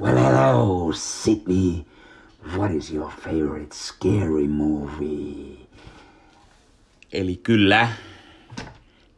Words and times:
Well, 0.00 0.16
hello, 0.16 0.92
Sydney. 0.92 1.84
What 2.56 2.70
is 2.70 2.90
your 2.90 3.10
favorite 3.10 3.74
scary 3.74 4.48
movie? 4.48 5.56
Eli 7.12 7.36
kyllä, 7.36 7.88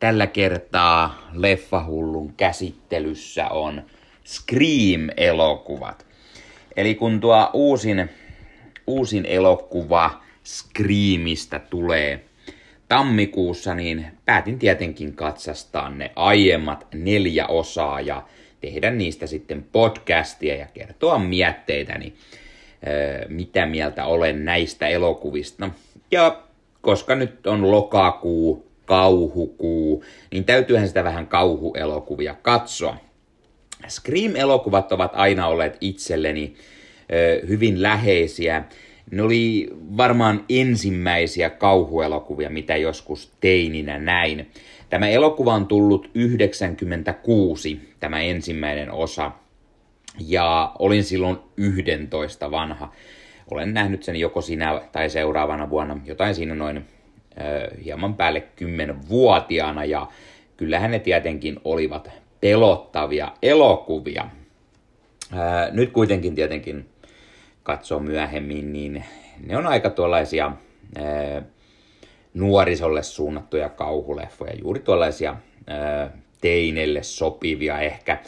tällä 0.00 0.26
kertaa 0.26 1.28
leffahullun 1.32 2.34
käsittelyssä 2.36 3.48
on 3.48 3.82
Scream-elokuvat. 4.24 6.06
Eli 6.76 6.94
kun 6.94 7.20
tuo 7.20 7.50
uusin, 7.52 8.10
uusin 8.86 9.26
elokuva 9.26 10.22
Screamista 10.44 11.58
tulee 11.58 12.24
tammikuussa, 12.88 13.74
niin 13.74 14.06
päätin 14.24 14.58
tietenkin 14.58 15.14
katsastaa 15.14 15.90
ne 15.90 16.12
aiemmat 16.16 16.86
neljä 16.94 17.46
osaa 17.46 18.00
ja 18.00 18.22
tehdä 18.62 18.90
niistä 18.90 19.26
sitten 19.26 19.64
podcastia 19.72 20.54
ja 20.54 20.66
kertoa 20.74 21.18
mietteitäni, 21.18 22.12
mitä 23.28 23.66
mieltä 23.66 24.04
olen 24.04 24.44
näistä 24.44 24.88
elokuvista. 24.88 25.70
Ja 26.10 26.42
koska 26.80 27.14
nyt 27.14 27.46
on 27.46 27.70
lokakuu, 27.70 28.66
kauhukuu, 28.84 30.04
niin 30.32 30.44
täytyyhän 30.44 30.88
sitä 30.88 31.04
vähän 31.04 31.26
kauhuelokuvia 31.26 32.34
katsoa. 32.42 32.96
Scream-elokuvat 33.88 34.92
ovat 34.92 35.12
aina 35.14 35.46
olleet 35.46 35.76
itselleni 35.80 36.54
hyvin 37.48 37.82
läheisiä. 37.82 38.64
Ne 39.10 39.22
oli 39.22 39.68
varmaan 39.96 40.44
ensimmäisiä 40.48 41.50
kauhuelokuvia, 41.50 42.50
mitä 42.50 42.76
joskus 42.76 43.32
teininä 43.40 43.98
näin. 43.98 44.50
Tämä 44.92 45.08
elokuva 45.08 45.54
on 45.54 45.66
tullut 45.66 46.10
96, 46.14 47.94
tämä 48.00 48.20
ensimmäinen 48.20 48.90
osa, 48.90 49.32
ja 50.26 50.72
olin 50.78 51.04
silloin 51.04 51.36
11 51.56 52.50
vanha. 52.50 52.92
Olen 53.50 53.74
nähnyt 53.74 54.02
sen 54.02 54.16
joko 54.16 54.40
sinä 54.40 54.80
tai 54.92 55.10
seuraavana 55.10 55.70
vuonna, 55.70 55.98
jotain 56.04 56.34
siinä 56.34 56.54
noin 56.54 56.76
ö, 56.76 57.76
hieman 57.84 58.14
päälle 58.14 58.42
10-vuotiaana, 58.60 59.84
ja 59.84 60.06
kyllähän 60.56 60.90
ne 60.90 60.98
tietenkin 60.98 61.60
olivat 61.64 62.10
pelottavia 62.40 63.32
elokuvia. 63.42 64.26
Ää, 65.32 65.70
nyt 65.70 65.92
kuitenkin 65.92 66.34
tietenkin 66.34 66.88
katsoo 67.62 68.00
myöhemmin, 68.00 68.72
niin 68.72 69.04
ne 69.46 69.56
on 69.56 69.66
aika 69.66 69.90
tuollaisia 69.90 70.52
ää, 70.96 71.42
nuorisolle 72.34 73.02
suunnattuja 73.02 73.68
kauhuleffoja, 73.68 74.54
juuri 74.54 74.80
tuollaisia 74.80 75.36
teinelle 76.40 77.02
sopivia 77.02 77.80
ehkä. 77.80 78.18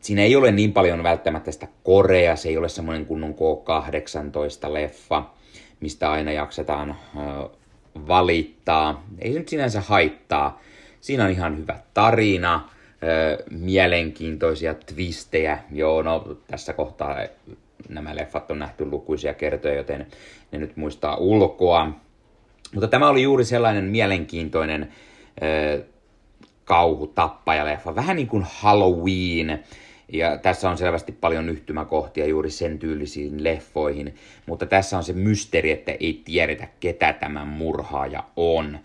Siinä 0.00 0.22
ei 0.22 0.36
ole 0.36 0.52
niin 0.52 0.72
paljon 0.72 1.02
välttämättä 1.02 1.52
sitä 1.52 1.68
korea, 1.84 2.36
se 2.36 2.48
ei 2.48 2.56
ole 2.56 2.68
semmoinen 2.68 3.06
kunnon 3.06 3.34
K18-leffa, 3.34 5.22
mistä 5.80 6.10
aina 6.10 6.32
jaksetaan 6.32 6.96
valittaa. 8.08 9.04
Ei 9.18 9.32
se 9.32 9.38
nyt 9.38 9.48
sinänsä 9.48 9.80
haittaa. 9.80 10.60
Siinä 11.00 11.24
on 11.24 11.30
ihan 11.30 11.58
hyvä 11.58 11.78
tarina, 11.94 12.68
mielenkiintoisia 13.50 14.74
twistejä. 14.74 15.58
Joo, 15.72 16.02
no 16.02 16.36
tässä 16.46 16.72
kohtaa 16.72 17.16
nämä 17.88 18.16
leffat 18.16 18.50
on 18.50 18.58
nähty 18.58 18.84
lukuisia 18.84 19.34
kertoja, 19.34 19.74
joten 19.74 20.06
ne 20.52 20.58
nyt 20.58 20.76
muistaa 20.76 21.16
ulkoa. 21.16 21.92
Mutta 22.74 22.88
tämä 22.88 23.08
oli 23.08 23.22
juuri 23.22 23.44
sellainen 23.44 23.84
mielenkiintoinen 23.84 24.82
äh, 24.82 25.84
kauhutappajaleffa, 26.64 27.94
vähän 27.94 28.16
niin 28.16 28.28
kuin 28.28 28.46
Halloween. 28.48 29.64
Ja 30.12 30.38
tässä 30.38 30.70
on 30.70 30.78
selvästi 30.78 31.12
paljon 31.12 31.48
yhtymäkohtia 31.48 32.26
juuri 32.26 32.50
sen 32.50 32.78
tyylisiin 32.78 33.44
leffoihin, 33.44 34.14
mutta 34.46 34.66
tässä 34.66 34.96
on 34.96 35.04
se 35.04 35.12
mysteeri, 35.12 35.70
että 35.70 35.92
ei 36.00 36.22
tiedetä, 36.24 36.68
ketä 36.80 37.12
tämä 37.12 37.44
murhaaja 37.44 38.24
on. 38.36 38.78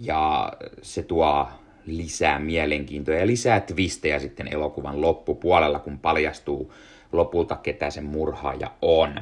Ja 0.00 0.52
se 0.82 1.02
tuo 1.02 1.48
lisää 1.86 2.38
mielenkiintoa 2.38 3.14
ja 3.14 3.26
lisää 3.26 3.60
twistejä 3.60 4.18
sitten 4.18 4.48
elokuvan 4.54 5.00
loppupuolella, 5.00 5.78
kun 5.78 5.98
paljastuu 5.98 6.72
lopulta, 7.12 7.56
ketä 7.56 7.90
se 7.90 8.00
murhaaja 8.00 8.70
on. 8.82 9.20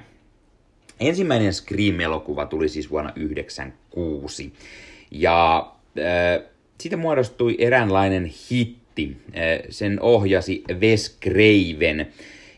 Ensimmäinen 1.00 1.54
Scream-elokuva 1.54 2.46
tuli 2.46 2.68
siis 2.68 2.90
vuonna 2.90 3.10
1996. 3.10 4.52
Ja 5.10 5.72
äh, 5.98 6.42
siitä 6.80 6.96
muodostui 6.96 7.56
eräänlainen 7.58 8.32
hitti. 8.50 9.16
Äh, 9.36 9.66
sen 9.70 10.00
ohjasi 10.00 10.64
Wes 10.80 11.18
Craven. 11.22 12.06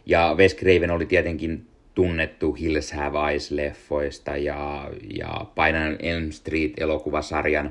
Ja 0.06 0.34
Wes 0.38 0.56
Craven 0.56 0.90
oli 0.90 1.06
tietenkin 1.06 1.66
tunnettu 1.94 2.52
Hills 2.52 2.92
Have 2.92 3.18
Eyes-leffoista 3.18 4.36
ja, 4.36 4.90
ja 5.14 5.46
Painan 5.54 5.96
Elm 5.98 6.30
Street-elokuvasarjan 6.30 7.70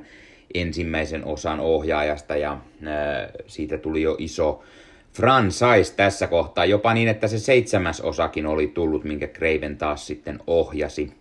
ensimmäisen 0.53 1.25
osan 1.25 1.59
ohjaajasta. 1.59 2.35
Ja 2.35 2.51
äh, 2.51 2.59
siitä 3.47 3.77
tuli 3.77 4.01
jo 4.01 4.15
iso 4.19 4.63
franchise 5.13 5.95
tässä 5.95 6.27
kohtaa, 6.27 6.65
jopa 6.65 6.93
niin, 6.93 7.07
että 7.07 7.27
se 7.27 7.39
seitsemäs 7.39 8.01
osakin 8.01 8.45
oli 8.45 8.67
tullut, 8.67 9.03
minkä 9.03 9.27
Craven 9.27 9.77
taas 9.77 10.07
sitten 10.07 10.39
ohjasi. 10.47 11.11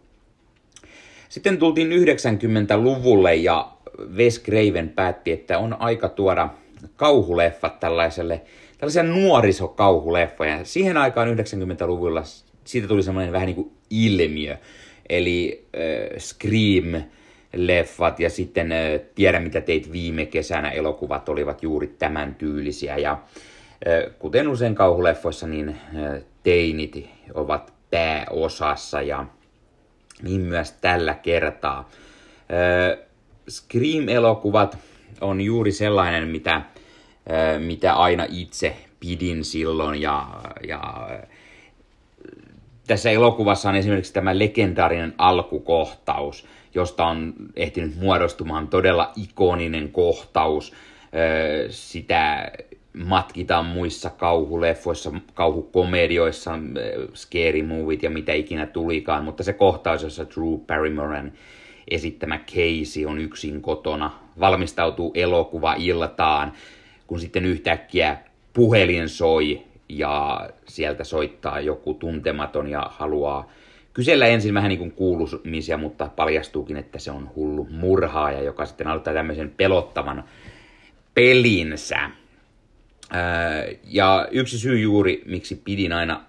Sitten 1.28 1.58
tultiin 1.58 1.90
90-luvulle 1.90 3.34
ja 3.34 3.72
Wes 4.16 4.42
Craven 4.42 4.88
päätti, 4.88 5.32
että 5.32 5.58
on 5.58 5.76
aika 5.80 6.08
tuoda 6.08 6.48
kauhuleffat 6.96 7.80
tällaiselle, 7.80 8.40
tällaisia 8.78 9.02
nuorisokauhuleffoja. 9.02 10.64
Siihen 10.64 10.96
aikaan 10.96 11.38
90-luvulla 11.38 12.22
siitä 12.64 12.88
tuli 12.88 13.02
semmoinen 13.02 13.32
vähän 13.32 13.46
niin 13.46 13.56
kuin 13.56 13.72
ilmiö, 13.90 14.56
eli 15.08 15.66
äh, 15.76 16.18
Scream, 16.18 17.02
leffat 17.52 18.20
ja 18.20 18.30
sitten 18.30 18.72
äh, 18.72 18.78
Tiedä 19.14 19.40
mitä 19.40 19.60
teit 19.60 19.92
viime 19.92 20.26
kesänä 20.26 20.70
elokuvat 20.70 21.28
olivat 21.28 21.62
juuri 21.62 21.86
tämän 21.86 22.34
tyylisiä 22.34 22.96
ja 22.96 23.18
Kuten 24.18 24.48
usein 24.48 24.74
kauhuleffoissa, 24.74 25.46
niin 25.46 25.76
teinit 26.42 27.10
ovat 27.34 27.72
pääosassa 27.90 29.02
ja 29.02 29.26
niin 30.22 30.40
myös 30.40 30.72
tällä 30.72 31.14
kertaa. 31.14 31.88
Scream-elokuvat 33.50 34.78
on 35.20 35.40
juuri 35.40 35.72
sellainen, 35.72 36.28
mitä, 36.28 36.62
mitä 37.58 37.94
aina 37.94 38.26
itse 38.28 38.76
pidin 39.00 39.44
silloin 39.44 40.00
ja, 40.00 40.28
ja 40.68 41.08
tässä 42.86 43.10
elokuvassa 43.10 43.68
on 43.68 43.76
esimerkiksi 43.76 44.12
tämä 44.12 44.38
legendaarinen 44.38 45.14
alkukohtaus, 45.18 46.46
josta 46.74 47.06
on 47.06 47.34
ehtinyt 47.56 47.96
muodostumaan 47.96 48.68
todella 48.68 49.12
ikoninen 49.16 49.92
kohtaus. 49.92 50.72
Sitä 51.70 52.52
matkitaan 53.04 53.66
muissa 53.66 54.10
kauhuleffoissa, 54.10 55.12
kauhukomedioissa, 55.34 56.54
äh, 56.54 56.60
scary 57.14 57.62
movie 57.62 57.98
ja 58.02 58.10
mitä 58.10 58.32
ikinä 58.32 58.66
tulikaan, 58.66 59.24
mutta 59.24 59.42
se 59.42 59.52
kohtaus, 59.52 60.02
jossa 60.02 60.26
Drew 60.34 60.58
Barrymoren 60.66 61.32
esittämä 61.90 62.38
Casey 62.38 63.04
on 63.06 63.18
yksin 63.18 63.62
kotona, 63.62 64.10
valmistautuu 64.40 65.12
elokuva 65.14 65.74
iltaan, 65.78 66.52
kun 67.06 67.20
sitten 67.20 67.44
yhtäkkiä 67.44 68.18
puhelin 68.52 69.08
soi 69.08 69.62
ja 69.88 70.48
sieltä 70.68 71.04
soittaa 71.04 71.60
joku 71.60 71.94
tuntematon 71.94 72.68
ja 72.68 72.90
haluaa 72.90 73.50
kysellä 73.92 74.26
ensin 74.26 74.54
vähän 74.54 74.68
niin 74.68 74.78
kuin 74.78 74.92
kuulumisia, 74.92 75.78
mutta 75.78 76.10
paljastuukin, 76.16 76.76
että 76.76 76.98
se 76.98 77.10
on 77.10 77.30
hullu 77.36 77.68
murhaaja, 77.70 78.42
joka 78.42 78.66
sitten 78.66 78.86
aloittaa 78.86 79.14
tämmöisen 79.14 79.52
pelottavan 79.56 80.24
pelinsä. 81.14 82.10
Ja 83.84 84.28
yksi 84.30 84.58
syy 84.58 84.80
juuri, 84.80 85.22
miksi 85.26 85.62
pidin 85.64 85.92
aina 85.92 86.24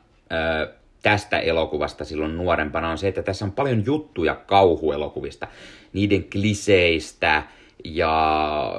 tästä 1.03 1.39
elokuvasta 1.39 2.05
silloin 2.05 2.37
nuorempana 2.37 2.89
on 2.89 2.97
se, 2.97 3.07
että 3.07 3.23
tässä 3.23 3.45
on 3.45 3.51
paljon 3.51 3.85
juttuja 3.85 4.35
kauhuelokuvista, 4.35 5.47
niiden 5.93 6.23
kliseistä 6.23 7.43
ja 7.83 8.73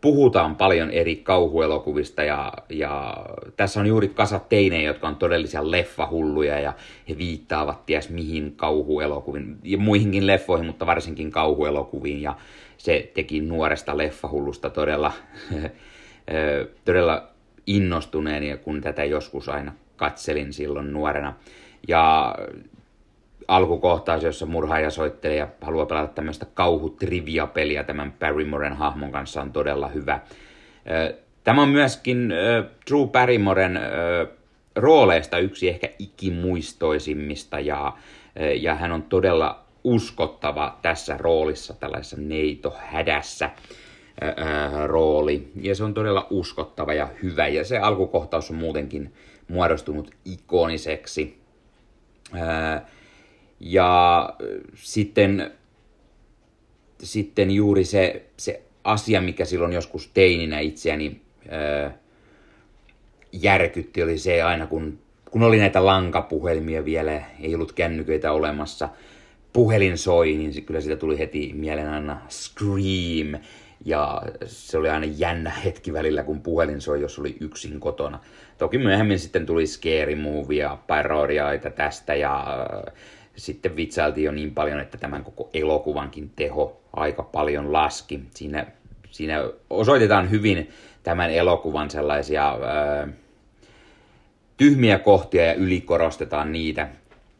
puhutaan 0.00 0.56
paljon 0.56 0.90
eri 0.90 1.16
kauhuelokuvista 1.16 2.22
ja, 2.22 2.52
ja 2.68 3.16
tässä 3.56 3.80
on 3.80 3.86
juuri 3.86 4.08
kasa 4.08 4.38
teinejä, 4.38 4.82
jotka 4.82 5.08
on 5.08 5.16
todellisia 5.16 5.70
leffahulluja 5.70 6.60
ja 6.60 6.72
he 7.08 7.18
viittaavat 7.18 7.86
ties 7.86 8.10
mihin 8.10 8.52
kauhuelokuviin 8.56 9.58
ja 9.62 9.78
muihinkin 9.78 10.26
leffoihin, 10.26 10.66
mutta 10.66 10.86
varsinkin 10.86 11.30
kauhuelokuviin. 11.30 12.22
Ja 12.22 12.36
se 12.78 13.10
teki 13.14 13.40
nuoresta 13.40 13.98
leffahullusta 13.98 14.70
todella, 14.70 15.12
todella 16.84 17.33
innostuneeni, 17.66 18.56
kun 18.56 18.80
tätä 18.80 19.04
joskus 19.04 19.48
aina 19.48 19.72
katselin 19.96 20.52
silloin 20.52 20.92
nuorena. 20.92 21.34
Ja 21.88 22.34
alkukohtaus, 23.48 24.22
jossa 24.22 24.46
murhaaja 24.46 24.90
soittelee 24.90 25.36
ja 25.36 25.48
haluaa 25.60 25.86
pelata 25.86 26.12
tämmöistä 26.14 26.46
kauhutrivia-peliä 26.54 27.84
tämän 27.84 28.12
Barrymoren 28.12 28.76
hahmon 28.76 29.12
kanssa 29.12 29.42
on 29.42 29.52
todella 29.52 29.88
hyvä. 29.88 30.20
Tämä 31.44 31.62
on 31.62 31.68
myöskin 31.68 32.32
Drew 32.90 33.08
Barrymoren 33.08 33.80
rooleista 34.76 35.38
yksi 35.38 35.68
ehkä 35.68 35.88
ikimuistoisimmista 35.98 37.60
ja, 37.60 37.92
ja 38.60 38.74
hän 38.74 38.92
on 38.92 39.02
todella 39.02 39.64
uskottava 39.84 40.78
tässä 40.82 41.16
roolissa, 41.18 41.74
tällaisessa 41.74 42.16
neito 42.20 42.76
hädässä 42.86 43.50
rooli. 44.86 45.48
Ja 45.60 45.74
se 45.74 45.84
on 45.84 45.94
todella 45.94 46.26
uskottava 46.30 46.94
ja 46.94 47.08
hyvä. 47.22 47.48
Ja 47.48 47.64
se 47.64 47.78
alkukohtaus 47.78 48.50
on 48.50 48.56
muutenkin 48.56 49.12
muodostunut 49.48 50.10
ikoniseksi. 50.24 51.38
Ja 53.60 54.30
sitten, 54.74 55.50
sitten 57.02 57.50
juuri 57.50 57.84
se, 57.84 58.26
se 58.36 58.62
asia, 58.84 59.20
mikä 59.20 59.44
silloin 59.44 59.72
joskus 59.72 60.10
teininä 60.14 60.60
itseäni 60.60 61.20
järkytti, 63.32 64.02
oli 64.02 64.18
se 64.18 64.42
aina 64.42 64.66
kun, 64.66 64.98
kun 65.30 65.42
oli 65.42 65.58
näitä 65.58 65.86
lankapuhelmia 65.86 66.84
vielä, 66.84 67.22
ei 67.40 67.54
ollut 67.54 67.72
kännyköitä 67.72 68.32
olemassa, 68.32 68.88
puhelin 69.52 69.98
soi, 69.98 70.34
niin 70.34 70.64
kyllä 70.64 70.80
siitä 70.80 70.96
tuli 70.96 71.18
heti 71.18 71.52
mieleen 71.54 71.88
aina 71.88 72.20
Scream. 72.28 73.42
Ja 73.84 74.22
se 74.46 74.78
oli 74.78 74.90
aina 74.90 75.06
jännä 75.16 75.50
hetki 75.50 75.92
välillä, 75.92 76.22
kun 76.22 76.40
puhelin 76.40 76.80
soi, 76.80 77.00
jos 77.00 77.18
oli 77.18 77.36
yksin 77.40 77.80
kotona. 77.80 78.20
Toki 78.58 78.78
myöhemmin 78.78 79.18
sitten 79.18 79.46
tuli 79.46 79.66
Scary 79.66 80.14
Movie 80.14 80.68
parodiaita 80.86 81.70
tästä 81.70 82.14
ja 82.14 82.46
sitten 83.36 83.76
vitsailtiin 83.76 84.24
jo 84.24 84.32
niin 84.32 84.54
paljon, 84.54 84.80
että 84.80 84.98
tämän 84.98 85.24
koko 85.24 85.50
elokuvankin 85.54 86.30
teho 86.36 86.80
aika 86.92 87.22
paljon 87.22 87.72
laski. 87.72 88.20
Siinä, 88.34 88.66
siinä 89.10 89.50
osoitetaan 89.70 90.30
hyvin 90.30 90.70
tämän 91.02 91.30
elokuvan 91.30 91.90
sellaisia 91.90 92.58
ää, 92.62 93.08
tyhmiä 94.56 94.98
kohtia 94.98 95.44
ja 95.44 95.54
ylikorostetaan 95.54 96.52
niitä. 96.52 96.88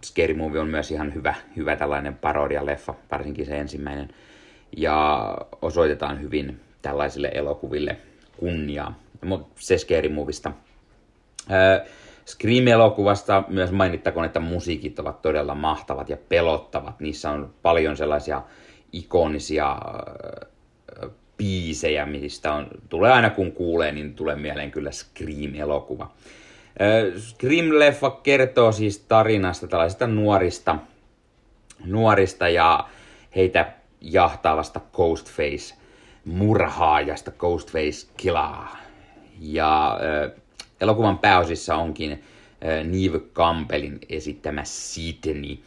Scary 0.05 0.35
Movie 0.35 0.61
on 0.61 0.69
myös 0.69 0.91
ihan 0.91 1.15
hyvä, 1.15 1.35
hyvä 1.57 1.77
tällainen 1.77 2.15
parodia-leffa, 2.15 2.95
varsinkin 3.11 3.47
se 3.47 3.59
ensimmäinen. 3.59 4.09
Ja 4.77 5.29
osoitetaan 5.63 6.21
hyvin 6.23 6.61
tällaisille 6.83 7.31
elokuville 7.35 7.97
kunniaa. 8.37 9.01
Mutta 9.25 9.49
se 9.57 9.79
Scary 9.79 10.09
Movista. 10.09 10.53
Scream-elokuvasta 12.27 13.45
myös 13.49 13.73
mainittakoon, 13.73 14.27
että 14.27 14.41
musiikit 14.41 14.99
ovat 14.99 15.23
todella 15.23 15.55
mahtavat 15.55 16.09
ja 16.09 16.17
pelottavat. 16.29 17.01
Niissä 17.01 17.31
on 17.31 17.55
paljon 17.63 17.97
sellaisia 17.97 18.43
ikonisia 18.93 19.77
biisejä, 21.37 22.07
mistä 22.07 22.53
on, 22.53 22.67
tulee 22.89 23.13
aina 23.13 23.31
kun 23.31 23.53
kuulee, 23.53 23.93
niin 23.93 24.15
tulee 24.15 24.37
mieleen 24.37 24.71
kyllä 24.71 24.91
Scream-elokuva. 24.91 26.11
Scream-leffa 27.19 28.11
kertoo 28.23 28.73
siis 28.73 28.99
tarinasta 28.99 29.67
tällaisista 29.67 30.07
nuorista, 30.07 30.79
nuorista 31.85 32.49
ja 32.49 32.89
heitä 33.37 33.73
jahtaavasta 34.05 34.81
Ghostface 34.93 35.75
murhaajasta, 36.25 37.31
Ghostface 37.31 38.07
Killaa. 38.17 38.77
Ja 39.41 39.99
äh, 40.25 40.41
Elokuvan 40.81 41.19
pääosissa 41.19 41.77
onkin 41.77 42.13
äh, 42.13 42.19
Neve 42.85 43.21
Campbellin 43.35 43.99
esittämä 44.09 44.65
Sidney, 44.65 45.53
äh, 45.53 45.59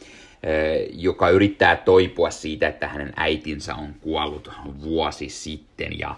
joka 0.91 1.29
yrittää 1.29 1.75
toipua 1.75 2.29
siitä, 2.29 2.67
että 2.67 2.87
hänen 2.87 3.13
äitinsä 3.15 3.75
on 3.75 3.93
kuollut 4.01 4.51
vuosi 4.81 5.29
sitten 5.29 5.99
ja, 5.99 6.15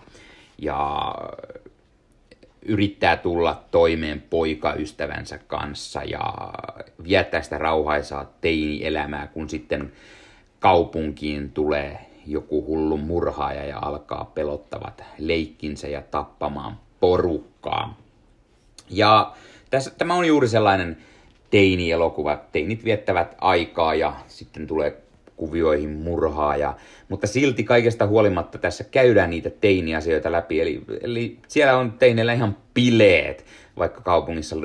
ja 0.58 1.16
yrittää 2.62 3.18
tulla 3.18 3.64
toimeen 3.72 4.24
poikaystävänsä 4.30 5.38
kanssa 5.38 6.04
ja 6.04 6.54
viettää 7.04 7.42
sitä 7.42 7.58
rauhaisaa 7.58 8.34
teini-elämää, 8.42 9.28
kun 9.28 9.50
sitten 9.50 9.92
kaupunkiin 10.60 11.52
tulee 11.52 12.09
joku 12.32 12.66
hullu 12.66 12.98
murhaaja 12.98 13.66
ja 13.66 13.80
alkaa 13.82 14.32
pelottavat 14.36 15.04
leikkinsä 15.18 15.88
ja 15.88 16.02
tappamaan 16.02 16.80
porukkaa. 17.00 17.98
Ja 18.90 19.34
tässä, 19.70 19.92
tämä 19.98 20.14
on 20.14 20.26
juuri 20.26 20.48
sellainen 20.48 20.98
teini-elokuva. 21.50 22.42
Teinit 22.52 22.86
viettävät 22.86 23.36
aikaa 23.42 23.96
ja 23.96 24.14
sitten 24.28 24.68
tulee 24.68 25.02
kuvioihin 25.36 25.90
murhaa. 25.90 26.58
Ja, 26.58 26.76
mutta 27.10 27.28
silti 27.28 27.64
kaikesta 27.64 28.08
huolimatta 28.08 28.58
tässä 28.58 28.84
käydään 28.84 29.30
niitä 29.30 29.50
teiniasioita 29.50 30.32
läpi. 30.32 30.62
Eli, 30.62 30.82
eli 31.02 31.38
siellä 31.48 31.78
on 31.78 31.92
teineillä 31.92 32.34
ihan 32.34 32.58
bileet, 32.74 33.46
vaikka 33.78 34.02
kaupungissa 34.02 34.56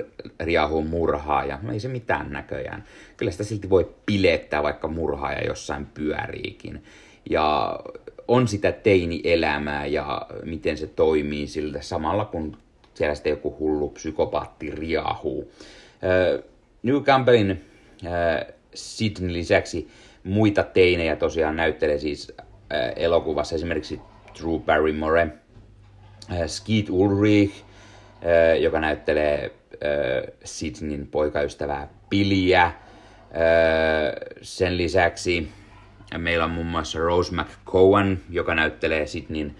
riahuu 0.40 0.82
murhaa 0.82 1.44
ja 1.44 1.58
no 1.62 1.72
ei 1.72 1.80
se 1.80 1.88
mitään 1.88 2.32
näköjään. 2.32 2.84
Kyllä 3.16 3.32
sitä 3.32 3.44
silti 3.44 3.70
voi 3.70 3.94
pilettää, 4.06 4.62
vaikka 4.62 4.88
murhaaja 4.88 5.46
jossain 5.46 5.86
pyöriikin. 5.86 6.82
Ja 7.30 7.78
on 8.28 8.48
sitä 8.48 8.72
teini-elämää 8.72 9.86
ja 9.86 10.26
miten 10.44 10.76
se 10.76 10.86
toimii 10.86 11.46
siltä 11.46 11.82
samalla 11.82 12.24
kun 12.24 12.56
siellä 12.94 13.14
sitten 13.14 13.30
joku 13.30 13.56
hullu 13.58 13.88
psykopaatti 13.88 14.70
riahuu. 14.70 15.52
New 16.82 17.02
Campbellin 17.02 17.64
Sidney 18.74 19.32
lisäksi 19.32 19.88
muita 20.24 20.62
teinejä 20.62 21.16
tosiaan 21.16 21.56
näyttelee 21.56 21.98
siis 21.98 22.32
elokuvassa 22.96 23.54
esimerkiksi 23.54 24.00
Drew 24.40 24.60
Barrymore, 24.60 25.28
Skeet 26.46 26.90
Ulrich, 26.90 27.54
joka 28.60 28.80
näyttelee 28.80 29.52
Sidneyn 30.44 31.06
poikaystävää 31.06 31.88
Piliä. 32.10 32.72
Sen 34.42 34.76
lisäksi 34.76 35.48
meillä 36.18 36.44
on 36.44 36.50
muun 36.50 36.66
muassa 36.66 36.98
Rose 36.98 37.34
McCowan, 37.34 38.18
joka 38.30 38.54
näyttelee 38.54 39.06
Sidneyn 39.06 39.56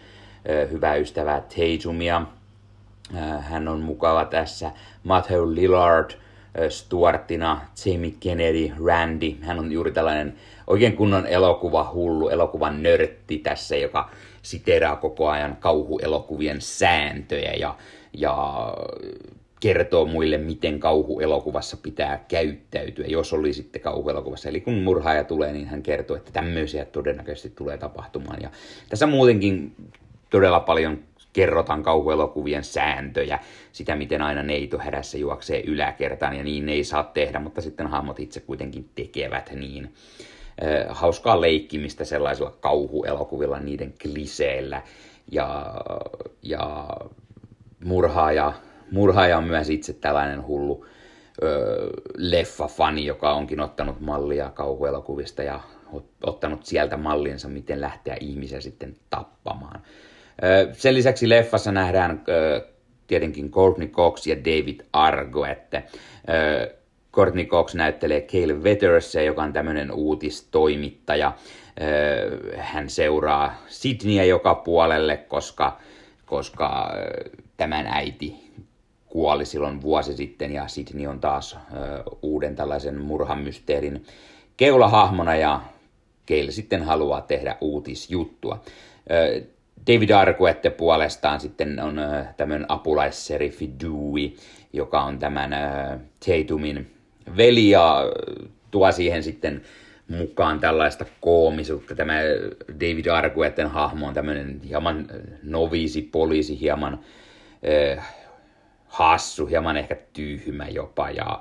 hyvää 0.70 0.94
ystävää 0.94 1.40
Tatumia. 1.40 2.22
Hän 3.40 3.68
on 3.68 3.80
mukava 3.80 4.24
tässä. 4.24 4.70
Matthew 5.04 5.54
Lillard 5.54 6.10
Stuartina, 6.68 7.60
Jamie 7.84 8.14
Kennedy, 8.20 8.72
Randy. 8.86 9.36
Hän 9.42 9.58
on 9.58 9.72
juuri 9.72 9.92
tällainen 9.92 10.34
oikein 10.66 10.96
kunnon 10.96 11.26
elokuva 11.26 11.90
hullu, 11.94 12.28
elokuvan 12.28 12.82
nörtti 12.82 13.38
tässä, 13.38 13.76
joka 13.76 14.10
siteraa 14.42 14.96
koko 14.96 15.28
ajan 15.28 15.56
kauhuelokuvien 15.56 16.60
sääntöjä 16.60 17.52
ja, 17.52 17.76
ja 18.12 18.34
kertoo 19.64 20.06
muille, 20.06 20.38
miten 20.38 20.81
kauhuelokuvassa 20.81 21.76
pitää 21.76 22.25
käyttäytyä, 22.28 23.06
jos 23.06 23.32
oli 23.32 23.53
sitten 23.53 23.82
kauhuelokuvassa. 23.82 24.48
Eli 24.48 24.60
kun 24.60 24.74
murhaaja 24.74 25.24
tulee, 25.24 25.53
niin 25.53 25.67
hän 25.67 25.82
kertoo, 25.82 26.17
että 26.17 26.32
tämmöisiä 26.32 26.84
todennäköisesti 26.84 27.53
tulee 27.56 27.79
tapahtumaan. 27.79 28.43
Ja 28.43 28.50
tässä 28.88 29.06
muutenkin 29.06 29.77
todella 30.31 30.60
paljon 30.60 30.98
kerrotaan 31.32 31.82
kauhuelokuvien 31.82 32.65
sääntöjä, 32.65 33.38
sitä 33.72 33.96
miten 33.96 34.22
aina 34.22 34.43
neito 34.43 34.79
hädässä 34.79 35.19
juoksee 35.19 35.62
yläkertaan 35.67 36.36
ja 36.36 36.44
niin 36.44 36.69
ei 36.69 36.84
saa 36.84 37.05
tehdä, 37.05 37.41
mutta 37.41 37.60
sitten 37.60 37.86
hahmot 37.86 38.20
itse 38.20 38.41
kuitenkin 38.41 38.88
tekevät 38.94 39.50
niin. 39.55 39.94
Hauskaa 40.88 41.41
leikkimistä 41.41 42.05
sellaisilla 42.05 42.56
kauhuelokuvilla 42.60 43.60
niiden 43.60 43.94
kliseillä 44.03 44.82
ja, 45.32 45.74
ja 46.43 46.88
murhaaja, 47.84 48.53
murhaaja 48.91 49.38
on 49.38 49.44
myös 49.44 49.70
itse 49.70 49.93
tällainen 49.93 50.46
hullu 50.46 50.86
ö, 51.43 51.91
leffa-fani, 52.17 53.06
joka 53.06 53.32
onkin 53.32 53.60
ottanut 53.60 54.00
mallia 54.00 54.50
kauhuelokuvista 54.50 55.43
ja 55.43 55.60
ottanut 56.26 56.67
sieltä 56.67 56.96
mallinsa, 56.96 57.48
miten 57.48 57.81
lähteä 57.81 58.17
ihmisiä 58.20 58.60
sitten 58.60 58.96
tappamaan. 59.10 59.82
Sen 60.72 60.94
lisäksi 60.94 61.29
leffassa 61.29 61.72
nähdään 61.72 62.24
tietenkin 63.06 63.50
Courtney 63.50 63.88
Cox 63.88 64.26
ja 64.26 64.36
David 64.36 64.81
Argo, 64.93 65.44
että 65.44 65.82
Courtney 67.12 67.44
Cox 67.44 67.74
näyttelee 67.74 68.20
Cale 68.20 68.53
Wettersia, 68.53 69.22
joka 69.22 69.43
on 69.43 69.53
tämmöinen 69.53 69.93
uutistoimittaja. 69.93 71.32
Hän 72.56 72.91
seuraa 72.91 73.55
Sydneyä 73.69 74.24
joka 74.24 74.55
puolelle, 74.55 75.17
koska, 75.17 75.79
koska 76.26 76.93
tämän 77.56 77.86
äiti 77.86 78.44
kuoli 79.14 79.44
silloin 79.44 79.82
vuosi 79.82 80.16
sitten 80.16 80.52
ja 80.52 80.68
Sydney 80.68 81.06
on 81.06 81.20
taas 81.20 81.58
uuden 82.22 82.56
tällaisen 82.56 83.00
murhamysteerin 83.00 84.04
keulahahmona 84.56 85.36
ja 85.36 85.60
Cale 86.28 86.50
sitten 86.50 86.82
haluaa 86.82 87.20
tehdä 87.20 87.56
uutisjuttua. 87.60 88.62
David 89.86 90.10
Arquette 90.10 90.70
puolestaan 90.70 91.40
sitten 91.40 91.80
on 91.80 92.00
tämmöinen 92.36 92.66
apulaisseriffi 92.70 93.70
Dewey, 93.80 94.36
joka 94.72 95.02
on 95.02 95.18
tämän 95.18 95.50
Tatumin 96.26 96.90
veli 97.36 97.70
ja 97.70 98.04
tuo 98.70 98.92
siihen 98.92 99.22
sitten 99.22 99.62
mukaan 100.08 100.60
tällaista 100.60 101.04
koomisuutta. 101.20 101.94
Tämä 101.94 102.14
David 102.68 103.06
Arquetten 103.06 103.70
hahmo 103.70 104.06
on 104.06 104.14
tämmöinen 104.14 104.60
hieman 104.60 105.06
noviisi 105.42 106.02
poliisi, 106.02 106.60
hieman 106.60 107.00
hassu, 108.94 109.46
hieman 109.46 109.77
ehkä 109.77 109.96
tyhmä 110.13 110.69
jopa 110.69 111.10
ja 111.10 111.41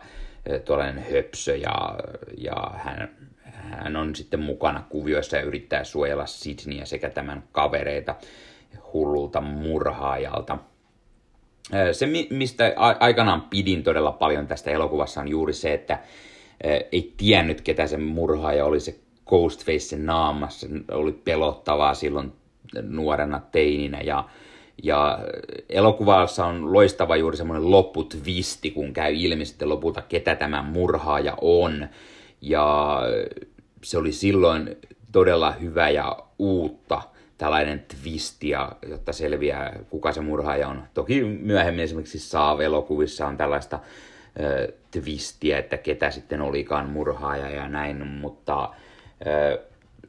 tuollainen 0.66 1.06
höpsö 1.12 1.56
ja, 1.56 2.00
ja 2.38 2.72
hän, 2.76 3.10
hän 3.44 3.96
on 3.96 4.16
sitten 4.16 4.40
mukana 4.40 4.84
kuvioissa 4.90 5.38
ja 5.38 5.44
yrittää 5.44 5.84
suojella 5.84 6.26
Sydneyä 6.26 6.86
sekä 6.86 7.10
tämän 7.10 7.44
kavereita 7.52 8.16
hullulta 8.94 9.42
murhaajalta. 9.42 10.58
Se, 11.92 12.08
mistä 12.30 12.74
aikanaan 13.00 13.42
pidin 13.42 13.84
todella 13.84 14.12
paljon 14.12 14.48
tästä 14.48 14.72
elokuvassa 14.72 15.22
on 15.22 15.28
juuri 15.28 15.54
se, 15.54 15.74
että 15.74 16.00
ei 16.92 17.14
tiennyt, 17.18 17.62
ketä 17.62 17.88
se 17.88 17.98
murhaaja 17.98 18.66
oli 18.66 18.80
se 18.80 19.00
Ghostface 19.26 19.98
naamassa. 19.98 20.68
Oli 20.92 21.12
pelottavaa 21.12 21.94
silloin 21.94 22.34
nuorena 22.82 23.42
teininä 23.52 24.02
ja, 24.02 24.24
ja 24.84 25.20
elokuvassa 25.70 26.46
on 26.46 26.74
loistava 26.74 27.16
juuri 27.16 27.38
semmoinen 27.38 27.72
lopputvisti, 27.72 28.72
kun 28.72 28.94
käy 28.94 29.14
ilmi 29.16 29.46
sitten 29.46 29.70
lopulta, 29.70 30.02
ketä 30.02 30.36
tämä 30.36 30.62
murhaaja 30.62 31.38
on. 31.42 31.88
Ja 32.42 33.00
se 33.84 33.98
oli 33.98 34.12
silloin 34.12 34.78
todella 35.12 35.52
hyvä 35.52 35.90
ja 35.90 36.18
uutta 36.40 37.02
tällainen 37.38 37.86
twisti, 37.88 38.50
jotta 38.90 39.14
selviää, 39.14 39.80
kuka 39.90 40.12
se 40.12 40.22
murhaaja 40.22 40.68
on. 40.68 40.84
Toki 40.94 41.24
myöhemmin 41.24 41.84
esimerkiksi 41.84 42.20
Saave-elokuvissa 42.20 43.28
on 43.28 43.38
tällaista 43.38 43.80
ö, 44.40 44.74
twistiä, 44.92 45.58
että 45.58 45.78
ketä 45.78 46.12
sitten 46.12 46.42
olikaan 46.42 46.90
murhaaja 46.90 47.50
ja 47.50 47.70
näin, 47.70 48.08
mutta 48.08 48.70
ö, 49.28 49.62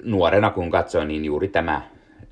nuorena 0.03 0.51
kun 0.51 0.71
katsoin, 0.71 1.09
niin 1.09 1.25
juuri 1.25 1.49
tämä 1.49 1.83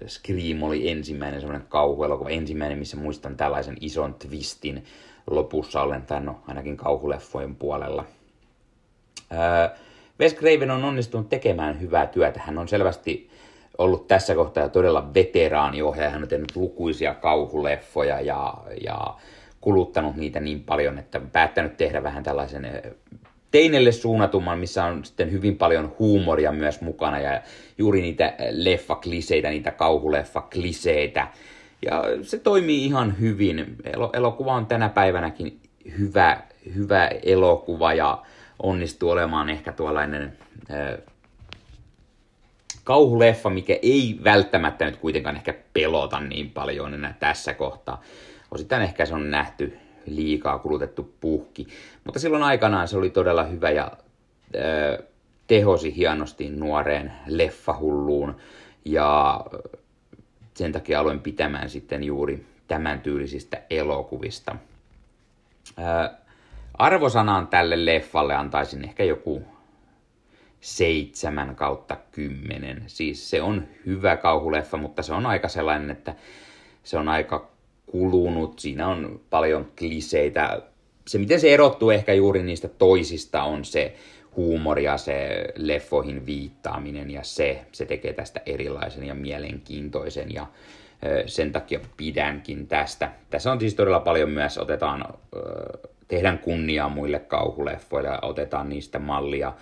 Scream 0.09 0.63
oli 0.63 0.91
ensimmäinen 0.91 1.41
semmoinen 1.41 1.69
kauhuelokuva, 1.69 2.29
ensimmäinen, 2.29 2.79
missä 2.79 2.97
muistan 2.97 3.37
tällaisen 3.37 3.77
ison 3.81 4.15
twistin 4.15 4.85
lopussa 5.31 5.83
ollen, 5.83 6.03
tämän 6.03 6.25
no, 6.25 6.41
ainakin 6.47 6.77
kauhuleffojen 6.77 7.57
puolella. 7.57 8.05
Öö, 9.33 9.77
Wes 10.21 10.35
Craven 10.35 10.71
on 10.71 10.85
onnistunut 10.85 11.29
tekemään 11.29 11.81
hyvää 11.81 12.07
työtä. 12.07 12.41
Hän 12.45 12.59
on 12.59 12.69
selvästi 12.69 13.31
ollut 13.79 14.09
tässä 14.09 14.35
kohtaa 14.35 14.69
todella 14.69 15.15
veteraaniohjaaja. 15.15 16.11
Hän 16.11 16.23
on 16.23 16.29
tehnyt 16.29 16.57
lukuisia 16.57 17.15
kauhuleffoja 17.15 18.21
ja, 18.21 18.55
ja 18.85 19.15
kuluttanut 19.61 20.17
niitä 20.17 20.41
niin 20.41 20.61
paljon, 20.61 20.99
että 20.99 21.19
on 21.19 21.31
päättänyt 21.31 21.77
tehdä 21.77 22.03
vähän 22.03 22.23
tällaisen 22.23 22.83
teinelle 23.53 23.93
suunnatumman, 23.93 24.59
missä 24.59 24.85
on 24.85 25.05
sitten 25.05 25.33
hyvin 25.33 25.57
paljon 25.57 25.97
huumoria 25.99 26.53
myös 26.53 26.81
mukana 26.81 27.21
ja 27.21 27.43
juuri 27.79 28.01
niitä 28.01 28.35
leffakliseitä, 28.51 29.51
niitä 29.51 29.71
kauhuleffakliseitä. 29.71 31.29
Ja 31.83 32.03
se 32.23 32.39
toimii 32.39 32.85
ihan 32.85 33.21
hyvin. 33.21 33.77
Elokuva 34.13 34.55
on 34.55 34.67
tänä 34.67 34.89
päivänäkin 34.89 35.61
hyvä, 35.99 36.43
hyvä 36.75 37.07
elokuva 37.23 37.95
ja 37.95 38.23
onnistuu 38.63 39.11
olemaan 39.11 39.51
ehkä 39.51 39.73
tuollainen 39.73 40.33
kauhuleffa, 42.85 43.51
mikä 43.51 43.79
ei 43.83 44.19
välttämättä 44.25 44.85
nyt 44.85 44.97
kuitenkaan 44.97 45.37
ehkä 45.37 45.55
pelota 45.73 46.21
niin 46.21 46.51
paljon 46.51 46.95
enää 46.95 47.15
tässä 47.21 47.55
kohtaa. 47.55 48.03
Osittain 48.51 48.83
ehkä 48.83 49.07
se 49.07 49.15
on 49.15 49.31
nähty 49.31 49.79
liikaa 50.07 50.59
kulutettu 50.59 51.15
puhki. 51.21 51.69
Mutta 52.05 52.21
silloin 52.21 52.43
aikanaan 52.43 52.89
se 52.89 52.99
oli 52.99 53.11
todella 53.11 53.45
hyvä 53.45 53.71
ja 53.71 53.93
äh, 54.57 55.07
tehosi 55.47 55.97
hienosti 55.97 56.51
nuoreen 56.51 57.13
leffahulluun 57.27 58.37
ja 58.85 59.41
sen 60.55 60.73
takia 60.73 61.01
aloin 61.01 61.21
pitämään 61.21 61.71
sitten 61.71 62.05
juuri 62.05 62.47
tämän 62.69 63.01
tyylisistä 63.01 63.63
elokuvista. 63.71 64.57
Äh, 65.79 66.11
arvosanaan 66.75 67.47
tälle 67.47 67.85
leffalle 67.85 68.35
antaisin 68.35 68.85
ehkä 68.85 69.05
joku 69.05 69.43
7 70.61 71.57
kautta 71.57 71.97
10. 72.13 72.85
Siis 72.87 73.31
se 73.31 73.43
on 73.43 73.69
hyvä 73.87 74.17
kauhuleffa, 74.17 74.77
mutta 74.77 75.03
se 75.03 75.13
on 75.15 75.27
aika 75.27 75.49
sellainen, 75.49 75.91
että 75.91 76.15
se 76.83 76.99
on 76.99 77.09
aika 77.09 77.52
kulunut, 77.87 78.59
siinä 78.59 78.89
on 78.89 79.21
paljon 79.31 79.73
kliseitä. 79.79 80.63
Se, 81.09 81.19
miten 81.19 81.41
se 81.41 81.55
erottuu 81.55 81.91
ehkä 81.91 82.13
juuri 82.13 82.43
niistä 82.43 82.69
toisista, 82.69 83.43
on 83.43 83.65
se 83.65 83.95
huumori 84.37 84.85
ja 84.85 84.97
se 84.97 85.47
leffoihin 85.57 86.27
viittaaminen 86.27 87.11
ja 87.11 87.23
se, 87.23 87.63
se 87.73 87.87
tekee 87.87 88.13
tästä 88.13 88.41
erilaisen 88.47 89.05
ja 89.05 89.15
mielenkiintoisen 89.15 90.35
ja 90.35 90.47
sen 91.27 91.53
takia 91.53 91.81
pidänkin 91.97 92.67
tästä. 92.67 93.13
Tässä 93.31 93.53
on 93.53 93.61
siis 93.61 93.75
todella 93.75 94.01
paljon 94.01 94.31
myös, 94.31 94.59
otetaan, 94.59 95.05
tehdään 96.09 96.39
kunniaa 96.39 96.89
muille 96.89 97.19
kauhuleffoille 97.19 98.09
ja 98.09 98.19
otetaan 98.23 98.69
niistä 98.69 98.99
mallia 98.99 99.53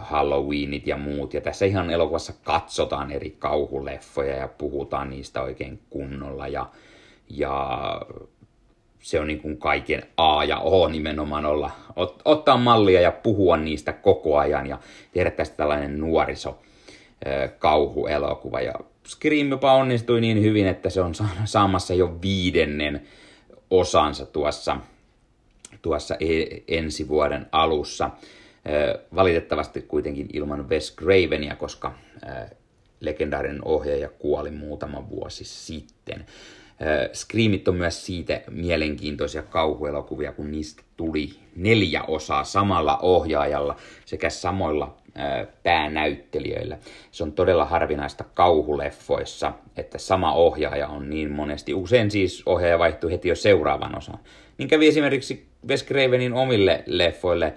Halloweenit 0.00 0.86
ja 0.86 0.96
muut. 0.96 1.34
Ja 1.34 1.40
tässä 1.40 1.64
ihan 1.64 1.90
elokuvassa 1.90 2.32
katsotaan 2.44 3.10
eri 3.10 3.36
kauhuleffoja 3.38 4.36
ja 4.36 4.48
puhutaan 4.48 5.10
niistä 5.10 5.42
oikein 5.42 5.80
kunnolla 5.90 6.48
ja 6.48 6.66
ja 7.28 8.00
se 9.00 9.20
on 9.20 9.26
niin 9.26 9.40
kuin 9.40 9.58
kaiken 9.58 10.02
A 10.16 10.44
ja 10.44 10.58
O 10.58 10.88
nimenomaan 10.88 11.46
olla, 11.46 11.70
ot, 11.96 12.22
ottaa 12.24 12.56
mallia 12.56 13.00
ja 13.00 13.12
puhua 13.12 13.56
niistä 13.56 13.92
koko 13.92 14.38
ajan 14.38 14.66
ja 14.66 14.78
tehdä 15.12 15.30
tästä 15.30 15.56
tällainen 15.56 15.98
nuoriso 16.00 16.58
kauhuelokuva. 17.58 18.60
Ja 18.60 18.74
Scream 19.06 19.48
jopa 19.48 19.72
onnistui 19.72 20.20
niin 20.20 20.42
hyvin, 20.42 20.66
että 20.66 20.90
se 20.90 21.00
on 21.00 21.12
saamassa 21.44 21.94
jo 21.94 22.18
viidennen 22.22 23.02
osansa 23.70 24.26
tuossa, 24.26 24.76
tuossa 25.82 26.16
e- 26.20 26.62
ensi 26.68 27.08
vuoden 27.08 27.46
alussa. 27.52 28.10
Valitettavasti 29.14 29.82
kuitenkin 29.82 30.28
ilman 30.32 30.68
Wes 30.68 30.96
Cravenia, 30.96 31.56
koska 31.56 31.92
legendaarinen 33.00 33.64
ohjaaja 33.64 34.08
kuoli 34.08 34.50
muutama 34.50 35.08
vuosi 35.08 35.44
sitten. 35.44 36.26
Screamit 37.12 37.68
on 37.68 37.76
myös 37.76 38.06
siitä 38.06 38.40
mielenkiintoisia 38.50 39.42
kauhuelokuvia, 39.42 40.32
kun 40.32 40.50
niistä 40.50 40.82
tuli 40.96 41.30
neljä 41.56 42.02
osaa 42.02 42.44
samalla 42.44 42.98
ohjaajalla 42.98 43.76
sekä 44.04 44.30
samoilla 44.30 44.96
päänäyttelijöillä. 45.62 46.78
Se 47.10 47.22
on 47.24 47.32
todella 47.32 47.64
harvinaista 47.64 48.24
kauhuleffoissa, 48.34 49.52
että 49.76 49.98
sama 49.98 50.32
ohjaaja 50.32 50.88
on 50.88 51.10
niin 51.10 51.32
monesti. 51.32 51.74
Usein 51.74 52.10
siis 52.10 52.42
ohjaaja 52.46 52.78
vaihtuu 52.78 53.10
heti 53.10 53.28
jo 53.28 53.36
seuraavan 53.36 53.98
osan. 53.98 54.18
Niin 54.58 54.68
kävi 54.68 54.88
esimerkiksi 54.88 55.46
Wes 55.68 55.86
Cravenin 55.86 56.32
omille 56.32 56.82
leffoille 56.86 57.54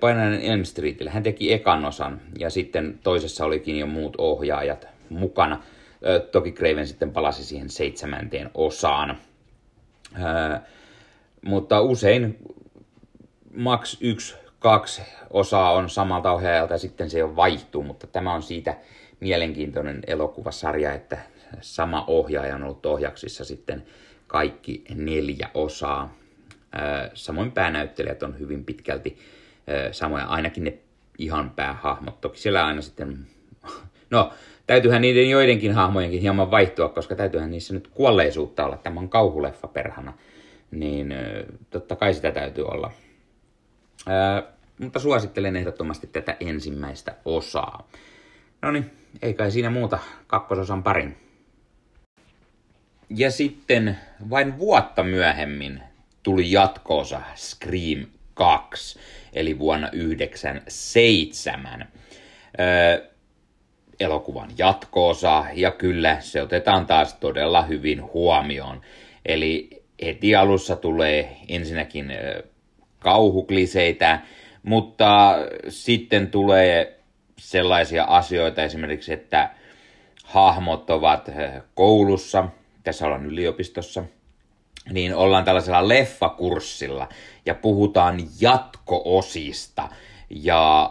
Painainen 0.00 0.40
Elm 0.40 0.64
Streetillä. 0.64 1.10
Hän 1.10 1.22
teki 1.22 1.52
ekan 1.52 1.84
osan 1.84 2.20
ja 2.38 2.50
sitten 2.50 2.98
toisessa 3.02 3.44
olikin 3.44 3.78
jo 3.78 3.86
muut 3.86 4.14
ohjaajat 4.18 4.88
mukana. 5.08 5.62
Toki 6.32 6.52
Craven 6.52 6.86
sitten 6.86 7.12
palasi 7.12 7.44
siihen 7.44 7.70
seitsemänteen 7.70 8.50
osaan. 8.54 9.18
Mutta 11.42 11.80
usein 11.80 12.38
max 13.54 13.96
yksi, 14.00 14.34
kaksi 14.58 15.02
osaa 15.30 15.72
on 15.72 15.90
samalta 15.90 16.32
ohjaajalta 16.32 16.74
ja 16.74 16.78
sitten 16.78 17.10
se 17.10 17.18
jo 17.18 17.36
vaihtuu, 17.36 17.82
mutta 17.82 18.06
tämä 18.06 18.34
on 18.34 18.42
siitä 18.42 18.76
mielenkiintoinen 19.20 20.00
elokuvasarja, 20.06 20.92
että 20.92 21.18
sama 21.60 22.04
ohjaaja 22.06 22.54
on 22.54 22.62
ollut 22.64 22.86
ohjaksissa 22.86 23.44
sitten 23.44 23.86
kaikki 24.26 24.84
neljä 24.94 25.50
osaa. 25.54 26.14
Samoin 27.14 27.52
päänäyttelijät 27.52 28.22
on 28.22 28.38
hyvin 28.38 28.64
pitkälti 28.64 29.18
samoja, 29.92 30.24
ainakin 30.24 30.64
ne 30.64 30.78
ihan 31.18 31.50
päähahmot. 31.50 32.20
Toki 32.20 32.38
siellä 32.38 32.66
aina 32.66 32.82
sitten, 32.82 33.26
no 34.10 34.32
täytyyhän 34.66 35.02
niiden 35.02 35.30
joidenkin 35.30 35.72
hahmojenkin 35.72 36.20
hieman 36.20 36.50
vaihtua, 36.50 36.88
koska 36.88 37.14
täytyyhän 37.14 37.50
niissä 37.50 37.74
nyt 37.74 37.88
kuolleisuutta 37.88 38.64
olla. 38.64 38.76
Tämä 38.76 39.00
on 39.00 39.08
kauhuleffa 39.08 39.68
perhana. 39.68 40.12
Niin 40.70 41.14
totta 41.70 41.96
kai 41.96 42.14
sitä 42.14 42.30
täytyy 42.30 42.64
olla. 42.64 42.90
Ää, 44.06 44.42
mutta 44.78 44.98
suosittelen 44.98 45.56
ehdottomasti 45.56 46.06
tätä 46.06 46.36
ensimmäistä 46.40 47.14
osaa. 47.24 47.88
No 48.62 48.70
niin, 48.70 48.90
ei 49.22 49.34
kai 49.34 49.50
siinä 49.50 49.70
muuta 49.70 49.98
kakkososan 50.26 50.82
parin. 50.82 51.16
Ja 53.10 53.30
sitten 53.30 53.98
vain 54.30 54.58
vuotta 54.58 55.02
myöhemmin 55.02 55.82
tuli 56.22 56.52
jatkoosa 56.52 57.20
Scream 57.36 58.06
2, 58.34 58.98
eli 59.32 59.58
vuonna 59.58 59.88
1997. 59.88 61.88
Öö, 62.60 63.11
elokuvan 64.02 64.50
jatkoosa, 64.58 65.44
ja 65.54 65.70
kyllä 65.70 66.16
se 66.20 66.42
otetaan 66.42 66.86
taas 66.86 67.14
todella 67.14 67.62
hyvin 67.62 68.02
huomioon. 68.12 68.80
Eli 69.26 69.82
heti 70.04 70.36
alussa 70.36 70.76
tulee 70.76 71.36
ensinnäkin 71.48 72.12
kauhukliseitä, 72.98 74.20
mutta 74.62 75.34
sitten 75.68 76.30
tulee 76.30 76.98
sellaisia 77.38 78.04
asioita 78.04 78.62
esimerkiksi, 78.62 79.12
että 79.12 79.50
hahmot 80.24 80.90
ovat 80.90 81.30
koulussa, 81.74 82.44
tässä 82.84 83.06
ollaan 83.06 83.26
yliopistossa, 83.26 84.04
niin 84.92 85.14
ollaan 85.14 85.44
tällaisella 85.44 85.88
leffakurssilla 85.88 87.08
ja 87.46 87.54
puhutaan 87.54 88.20
jatkoosista 88.40 89.88
ja 90.30 90.90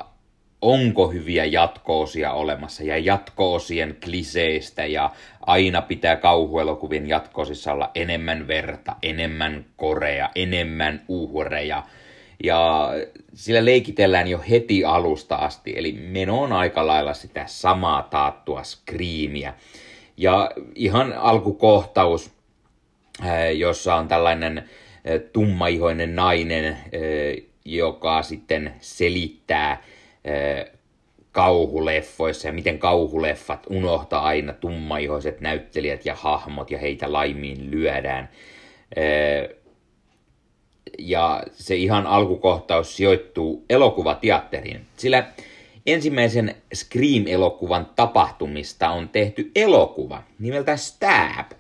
onko 0.62 1.08
hyviä 1.08 1.46
jatkoosia 1.46 2.32
olemassa 2.32 2.84
ja 2.84 2.98
jatkoosien 2.98 3.98
kliseistä 4.04 4.86
ja 4.86 5.12
aina 5.42 5.82
pitää 5.82 6.16
kauhuelokuvien 6.16 7.10
jatkoosissa 7.10 7.74
olla 7.74 7.92
enemmän 7.96 8.48
verta, 8.48 8.96
enemmän 9.04 9.66
korea, 9.78 10.30
enemmän 10.36 11.02
uhreja. 11.08 11.84
Ja 12.44 12.90
sillä 13.34 13.66
leikitellään 13.66 14.28
jo 14.28 14.40
heti 14.50 14.86
alusta 14.86 15.36
asti, 15.36 15.74
eli 15.76 15.92
meno 15.92 16.42
on 16.42 16.54
aika 16.54 16.88
lailla 16.88 17.14
sitä 17.14 17.44
samaa 17.48 18.04
taattua 18.04 18.64
skriimiä. 18.64 19.54
Ja 20.18 20.52
ihan 20.76 21.14
alkukohtaus, 21.14 22.32
jossa 23.56 23.96
on 23.96 24.08
tällainen 24.08 24.70
tummaihoinen 25.34 26.16
nainen, 26.16 26.78
joka 27.66 28.24
sitten 28.24 28.74
selittää 28.80 29.84
kauhuleffoissa 31.32 32.48
ja 32.48 32.54
miten 32.54 32.80
kauhuleffat 32.80 33.68
unohtaa 33.70 34.26
aina 34.26 34.54
tummaihoiset 34.54 35.42
näyttelijät 35.42 36.06
ja 36.06 36.16
hahmot 36.16 36.72
ja 36.72 36.78
heitä 36.78 37.14
laimiin 37.14 37.72
lyödään. 37.72 38.30
Ja 41.00 41.44
se 41.54 41.76
ihan 41.76 42.08
alkukohtaus 42.08 42.98
sijoittuu 42.98 43.66
elokuvateatteriin, 43.70 44.82
sillä 44.98 45.24
ensimmäisen 45.86 46.56
Scream-elokuvan 46.74 47.88
tapahtumista 47.96 48.90
on 48.90 49.10
tehty 49.10 49.52
elokuva 49.56 50.24
nimeltä 50.40 50.78
Stab. 50.78 51.52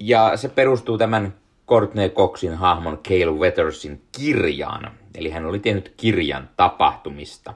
Ja 0.00 0.36
se 0.36 0.48
perustuu 0.48 0.98
tämän 0.98 1.34
Courtney 1.68 2.08
Coxin 2.08 2.54
hahmon 2.54 2.98
Cale 2.98 3.32
Wethersin 3.32 4.02
kirjaan. 4.18 4.90
Eli 5.14 5.30
hän 5.30 5.46
oli 5.46 5.58
tehnyt 5.58 5.94
kirjan 5.96 6.50
tapahtumista. 6.56 7.54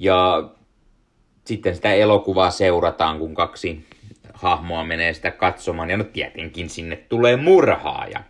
Ja 0.00 0.50
sitten 1.44 1.74
sitä 1.74 1.92
elokuvaa 1.92 2.50
seurataan, 2.50 3.18
kun 3.18 3.34
kaksi 3.34 3.86
hahmoa 4.34 4.84
menee 4.84 5.12
sitä 5.14 5.30
katsomaan. 5.30 5.90
Ja 5.90 5.96
no 5.96 6.04
tietenkin 6.04 6.70
sinne 6.70 6.96
tulee 6.96 7.36
murhaaja 7.36 8.20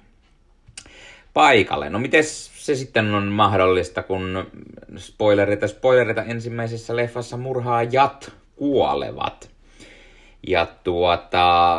paikalle. 1.34 1.90
No 1.90 1.98
miten 1.98 2.24
se 2.24 2.74
sitten 2.74 3.14
on 3.14 3.26
mahdollista, 3.26 4.02
kun 4.02 4.46
spoilereita, 4.96 5.68
spoilereita 5.68 6.22
ensimmäisessä 6.22 6.96
leffassa 6.96 7.36
murhaajat 7.36 8.32
kuolevat. 8.56 9.50
Ja 10.46 10.66
tuota, 10.84 11.76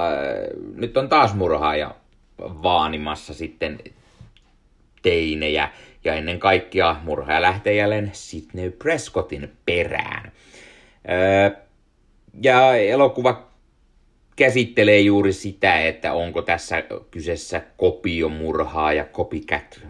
nyt 0.75 0.97
on 0.97 1.09
taas 1.09 1.33
murhaaja 1.33 1.95
vaanimassa 2.39 3.33
sitten 3.33 3.79
teinejä. 5.01 5.69
Ja 6.03 6.15
ennen 6.15 6.39
kaikkea 6.39 6.95
murhaaja 7.03 7.41
lähtee 7.41 7.75
jälleen 7.75 8.09
Sidney 8.13 8.71
Prescottin 8.71 9.51
perään. 9.65 10.31
ja 12.41 12.75
elokuva 12.75 13.47
käsittelee 14.35 14.99
juuri 14.99 15.33
sitä, 15.33 15.81
että 15.81 16.13
onko 16.13 16.41
tässä 16.41 16.83
kyseessä 17.11 17.61
kopiomurhaa 17.77 18.93
ja 18.93 19.05
copycat 19.05 19.81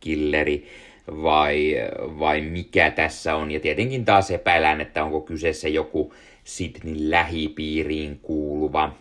killeri 0.00 0.66
vai, 1.08 1.74
vai 2.18 2.40
mikä 2.40 2.90
tässä 2.90 3.34
on. 3.34 3.50
Ja 3.50 3.60
tietenkin 3.60 4.04
taas 4.04 4.30
epäillään, 4.30 4.80
että 4.80 5.04
onko 5.04 5.20
kyseessä 5.20 5.68
joku 5.68 6.14
Sydneyn 6.44 7.10
lähipiiriin 7.10 8.18
kuuluva. 8.22 8.92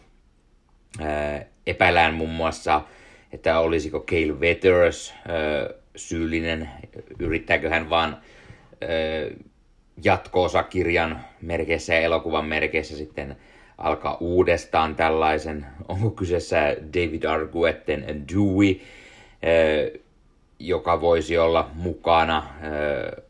epäillään 1.67 2.13
muun 2.13 2.29
muassa, 2.29 2.81
että 3.31 3.59
olisiko 3.59 3.99
Cale 3.99 4.33
Weathers 4.33 5.13
syyllinen, 5.95 6.69
yrittääkö 7.19 7.69
hän 7.69 7.89
vaan 7.89 8.17
jatko-osakirjan 10.03 11.19
merkeissä 11.41 11.93
ja 11.93 11.99
elokuvan 11.99 12.45
merkeissä 12.45 12.97
sitten 12.97 13.35
alkaa 13.77 14.17
uudestaan 14.19 14.95
tällaisen, 14.95 15.65
onko 15.87 16.09
kyseessä 16.09 16.75
David 16.93 17.23
Arguetten 17.23 18.25
Dewey, 18.33 18.81
joka 20.59 21.01
voisi 21.01 21.37
olla 21.37 21.69
mukana, 21.73 22.49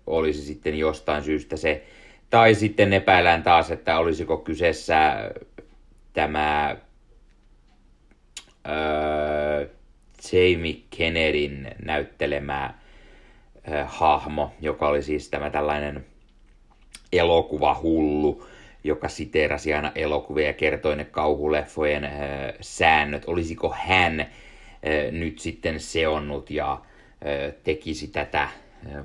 olisi 0.07 0.41
sitten 0.41 0.77
jostain 0.77 1.23
syystä 1.23 1.57
se, 1.57 1.83
tai 2.29 2.55
sitten 2.55 2.93
epäillään 2.93 3.43
taas, 3.43 3.71
että 3.71 3.99
olisiko 3.99 4.37
kyseessä 4.37 5.31
tämä 6.13 6.77
Jamie 10.33 10.77
Kennedyn 10.97 11.75
näyttelemä 11.85 12.73
hahmo, 13.85 14.51
joka 14.61 14.87
oli 14.87 15.03
siis 15.03 15.29
tämä 15.29 15.49
tällainen 15.49 16.05
elokuvahullu, 17.13 18.45
joka 18.83 19.09
siteerasi 19.09 19.73
aina 19.73 19.91
elokuvia 19.95 20.47
ja 20.47 20.53
kertoi 20.53 20.95
ne 20.95 21.05
kauhuleffojen 21.05 22.03
äh, 22.03 22.11
säännöt. 22.61 23.23
Olisiko 23.27 23.75
hän 23.77 24.19
äh, 24.19 24.27
nyt 25.11 25.39
sitten 25.39 25.79
seonnut 25.79 26.51
ja 26.51 26.71
äh, 26.71 27.53
tekisi 27.63 28.07
tätä 28.07 28.41
äh, 28.41 28.51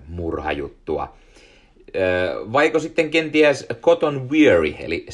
murhajuttua? 0.08 1.02
Äh, 1.02 2.52
vaiko 2.52 2.78
sitten 2.78 3.10
kenties 3.10 3.66
Cotton 3.80 4.30
Weary, 4.30 4.74
eli 4.78 5.06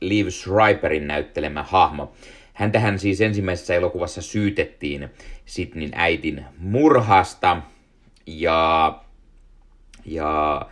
Liv 0.00 0.28
Schreiberin 0.28 1.06
näyttelemä 1.06 1.62
hahmo. 1.62 2.12
Häntähän 2.56 2.98
siis 2.98 3.20
ensimmäisessä 3.20 3.74
elokuvassa 3.74 4.22
syytettiin 4.22 5.08
Sidnin 5.44 5.90
äitin 5.94 6.44
murhasta. 6.58 7.62
Ja, 8.26 8.92
ja 10.04 10.62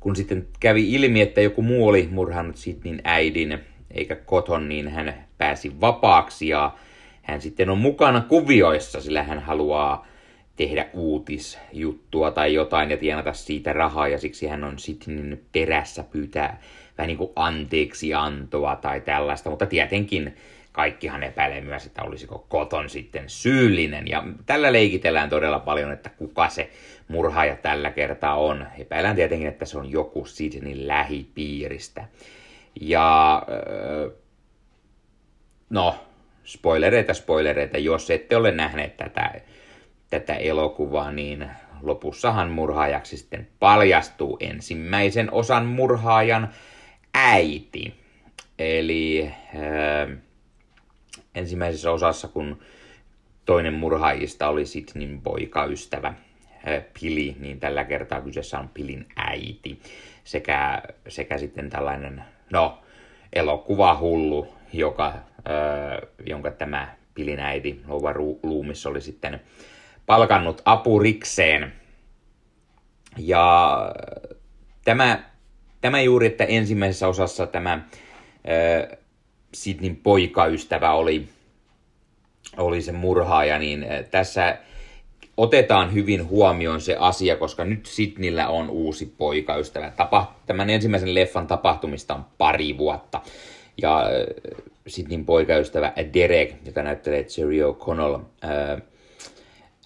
kun 0.00 0.16
sitten 0.16 0.48
kävi 0.60 0.92
ilmi, 0.92 1.20
että 1.20 1.40
joku 1.40 1.62
muu 1.62 1.88
oli 1.88 2.08
murhannut 2.12 2.56
Sidnin 2.56 3.00
äidin 3.04 3.58
eikä 3.90 4.16
koton, 4.16 4.68
niin 4.68 4.88
hän 4.88 5.24
pääsi 5.38 5.80
vapaaksi. 5.80 6.48
Ja 6.48 6.74
hän 7.22 7.40
sitten 7.40 7.70
on 7.70 7.78
mukana 7.78 8.20
kuvioissa, 8.20 9.00
sillä 9.00 9.22
hän 9.22 9.38
haluaa 9.38 10.06
tehdä 10.56 10.86
uutisjuttua 10.92 12.30
tai 12.30 12.54
jotain 12.54 12.90
ja 12.90 12.96
tienata 12.96 13.32
siitä 13.32 13.72
rahaa. 13.72 14.08
Ja 14.08 14.18
siksi 14.18 14.46
hän 14.46 14.64
on 14.64 14.78
sitten 14.78 15.40
perässä 15.52 16.04
pyytää 16.10 16.60
vähän 16.98 17.08
niin 17.08 17.18
kuin 17.18 17.32
anteeksi 17.36 18.14
antoa 18.14 18.76
tai 18.76 19.00
tällaista, 19.00 19.50
mutta 19.50 19.66
tietenkin 19.66 20.36
kaikkihan 20.74 21.22
epäilee 21.22 21.60
myös, 21.60 21.86
että 21.86 22.02
olisiko 22.02 22.46
koton 22.48 22.90
sitten 22.90 23.24
syyllinen. 23.26 24.08
Ja 24.08 24.24
tällä 24.46 24.72
leikitellään 24.72 25.30
todella 25.30 25.58
paljon, 25.58 25.92
että 25.92 26.10
kuka 26.10 26.48
se 26.48 26.70
murhaaja 27.08 27.56
tällä 27.56 27.90
kertaa 27.90 28.34
on. 28.34 28.66
Epäillään 28.78 29.16
tietenkin, 29.16 29.48
että 29.48 29.64
se 29.64 29.78
on 29.78 29.90
joku 29.90 30.24
Sydneyn 30.24 30.88
lähipiiristä. 30.88 32.04
Ja 32.80 33.42
no, 35.70 35.94
spoilereita, 36.44 37.14
spoilereita. 37.14 37.78
Jos 37.78 38.10
ette 38.10 38.36
ole 38.36 38.50
nähneet 38.50 38.96
tätä, 38.96 39.40
tätä 40.10 40.34
elokuvaa, 40.34 41.12
niin 41.12 41.50
lopussahan 41.82 42.50
murhaajaksi 42.50 43.16
sitten 43.16 43.48
paljastuu 43.58 44.36
ensimmäisen 44.40 45.32
osan 45.32 45.66
murhaajan 45.66 46.48
äiti. 47.14 47.94
Eli 48.58 49.30
äh, 49.54 50.18
ensimmäisessä 51.34 51.90
osassa, 51.90 52.28
kun 52.28 52.58
toinen 53.44 53.74
murhaajista 53.74 54.48
oli 54.48 54.66
Sidnin 54.66 55.20
poikaystävä 55.20 56.14
Pili, 57.00 57.36
niin 57.38 57.60
tällä 57.60 57.84
kertaa 57.84 58.20
kyseessä 58.20 58.58
on 58.58 58.68
Pilin 58.68 59.06
äiti. 59.16 59.80
Sekä, 60.24 60.82
sekä 61.08 61.38
sitten 61.38 61.70
tällainen, 61.70 62.24
no, 62.50 62.78
elokuvahullu, 63.32 64.54
joka, 64.72 65.14
ö, 65.38 66.06
jonka 66.26 66.50
tämä 66.50 66.94
Pilin 67.14 67.40
äiti, 67.40 67.80
Lova 67.86 68.14
Luumis, 68.42 68.86
oli 68.86 69.00
sitten 69.00 69.40
palkannut 70.06 70.62
apurikseen. 70.64 71.72
Ja 73.18 73.76
tämä, 74.84 75.24
tämä 75.80 76.00
juuri, 76.00 76.26
että 76.26 76.44
ensimmäisessä 76.44 77.08
osassa 77.08 77.46
tämä 77.46 77.80
ö, 78.48 78.96
Sidnin 79.54 79.96
poikaystävä 79.96 80.92
oli, 80.92 81.28
oli 82.56 82.82
se 82.82 82.92
murhaaja, 82.92 83.58
niin 83.58 83.82
eh, 83.82 84.08
tässä 84.10 84.58
otetaan 85.36 85.94
hyvin 85.94 86.28
huomioon 86.28 86.80
se 86.80 86.96
asia, 86.98 87.36
koska 87.36 87.64
nyt 87.64 87.86
Sidnillä 87.86 88.48
on 88.48 88.70
uusi 88.70 89.14
poikaystävä. 89.18 89.90
Tapa, 89.90 90.34
tämän 90.46 90.70
ensimmäisen 90.70 91.14
leffan 91.14 91.46
tapahtumista 91.46 92.14
on 92.14 92.24
pari 92.38 92.78
vuotta. 92.78 93.20
Ja 93.82 94.10
eh, 94.10 94.26
Sidnin 94.86 95.24
poikaystävä 95.24 95.92
Derek, 96.14 96.54
joka 96.66 96.82
näyttelee 96.82 97.26
Jerry 97.38 97.72
O'Connell, 97.72 98.20
eh, 98.42 98.82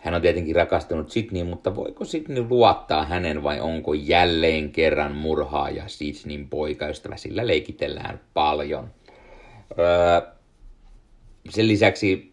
hän 0.01 0.15
on 0.15 0.23
tietenkin 0.23 0.57
rakastunut 0.57 1.11
Sidneyin, 1.11 1.47
mutta 1.47 1.77
voiko 1.77 2.05
Sidney 2.05 2.47
luottaa 2.49 3.05
hänen 3.05 3.43
vai 3.43 3.61
onko 3.61 3.95
jälleen 3.95 4.71
kerran 4.71 5.17
murhaaja 5.17 5.85
Sidneyin 5.87 6.49
poikaystävä? 6.49 7.17
Sillä 7.17 7.47
leikitellään 7.47 8.21
paljon. 8.35 8.91
Öö, 9.79 10.21
sen 11.51 11.69
lisäksi 11.69 12.33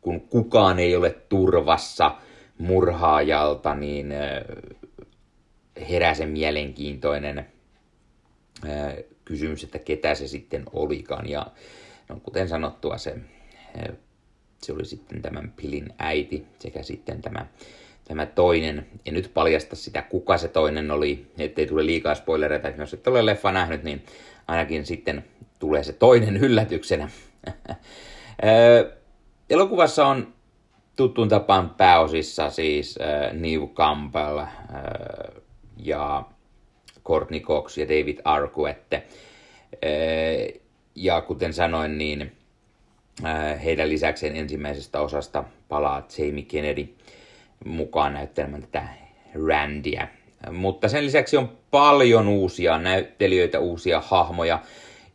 kun 0.00 0.20
kukaan 0.20 0.78
ei 0.78 0.96
ole 0.96 1.10
turvassa 1.28 2.16
murhaajalta, 2.58 3.74
niin 3.74 4.14
herää 5.90 6.14
se 6.14 6.26
mielenkiintoinen 6.26 7.46
kysymys, 9.24 9.64
että 9.64 9.78
ketä 9.78 10.14
se 10.14 10.28
sitten 10.28 10.62
olikaan. 10.72 11.28
Ja 11.28 11.46
no, 12.08 12.20
kuten 12.22 12.48
sanottua, 12.48 12.98
se, 12.98 13.16
se 14.62 14.72
oli 14.72 14.84
sitten 14.84 15.22
tämän 15.22 15.52
Pilin 15.56 15.94
äiti 15.98 16.46
sekä 16.58 16.82
sitten 16.82 17.22
tämä, 17.22 17.46
tämä 18.04 18.26
toinen. 18.26 18.86
En 19.06 19.14
nyt 19.14 19.30
paljasta 19.34 19.76
sitä, 19.76 20.02
kuka 20.02 20.38
se 20.38 20.48
toinen 20.48 20.90
oli, 20.90 21.26
ettei 21.38 21.66
tule 21.66 21.86
liikaa 21.86 22.14
spoilereita. 22.14 22.68
Jos 22.68 22.94
et 22.94 23.06
ole 23.06 23.26
leffa 23.26 23.52
nähnyt, 23.52 23.82
niin 23.82 24.04
ainakin 24.46 24.86
sitten 24.86 25.24
tulee 25.58 25.84
se 25.84 25.92
toinen 25.92 26.36
yllätyksenä. 26.46 27.08
Elokuvassa 29.50 30.06
on 30.06 30.34
tuttuun 30.96 31.28
tapaan 31.28 31.70
pääosissa 31.70 32.50
siis 32.50 32.98
äh, 33.00 33.32
Neve 33.32 33.66
Campbell 33.74 34.38
äh, 34.38 34.48
ja 35.76 36.24
Courtney 37.04 37.40
Cox 37.40 37.78
ja 37.78 37.88
David 37.88 38.18
Arquette. 38.24 38.96
Äh, 38.96 40.60
ja 40.94 41.20
kuten 41.20 41.52
sanoin, 41.52 41.98
niin 41.98 42.32
äh, 43.24 43.64
heidän 43.64 43.88
lisäkseen 43.88 44.36
ensimmäisestä 44.36 45.00
osasta 45.00 45.44
palaa 45.68 46.06
Jamie 46.18 46.44
Kennedy 46.44 46.94
mukaan 47.64 48.12
näyttelemään 48.12 48.62
tätä 48.62 48.88
Randia. 49.46 50.08
Mutta 50.52 50.88
sen 50.88 51.04
lisäksi 51.04 51.36
on 51.36 51.58
paljon 51.70 52.28
uusia 52.28 52.78
näyttelijöitä, 52.78 53.58
uusia 53.60 54.00
hahmoja 54.00 54.58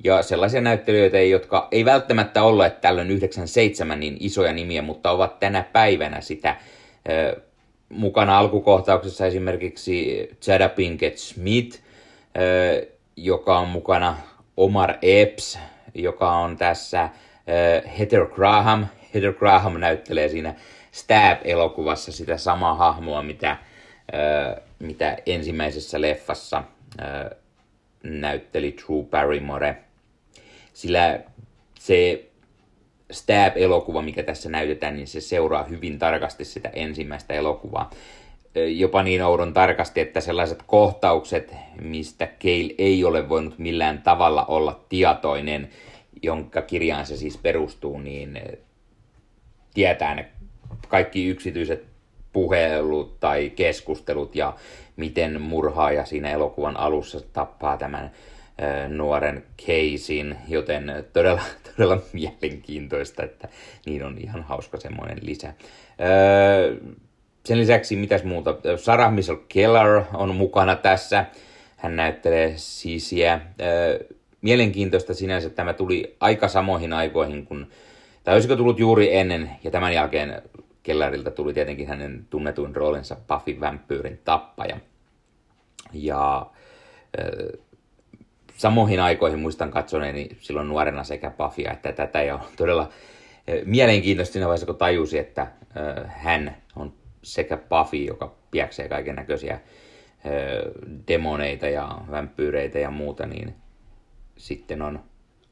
ja 0.03 0.23
sellaisia 0.23 0.61
näyttelijöitä, 0.61 1.21
jotka 1.21 1.67
ei 1.71 1.85
välttämättä 1.85 2.43
ole 2.43 2.69
tällöin 2.69 3.11
97 3.11 3.99
niin 3.99 4.17
isoja 4.19 4.53
nimiä, 4.53 4.81
mutta 4.81 5.11
ovat 5.11 5.39
tänä 5.39 5.63
päivänä 5.73 6.21
sitä 6.21 6.55
mukana 7.89 8.37
alkukohtauksessa 8.37 9.25
esimerkiksi 9.25 10.27
Jada 10.47 10.69
Pinkett 10.69 11.17
Smith, 11.17 11.79
joka 13.15 13.59
on 13.59 13.67
mukana 13.67 14.17
Omar 14.57 14.93
Epps, 15.01 15.59
joka 15.93 16.31
on 16.31 16.57
tässä 16.57 17.09
Heather 17.99 18.25
Graham. 18.25 18.85
Heather 19.13 19.33
Graham 19.33 19.79
näyttelee 19.79 20.29
siinä 20.29 20.55
Stab-elokuvassa 20.91 22.11
sitä 22.11 22.37
samaa 22.37 22.75
hahmoa, 22.75 23.23
mitä, 23.23 23.57
mitä 24.79 25.17
ensimmäisessä 25.25 26.01
leffassa 26.01 26.63
näytteli 28.03 28.75
Drew 28.77 29.05
Barrymore. 29.05 29.75
Sillä 30.73 31.19
se 31.79 32.25
Stab-elokuva, 33.11 34.01
mikä 34.01 34.23
tässä 34.23 34.49
näytetään, 34.49 34.95
niin 34.95 35.07
se 35.07 35.21
seuraa 35.21 35.63
hyvin 35.63 35.99
tarkasti 35.99 36.45
sitä 36.45 36.69
ensimmäistä 36.69 37.33
elokuvaa. 37.33 37.89
Jopa 38.55 39.03
niin 39.03 39.23
oudon 39.23 39.53
tarkasti, 39.53 40.01
että 40.01 40.21
sellaiset 40.21 40.63
kohtaukset, 40.67 41.55
mistä 41.81 42.27
Keil 42.27 42.69
ei 42.77 43.03
ole 43.03 43.29
voinut 43.29 43.59
millään 43.59 44.01
tavalla 44.01 44.45
olla 44.45 44.85
tietoinen, 44.89 45.69
jonka 46.21 46.61
kirjaan 46.61 47.05
se 47.05 47.17
siis 47.17 47.37
perustuu, 47.37 47.99
niin 47.99 48.39
tietää 49.73 50.15
ne 50.15 50.27
kaikki 50.87 51.27
yksityiset 51.27 51.92
puhelut 52.33 53.19
tai 53.19 53.49
keskustelut 53.49 54.35
ja 54.35 54.53
miten 54.95 55.41
murhaaja 55.41 56.05
siinä 56.05 56.31
elokuvan 56.31 56.77
alussa 56.77 57.21
tappaa 57.33 57.77
tämän 57.77 58.11
nuoren 58.89 59.43
Keisin, 59.65 60.37
joten 60.47 61.05
todella, 61.13 61.41
todella 61.75 62.01
mielenkiintoista, 62.13 63.23
että 63.23 63.47
niin 63.85 64.03
on 64.03 64.17
ihan 64.17 64.43
hauska 64.43 64.79
semmoinen 64.79 65.17
lisä. 65.21 65.53
Sen 67.45 67.57
lisäksi 67.57 67.95
mitäs 67.95 68.23
muuta? 68.23 68.55
Sarah 68.77 69.13
Michelle 69.13 69.41
Keller 69.49 70.01
on 70.13 70.35
mukana 70.35 70.75
tässä. 70.75 71.25
Hän 71.77 71.95
näyttelee 71.95 72.53
siisiä. 72.55 73.41
Mielenkiintoista 74.41 75.13
sinänsä, 75.13 75.47
että 75.47 75.55
tämä 75.55 75.73
tuli 75.73 76.15
aika 76.19 76.47
samoihin 76.47 76.93
aikoihin, 76.93 77.45
kun, 77.45 77.67
tai 78.23 78.33
olisiko 78.33 78.55
tullut 78.55 78.79
juuri 78.79 79.15
ennen, 79.15 79.49
ja 79.63 79.71
tämän 79.71 79.93
jälkeen 79.93 80.41
Kelleriltä 80.83 81.31
tuli 81.31 81.53
tietenkin 81.53 81.87
hänen 81.87 82.27
tunnetuin 82.29 82.75
roolinsa 82.75 83.15
Buffy 83.27 83.59
Vampyyrin 83.59 84.21
tappaja. 84.23 84.77
Ja 85.93 86.45
samoihin 88.57 88.99
aikoihin 88.99 89.39
muistan 89.39 89.71
katsoneeni 89.71 90.29
silloin 90.39 90.67
nuorena 90.67 91.03
sekä 91.03 91.31
Buffya 91.31 91.71
että 91.71 91.91
tätä 91.91 92.23
ja 92.23 92.35
on 92.35 92.41
todella 92.57 92.89
mielenkiintoista 93.65 94.33
siinä 94.33 94.47
vaiheessa, 94.47 94.65
kun 94.65 94.75
tajusi, 94.75 95.17
että 95.17 95.47
hän 96.07 96.57
on 96.75 96.93
sekä 97.23 97.57
Buffy, 97.57 97.97
joka 97.97 98.35
piäksee 98.51 98.89
kaiken 98.89 99.15
näköisiä 99.15 99.59
demoneita 101.07 101.67
ja 101.67 101.97
vampyyreitä 102.11 102.79
ja 102.79 102.91
muuta, 102.91 103.25
niin 103.25 103.55
sitten 104.37 104.81
on, 104.81 105.03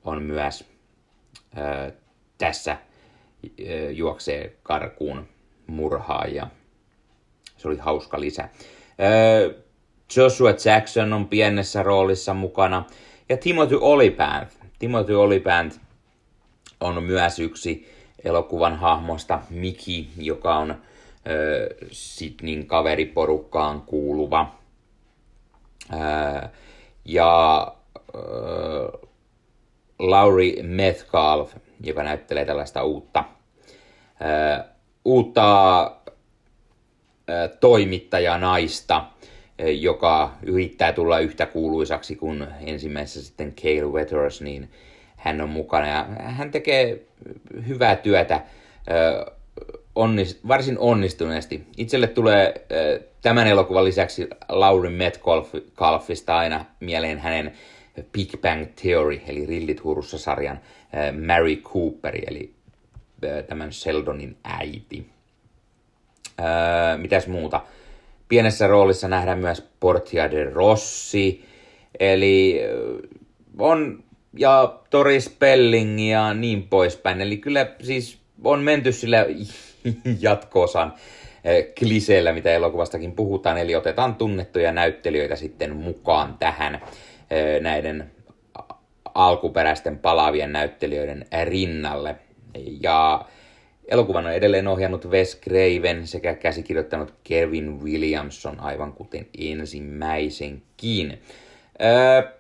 on 0.04 0.24
myös 0.24 0.72
tässä 2.38 2.78
juoksee 3.92 4.56
karkuun 4.64 5.28
murhaa 5.68 6.26
ja 6.26 6.48
se 7.58 7.68
oli 7.68 7.78
hauska 7.78 8.20
lisä. 8.20 8.50
Joshua 10.16 10.50
Jackson 10.66 11.14
on 11.14 11.28
pienessä 11.28 11.84
roolissa 11.84 12.34
mukana. 12.34 12.86
Ja 13.30 13.38
Timothy 13.38 13.78
Olyphant. 13.82 14.60
Timothy 14.80 15.16
Olyphant 15.16 15.82
on 16.80 17.04
myös 17.04 17.40
yksi 17.40 17.90
elokuvan 18.24 18.76
hahmosta 18.76 19.42
Miki, 19.50 20.10
joka 20.18 20.56
on 20.56 20.72
ö, 20.72 21.76
Sidnin 21.92 22.68
kaveriporukkaan 22.68 23.82
kuuluva. 23.82 24.56
Ja 27.06 27.68
ö, 28.16 29.08
Laurie 30.00 30.64
Metcalf, 30.64 31.56
joka 31.84 32.04
näyttelee 32.04 32.46
tällaista 32.46 32.84
uutta, 32.84 33.24
ö, 34.22 34.64
uutta 35.06 35.82
ö, 37.30 37.48
toimittajanaista, 37.60 39.06
joka 39.80 40.34
yrittää 40.44 40.94
tulla 40.94 41.20
yhtä 41.20 41.46
kuuluisaksi 41.46 42.16
kuin 42.16 42.48
ensimmäisessä 42.66 43.24
sitten 43.24 43.54
Cale 43.56 43.92
Weathers, 43.92 44.42
niin 44.42 44.70
hän 45.18 45.42
on 45.42 45.50
mukana 45.50 45.88
ja 45.88 46.06
hän 46.20 46.52
tekee 46.52 47.02
hyvää 47.68 47.96
työtä 47.96 48.42
onnist, 49.96 50.48
varsin 50.48 50.80
onnistuneesti. 50.80 51.64
Itselle 51.78 52.08
tulee 52.08 52.66
tämän 53.22 53.48
elokuvan 53.48 53.86
lisäksi 53.86 54.28
Laurie 54.50 54.92
Metcalfista 54.92 56.38
aina 56.38 56.66
mieleen 56.80 57.20
hänen 57.20 57.54
Big 58.12 58.42
Bang 58.42 58.66
Theory, 58.82 59.22
eli 59.28 59.46
Rillit 59.46 59.84
hurussa 59.84 60.18
sarjan 60.18 60.60
Mary 61.26 61.56
Cooper, 61.56 62.16
eli 62.28 62.54
tämän 63.48 63.74
Seldonin 63.74 64.38
äiti. 64.44 65.10
Mitäs 66.98 67.28
muuta? 67.28 67.62
Pienessä 68.28 68.68
roolissa 68.68 69.08
nähdään 69.08 69.40
myös 69.40 69.70
Portia 69.80 70.32
de 70.32 70.44
Rossi, 70.44 71.46
eli 72.00 72.62
on, 73.60 74.04
ja 74.38 74.80
Tori 74.90 75.22
Spelling 75.22 76.10
ja 76.10 76.34
niin 76.34 76.68
poispäin. 76.68 77.22
Eli 77.22 77.38
kyllä 77.38 77.68
siis 77.84 78.18
on 78.44 78.64
menty 78.64 78.92
sillä 78.92 79.26
jatkoosan 80.20 80.94
kliseellä, 81.80 82.34
mitä 82.34 82.52
elokuvastakin 82.52 83.12
puhutaan, 83.12 83.58
eli 83.58 83.76
otetaan 83.76 84.16
tunnettuja 84.16 84.72
näyttelijöitä 84.72 85.36
sitten 85.36 85.76
mukaan 85.76 86.36
tähän 86.40 86.82
näiden 87.62 88.12
alkuperäisten 89.16 89.98
palaavien 89.98 90.52
näyttelijöiden 90.52 91.26
rinnalle. 91.46 92.16
Ja 92.82 93.26
Elokuvan 93.88 94.26
on 94.26 94.34
edelleen 94.34 94.68
ohjannut 94.68 95.10
Wes 95.10 95.42
Craven 95.42 96.08
sekä 96.08 96.36
käsikirjoittanut 96.36 97.14
Kevin 97.24 97.84
Williamson, 97.84 98.60
aivan 98.60 98.94
kuten 98.94 99.28
ensimmäisenkin. 99.38 101.22
Öö, 101.82 102.32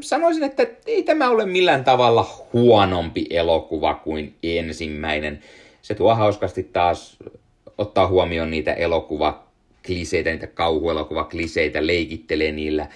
sanoisin, 0.00 0.42
että 0.42 0.66
ei 0.86 1.02
tämä 1.02 1.30
ole 1.30 1.46
millään 1.46 1.84
tavalla 1.84 2.26
huonompi 2.52 3.26
elokuva 3.30 3.94
kuin 3.94 4.34
ensimmäinen. 4.42 5.40
Se 5.82 5.94
tuo 5.94 6.14
hauskasti 6.14 6.62
taas 6.62 7.16
ottaa 7.78 8.06
huomioon 8.06 8.50
niitä 8.50 8.72
elokuvakliseitä, 8.72 10.30
niitä 10.30 10.46
kauhuelokuvakliseitä, 10.46 11.86
leikittelee 11.86 12.52
niillä, 12.52 12.86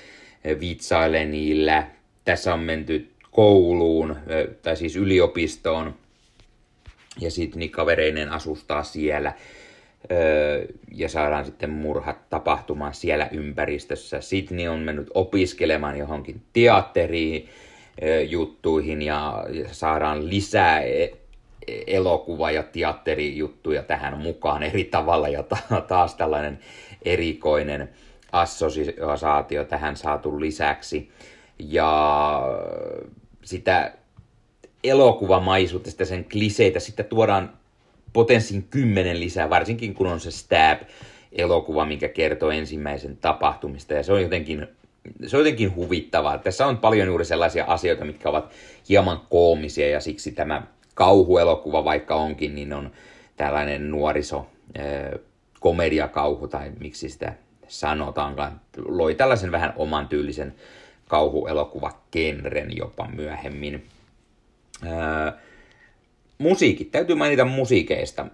vitsailee 0.60 1.24
niillä. 1.24 1.86
Tässä 2.24 2.54
on 2.54 2.60
menty 2.60 3.10
kouluun, 3.30 4.16
tai 4.62 4.76
siis 4.76 4.96
yliopistoon, 4.96 5.94
ja 7.20 7.30
Sidney 7.30 7.68
kavereinen 7.68 8.32
asustaa 8.32 8.82
siellä 8.82 9.32
ja 10.92 11.08
saadaan 11.08 11.44
sitten 11.44 11.70
murhat 11.70 12.30
tapahtumaan 12.30 12.94
siellä 12.94 13.28
ympäristössä. 13.32 14.20
Sidney 14.20 14.68
on 14.68 14.80
mennyt 14.80 15.10
opiskelemaan 15.14 15.98
johonkin 15.98 16.42
teatteriin, 16.52 17.48
juttuihin 18.28 19.02
ja, 19.02 19.44
saadaan 19.72 20.28
lisää 20.30 20.80
e- 20.80 21.12
elokuva- 21.86 22.50
ja 22.50 22.62
teatterijuttuja 22.62 23.82
tähän 23.82 24.18
mukaan 24.18 24.62
eri 24.62 24.84
tavalla 24.84 25.28
ja 25.28 25.44
taas 25.88 26.14
tällainen 26.14 26.58
erikoinen 27.02 27.88
assosiaatio 28.34 29.64
tähän 29.64 29.96
saatu 29.96 30.40
lisäksi. 30.40 31.10
Ja 31.58 32.42
sitä 33.42 33.92
elokuvamaisuutta, 34.84 35.90
sitä 35.90 36.04
sen 36.04 36.24
kliseitä, 36.24 36.80
sitten 36.80 37.06
tuodaan 37.06 37.52
potenssin 38.12 38.66
kymmenen 38.70 39.20
lisää, 39.20 39.50
varsinkin 39.50 39.94
kun 39.94 40.06
on 40.06 40.20
se 40.20 40.30
Stab 40.30 40.80
elokuva, 41.32 41.86
mikä 41.86 42.08
kertoo 42.08 42.50
ensimmäisen 42.50 43.16
tapahtumista. 43.16 43.94
Ja 43.94 44.02
se 44.02 44.12
on 44.12 44.22
jotenkin, 44.22 44.66
se 45.26 45.36
on 45.36 45.40
jotenkin 45.40 45.74
huvittavaa. 45.74 46.38
Tässä 46.38 46.66
on 46.66 46.78
paljon 46.78 47.06
juuri 47.06 47.24
sellaisia 47.24 47.64
asioita, 47.64 48.04
mitkä 48.04 48.28
ovat 48.28 48.52
hieman 48.88 49.20
koomisia 49.30 49.88
ja 49.88 50.00
siksi 50.00 50.32
tämä 50.32 50.62
kauhuelokuva, 50.94 51.84
vaikka 51.84 52.14
onkin, 52.14 52.54
niin 52.54 52.72
on 52.72 52.90
tällainen 53.36 53.90
nuoriso 53.90 54.46
komediakauhu 55.60 56.48
tai 56.48 56.72
miksi 56.80 57.08
sitä 57.08 57.32
sanotaankaan. 57.80 58.60
Loi 58.86 59.14
tällaisen 59.14 59.52
vähän 59.52 59.72
oman 59.76 60.08
tyylisen 60.08 60.54
kauhuelokuvakenren 61.08 62.76
jopa 62.76 63.08
myöhemmin. 63.16 63.86
musiikit, 66.38 66.90
täytyy 66.90 67.16
mainita 67.16 67.44
musiikeista. 67.44 68.26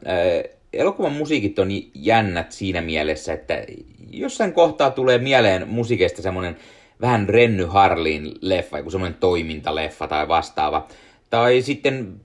elokuvan 0.72 1.12
musiikit 1.12 1.58
on 1.58 1.68
jännät 1.94 2.52
siinä 2.52 2.80
mielessä, 2.80 3.32
että 3.32 3.64
jossain 4.10 4.52
kohtaa 4.52 4.90
tulee 4.90 5.18
mieleen 5.18 5.68
musiikeista 5.68 6.22
semmoinen 6.22 6.56
vähän 7.00 7.28
Renny 7.28 7.64
Harlin 7.64 8.32
leffa, 8.40 8.78
joku 8.78 8.90
semmoinen 8.90 9.20
toimintaleffa 9.20 10.08
tai 10.08 10.28
vastaava. 10.28 10.86
Tai 11.30 11.62
sitten 11.62 12.20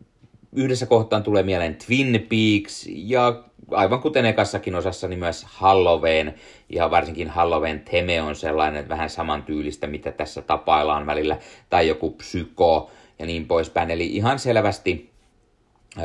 yhdessä 0.55 0.85
kohtaan 0.85 1.23
tulee 1.23 1.43
mieleen 1.43 1.75
Twin 1.75 2.27
Peaks 2.29 2.85
ja 2.87 3.43
aivan 3.71 4.01
kuten 4.01 4.25
ekassakin 4.25 4.75
osassa, 4.75 5.07
niin 5.07 5.19
myös 5.19 5.43
Halloween 5.43 6.35
ja 6.69 6.91
varsinkin 6.91 7.29
Halloween 7.29 7.79
teme 7.79 8.21
on 8.21 8.35
sellainen 8.35 8.79
että 8.79 8.89
vähän 8.89 9.09
samantyylistä, 9.09 9.87
mitä 9.87 10.11
tässä 10.11 10.41
tapaillaan 10.41 11.05
välillä, 11.05 11.37
tai 11.69 11.87
joku 11.87 12.11
psyko 12.11 12.91
ja 13.19 13.25
niin 13.25 13.47
poispäin. 13.47 13.91
Eli 13.91 14.05
ihan 14.05 14.39
selvästi 14.39 15.11
äh, 15.97 16.03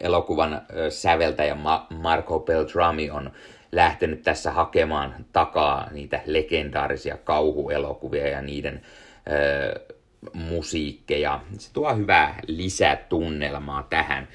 elokuvan 0.00 0.52
äh, 0.52 0.62
säveltäjä 0.88 1.54
Ma- 1.54 1.86
Marco 1.90 2.40
Beltrami 2.40 3.10
on 3.10 3.30
lähtenyt 3.72 4.22
tässä 4.22 4.52
hakemaan 4.52 5.14
takaa 5.32 5.88
niitä 5.92 6.20
legendaarisia 6.26 7.16
kauhuelokuvia 7.16 8.28
ja 8.28 8.42
niiden 8.42 8.74
äh, 8.74 9.97
musiikkeja. 10.32 11.40
Se 11.58 11.72
tuo 11.72 11.96
hyvää 11.96 12.40
lisätunnelmaa 12.46 13.86
tähän. 13.90 14.28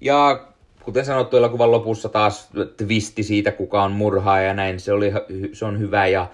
Ja 0.00 0.46
kuten 0.82 1.04
sanottu, 1.04 1.36
elokuvan 1.36 1.70
lopussa 1.70 2.08
taas 2.08 2.50
twisti 2.76 3.22
siitä, 3.22 3.52
kuka 3.52 3.82
on 3.82 3.92
murhaaja 3.92 4.46
ja 4.46 4.54
näin, 4.54 4.80
se, 4.80 4.92
oli, 4.92 5.12
se 5.52 5.64
on 5.64 5.78
hyvä 5.78 6.06
ja, 6.06 6.26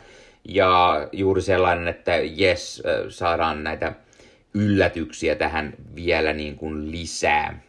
ja 0.49 1.09
juuri 1.13 1.43
sellainen, 1.43 1.89
että 1.89 2.13
jes, 2.17 2.83
saadaan 3.09 3.65
näitä 3.65 3.93
yllätyksiä 4.55 5.35
tähän 5.35 5.75
vielä 5.95 6.33
niin 6.33 6.57
kuin 6.57 6.91
lisää. 6.91 7.61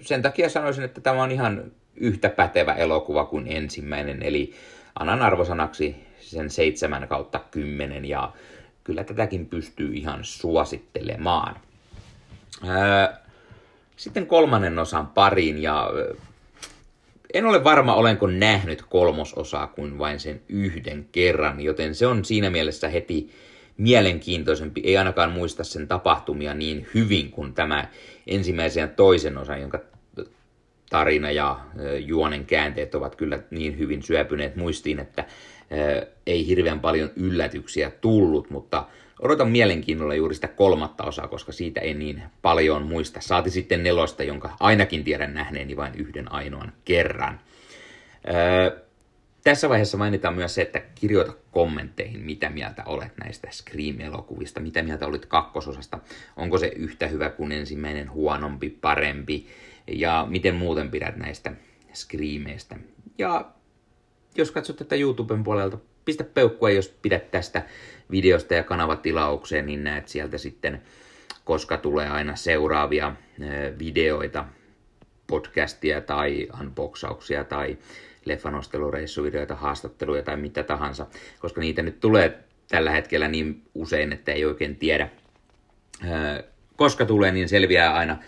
Sen 0.00 0.22
takia 0.22 0.48
sanoisin, 0.48 0.84
että 0.84 1.00
tämä 1.00 1.22
on 1.22 1.30
ihan 1.30 1.72
yhtä 1.96 2.28
pätevä 2.28 2.72
elokuva 2.72 3.24
kuin 3.24 3.46
ensimmäinen, 3.48 4.22
eli 4.22 4.52
annan 4.98 5.22
arvosanaksi 5.22 5.96
sen 6.20 6.50
7 6.50 7.08
kautta 7.08 7.40
10 7.50 8.04
ja 8.04 8.32
kyllä 8.86 9.04
tätäkin 9.04 9.46
pystyy 9.46 9.94
ihan 9.94 10.24
suosittelemaan. 10.24 11.56
Sitten 13.96 14.26
kolmannen 14.26 14.78
osan 14.78 15.06
pariin 15.06 15.62
ja 15.62 15.90
en 17.34 17.46
ole 17.46 17.64
varma, 17.64 17.94
olenko 17.94 18.26
nähnyt 18.26 18.82
kolmososaa 18.82 19.66
kuin 19.66 19.98
vain 19.98 20.20
sen 20.20 20.40
yhden 20.48 21.08
kerran, 21.12 21.60
joten 21.60 21.94
se 21.94 22.06
on 22.06 22.24
siinä 22.24 22.50
mielessä 22.50 22.88
heti 22.88 23.30
mielenkiintoisempi. 23.76 24.80
Ei 24.84 24.96
ainakaan 24.96 25.32
muista 25.32 25.64
sen 25.64 25.88
tapahtumia 25.88 26.54
niin 26.54 26.86
hyvin 26.94 27.30
kuin 27.30 27.54
tämä 27.54 27.88
ensimmäisen 28.26 28.80
ja 28.80 28.88
toisen 28.88 29.38
osan, 29.38 29.60
jonka 29.60 29.80
tarina 30.90 31.30
ja 31.30 31.60
juonen 31.98 32.46
käänteet 32.46 32.94
ovat 32.94 33.16
kyllä 33.16 33.38
niin 33.50 33.78
hyvin 33.78 34.02
syöpyneet 34.02 34.56
muistiin, 34.56 34.98
että 34.98 35.24
ei 36.26 36.46
hirveän 36.46 36.80
paljon 36.80 37.10
yllätyksiä 37.16 37.90
tullut, 37.90 38.50
mutta 38.50 38.86
odotan 39.22 39.50
mielenkiinnolla 39.50 40.14
juuri 40.14 40.34
sitä 40.34 40.48
kolmatta 40.48 41.04
osaa, 41.04 41.28
koska 41.28 41.52
siitä 41.52 41.80
ei 41.80 41.94
niin 41.94 42.22
paljon 42.42 42.82
muista. 42.82 43.20
Saati 43.20 43.50
sitten 43.50 43.82
nelosta, 43.82 44.22
jonka 44.22 44.56
ainakin 44.60 45.04
tiedän 45.04 45.34
nähneeni 45.34 45.76
vain 45.76 45.94
yhden 45.94 46.32
ainoan 46.32 46.72
kerran. 46.84 47.40
Tässä 49.44 49.68
vaiheessa 49.68 49.96
mainitaan 49.96 50.34
myös 50.34 50.54
se, 50.54 50.62
että 50.62 50.82
kirjoita 50.94 51.32
kommentteihin, 51.50 52.20
mitä 52.20 52.50
mieltä 52.50 52.82
olet 52.86 53.12
näistä 53.24 53.48
Scream-elokuvista, 53.50 54.60
mitä 54.60 54.82
mieltä 54.82 55.06
olit 55.06 55.26
kakkososasta, 55.26 55.98
onko 56.36 56.58
se 56.58 56.66
yhtä 56.66 57.06
hyvä 57.06 57.30
kuin 57.30 57.52
ensimmäinen, 57.52 58.10
huonompi, 58.10 58.70
parempi, 58.70 59.46
ja 59.86 60.26
miten 60.30 60.54
muuten 60.54 60.90
pidät 60.90 61.16
näistä 61.16 61.52
Screameista. 61.94 62.76
Ja 63.18 63.50
jos 64.38 64.50
katsot 64.50 64.76
tätä 64.76 64.96
YouTuben 64.96 65.44
puolelta, 65.44 65.78
pistä 66.04 66.24
peukkua, 66.24 66.70
jos 66.70 66.88
pidät 67.02 67.30
tästä 67.30 67.62
videosta 68.10 68.54
ja 68.54 68.62
kanavatilaukseen, 68.62 69.66
niin 69.66 69.84
näet 69.84 70.08
sieltä 70.08 70.38
sitten, 70.38 70.82
koska 71.44 71.76
tulee 71.76 72.08
aina 72.08 72.36
seuraavia 72.36 73.16
videoita, 73.78 74.44
podcastia 75.26 76.00
tai 76.00 76.48
unboxauksia 76.60 77.44
tai 77.44 77.78
leffanostelureissuvideoita, 78.24 79.54
haastatteluja 79.54 80.22
tai 80.22 80.36
mitä 80.36 80.62
tahansa, 80.62 81.06
koska 81.38 81.60
niitä 81.60 81.82
nyt 81.82 82.00
tulee 82.00 82.38
tällä 82.68 82.90
hetkellä 82.90 83.28
niin 83.28 83.62
usein, 83.74 84.12
että 84.12 84.32
ei 84.32 84.44
oikein 84.44 84.76
tiedä, 84.76 85.08
koska 86.76 87.06
tulee, 87.06 87.32
niin 87.32 87.48
selviää 87.48 87.94
aina 87.94 88.18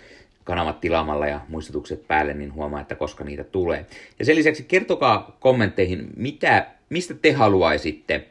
kanavat 0.48 0.80
tilaamalla 0.80 1.26
ja 1.26 1.40
muistutukset 1.48 2.08
päälle, 2.08 2.34
niin 2.34 2.54
huomaa, 2.54 2.80
että 2.80 2.94
koska 2.94 3.24
niitä 3.24 3.44
tulee. 3.44 3.86
Ja 4.18 4.24
sen 4.24 4.36
lisäksi 4.36 4.64
kertokaa 4.68 5.36
kommentteihin, 5.40 6.08
mitä, 6.16 6.66
mistä 6.88 7.14
te 7.14 7.32
haluaisitte, 7.32 8.24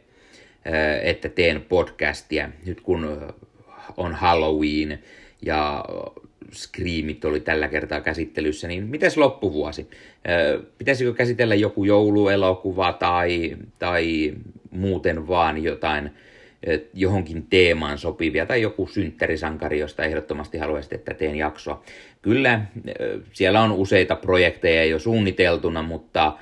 että 1.01 1.29
teen 1.29 1.61
podcastia, 1.61 2.49
nyt 2.65 2.81
kun 2.81 3.33
on 3.97 4.13
Halloween 4.13 4.99
ja 5.45 5.85
Screamit 6.53 7.25
oli 7.25 7.39
tällä 7.39 7.67
kertaa 7.67 8.01
käsittelyssä, 8.01 8.67
niin 8.67 8.83
mitäs 8.83 9.17
loppuvuosi? 9.17 9.87
Pitäisikö 10.77 11.13
käsitellä 11.13 11.55
joku 11.55 11.83
jouluelokuva 11.83 12.93
tai, 12.93 13.57
tai 13.79 14.33
muuten 14.71 15.27
vaan 15.27 15.63
jotain 15.63 16.11
johonkin 16.93 17.47
teemaan 17.49 17.97
sopivia 17.97 18.45
tai 18.45 18.61
joku 18.61 18.87
synttärisankari, 18.87 19.79
josta 19.79 20.03
ehdottomasti 20.03 20.57
haluaisit, 20.57 20.93
että 20.93 21.13
teen 21.13 21.35
jaksoa. 21.35 21.83
Kyllä, 22.21 22.61
siellä 23.33 23.61
on 23.61 23.71
useita 23.71 24.15
projekteja 24.15 24.85
jo 24.85 24.99
suunniteltuna, 24.99 25.81
mutta 25.81 26.37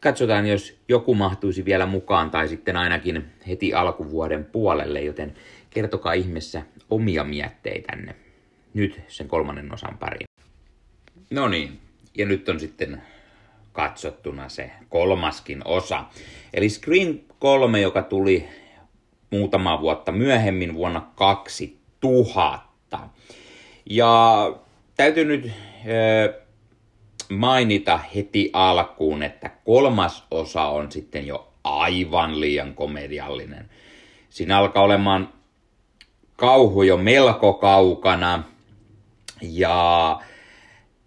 katsotaan, 0.00 0.46
jos 0.46 0.78
joku 0.88 1.14
mahtuisi 1.14 1.64
vielä 1.64 1.86
mukaan 1.86 2.30
tai 2.30 2.48
sitten 2.48 2.76
ainakin 2.76 3.24
heti 3.48 3.74
alkuvuoden 3.74 4.44
puolelle, 4.44 5.00
joten 5.00 5.34
kertokaa 5.70 6.12
ihmeessä 6.12 6.62
omia 6.90 7.24
mietteitänne. 7.24 8.14
Nyt 8.74 9.00
sen 9.08 9.28
kolmannen 9.28 9.74
osan 9.74 9.98
pariin. 9.98 10.26
No 11.30 11.48
niin, 11.48 11.78
ja 12.18 12.26
nyt 12.26 12.48
on 12.48 12.60
sitten 12.60 13.02
katsottuna 13.72 14.48
se 14.48 14.70
kolmaskin 14.88 15.62
osa. 15.64 16.04
Eli 16.54 16.68
Screen 16.68 17.20
3, 17.38 17.80
joka 17.80 18.02
tuli 18.02 18.48
muutama 19.30 19.80
vuotta 19.80 20.12
myöhemmin 20.12 20.74
vuonna 20.74 21.10
2000. 21.14 22.98
Ja 23.90 24.52
täytyy 24.96 25.24
nyt 25.24 25.50
mainita 27.28 28.00
heti 28.14 28.50
alkuun, 28.52 29.22
että 29.22 29.50
kolmas 29.64 30.24
osa 30.30 30.62
on 30.62 30.92
sitten 30.92 31.26
jo 31.26 31.52
aivan 31.64 32.40
liian 32.40 32.74
komediallinen. 32.74 33.70
Siinä 34.30 34.58
alkaa 34.58 34.82
olemaan 34.82 35.32
kauhu 36.36 36.82
jo 36.82 36.96
melko 36.96 37.52
kaukana 37.52 38.42
ja 39.42 40.20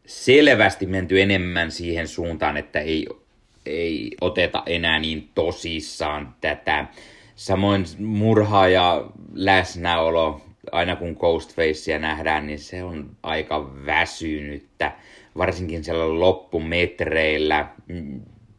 selvästi 0.06 0.86
menty 0.86 1.22
enemmän 1.22 1.72
siihen 1.72 2.08
suuntaan, 2.08 2.58
että 2.58 2.80
ei, 2.80 3.08
ei 3.66 4.12
oteta 4.22 4.64
enää 4.66 5.00
niin 5.00 5.30
tosissaan 5.36 6.36
tätä 6.42 6.88
Samoin 7.36 7.86
murha 8.00 8.68
ja 8.68 9.06
läsnäolo, 9.34 10.42
aina 10.72 10.96
kun 10.96 11.16
Ghostfacea 11.20 12.00
nähdään, 12.00 12.48
niin 12.48 12.60
se 12.60 12.84
on 12.84 13.10
aika 13.24 13.72
väsynyttä, 13.86 14.92
varsinkin 15.38 15.84
siellä 15.84 16.20
loppumetreillä. 16.20 17.68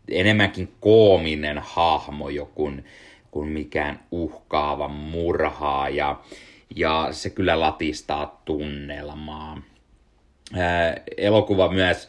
Enemmänkin 0.09 0.73
koominen 0.81 1.59
hahmo 1.59 2.29
jo 2.29 2.51
kuin, 2.55 2.85
kuin 3.31 3.49
mikään 3.49 4.01
uhkaava 4.11 4.89
murhaaja. 4.89 6.21
Ja 6.77 7.09
se 7.11 7.31
kyllä 7.31 7.61
latistaa 7.61 8.43
tunnelmaa. 8.45 9.63
elokuva 11.17 11.73
myös 11.73 12.09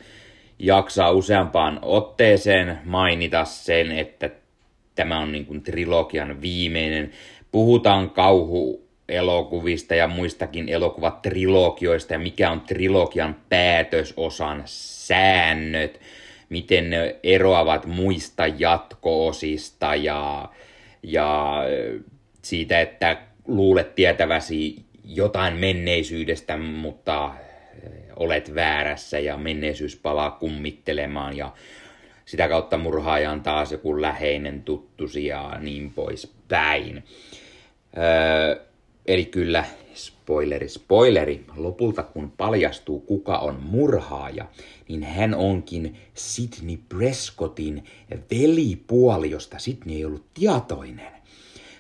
jaksaa 0.60 1.12
useampaan 1.12 1.80
otteeseen 1.82 2.80
mainita 2.86 3.46
sen, 3.46 3.92
että 3.92 4.30
tämä 4.96 5.20
on 5.20 5.32
niin 5.32 5.46
kuin 5.46 5.62
trilogian 5.62 6.42
viimeinen. 6.42 7.12
Puhutaan 7.52 8.10
kauhu 8.10 8.87
elokuvista 9.10 9.96
ja 9.96 10.08
muistakin 10.08 10.70
elokuvatrilogioista 10.70 12.14
ja 12.14 12.20
mikä 12.20 12.52
on 12.52 12.62
trilogian 12.62 13.36
päätösosan 13.50 14.64
säännöt, 14.66 16.00
miten 16.50 16.90
ne 16.90 17.16
eroavat 17.24 17.86
muista 17.86 18.48
jatkoosista 18.48 19.96
ja, 19.96 20.50
ja 21.04 21.58
siitä, 22.42 22.82
että 22.82 23.18
luulet 23.48 23.96
tietäväsi 23.96 24.86
jotain 25.06 25.54
menneisyydestä, 25.54 26.58
mutta 26.58 27.32
olet 28.16 28.56
väärässä 28.56 29.20
ja 29.20 29.38
menneisyys 29.38 29.96
palaa 29.96 30.32
kummittelemaan 30.32 31.38
ja 31.38 31.52
sitä 32.26 32.50
kautta 32.50 32.78
murhaaja 32.78 33.32
on 33.32 33.42
taas 33.42 33.72
joku 33.72 34.02
läheinen 34.02 34.64
tuttusi 34.64 35.26
ja 35.26 35.58
niin 35.60 35.94
pois 35.94 36.34
päin. 36.48 37.04
Öö, 37.98 38.67
eli 39.08 39.26
kyllä, 39.26 39.66
spoileri, 39.94 40.70
spoileri, 40.70 41.46
lopulta 41.56 42.04
kun 42.04 42.32
paljastuu 42.38 43.00
kuka 43.00 43.38
on 43.38 43.60
murhaaja, 43.64 44.46
niin 44.88 45.04
hän 45.04 45.34
onkin 45.34 45.96
Sidney 46.14 46.78
Prescottin 46.90 47.84
velipuoli, 48.32 49.32
josta 49.32 49.60
Sidney 49.60 49.96
ei 49.96 50.06
ollut 50.06 50.26
tietoinen. 50.34 51.12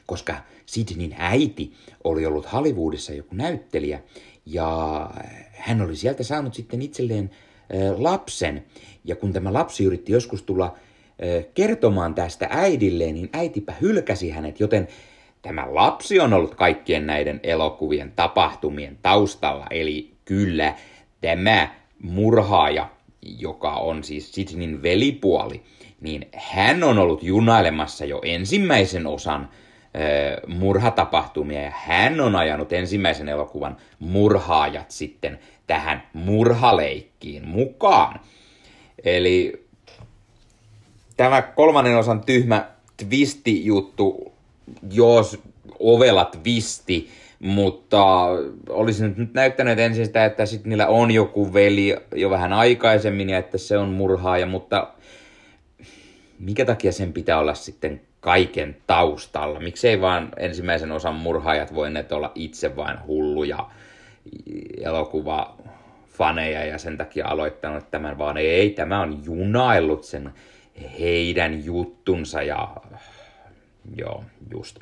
Koska 0.06 0.36
Sidneyn 0.66 1.16
äiti 1.18 1.74
oli 2.04 2.26
ollut 2.26 2.54
Hollywoodissa 2.54 3.13
joku 3.13 3.36
näyttelijä, 3.36 4.00
ja 4.46 5.10
hän 5.52 5.82
oli 5.82 5.96
sieltä 5.96 6.24
saanut 6.24 6.54
sitten 6.54 6.82
itselleen 6.82 7.30
lapsen. 7.98 8.66
Ja 9.06 9.16
kun 9.16 9.34
tämä 9.34 9.54
lapsi 9.54 9.84
yritti 9.84 10.12
joskus 10.12 10.44
tulla 10.44 10.78
kertomaan 11.54 12.16
tästä 12.16 12.48
äidilleen, 12.52 13.16
niin 13.16 13.30
äitipä 13.34 13.74
hylkäsi 13.82 14.30
hänet, 14.30 14.60
joten 14.60 14.88
tämä 15.41 15.65
lapsi 15.69 16.19
on 16.19 16.34
ollut 16.34 16.56
kaikkien 16.56 17.08
näiden 17.08 17.39
elokuvien 17.43 18.13
tapahtumien 18.15 18.97
taustalla. 19.02 19.65
Eli 19.69 20.13
kyllä 20.26 20.76
tämä 21.21 21.76
murhaaja, 22.02 22.89
joka 23.21 23.71
on 23.71 24.04
siis 24.04 24.32
Sidneyn 24.32 24.82
velipuoli, 24.84 25.63
niin 26.02 26.28
hän 26.36 26.84
on 26.84 26.97
ollut 26.97 27.23
junailemassa 27.23 28.06
jo 28.06 28.21
ensimmäisen 28.23 29.08
osan 29.08 29.50
murhatapahtumia 30.47 31.62
ja 31.62 31.71
hän 31.76 32.21
on 32.21 32.36
ajanut 32.36 32.73
ensimmäisen 32.73 33.30
elokuvan 33.30 33.78
murhaajat 34.00 34.91
sitten 34.91 35.39
tähän 35.67 36.04
murhaleikkiin 36.13 37.47
mukaan. 37.47 38.19
Eli 39.04 39.65
tämä 41.17 41.41
kolmannen 41.41 41.97
osan 41.97 42.23
tyhmä 42.23 42.65
twisti-juttu, 42.97 44.37
jos 44.91 45.39
ovela 45.80 46.25
twisti, 46.25 47.10
mutta 47.39 48.06
olisi 48.69 49.08
nyt 49.08 49.34
näyttänyt 49.34 49.80
ensin 49.80 50.06
sitä, 50.06 50.25
että 50.25 50.45
sitten 50.45 50.69
niillä 50.69 50.88
on 50.88 51.12
joku 51.12 51.53
veli 51.53 51.95
jo 52.15 52.30
vähän 52.30 52.53
aikaisemmin 52.53 53.30
ja 53.30 53.38
että 53.38 53.58
se 53.58 53.77
on 53.77 53.89
murhaaja, 53.89 54.45
mutta 54.45 54.88
mikä 56.39 56.65
takia 56.65 56.91
sen 56.91 57.13
pitää 57.13 57.39
olla 57.39 57.53
sitten 57.53 58.01
kaiken 58.19 58.77
taustalla. 58.88 59.60
Miksei 59.60 60.01
vaan 60.01 60.30
ensimmäisen 60.38 60.91
osan 60.91 61.15
murhaajat 61.15 61.75
voineet 61.75 62.12
olla 62.12 62.32
itse 62.36 62.75
vain 62.75 62.97
hulluja 63.08 63.69
elokuvafaneja 64.82 66.65
ja 66.65 66.77
sen 66.77 66.97
takia 66.97 67.27
aloittanut 67.27 67.91
tämän, 67.91 68.17
vaan 68.17 68.38
ei, 68.38 68.49
ei 68.49 68.69
tämä 68.69 69.01
on 69.01 69.21
junaillut 69.25 70.03
sen 70.03 70.34
heidän 70.99 71.65
juttunsa 71.65 72.41
ja 72.41 72.75
joo, 73.95 74.23
just. 74.52 74.80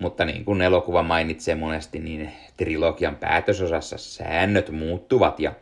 Mutta 0.00 0.24
niin 0.24 0.44
kuin 0.44 0.60
elokuva 0.60 1.02
mainitsee 1.02 1.54
monesti, 1.54 1.98
niin 1.98 2.32
trilogian 2.56 3.16
päätösosassa 3.16 3.98
säännöt 3.98 4.70
muuttuvat 4.70 5.40
ja 5.40 5.52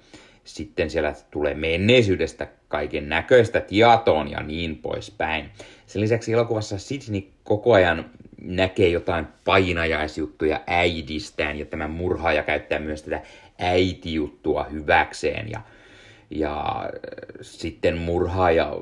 sitten 0.45 0.91
siellä 0.91 1.15
tulee 1.31 1.55
menneisyydestä 1.55 2.47
kaiken 2.69 3.09
näköistä 3.09 3.61
tietoon 3.61 4.31
ja 4.31 4.43
niin 4.43 4.77
poispäin. 4.77 5.51
Sen 5.87 6.03
lisäksi 6.03 6.33
elokuvassa 6.33 6.79
Sidney 6.79 7.23
koko 7.45 7.73
ajan 7.73 8.11
näkee 8.41 8.89
jotain 8.89 9.27
painajaisjuttuja 9.45 10.61
äidistään 10.67 11.59
ja 11.59 11.67
tämä 11.67 11.89
murhaaja 11.89 12.43
käyttää 12.43 12.79
myös 12.79 13.03
tätä 13.03 13.23
äitijuttua 13.59 14.65
hyväkseen 14.65 15.51
ja, 15.51 15.61
ja 16.31 16.85
sitten 17.41 17.99
murhaaja, 17.99 18.73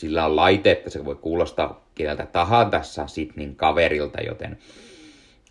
sillä 0.00 0.24
on 0.24 0.36
laite, 0.36 0.70
että 0.70 0.90
se 0.90 1.04
voi 1.04 1.14
kuulostaa 1.14 1.84
keneltä 1.94 2.26
tahansa 2.26 3.06
Sidneyn 3.06 3.56
kaverilta, 3.56 4.20
joten 4.20 4.58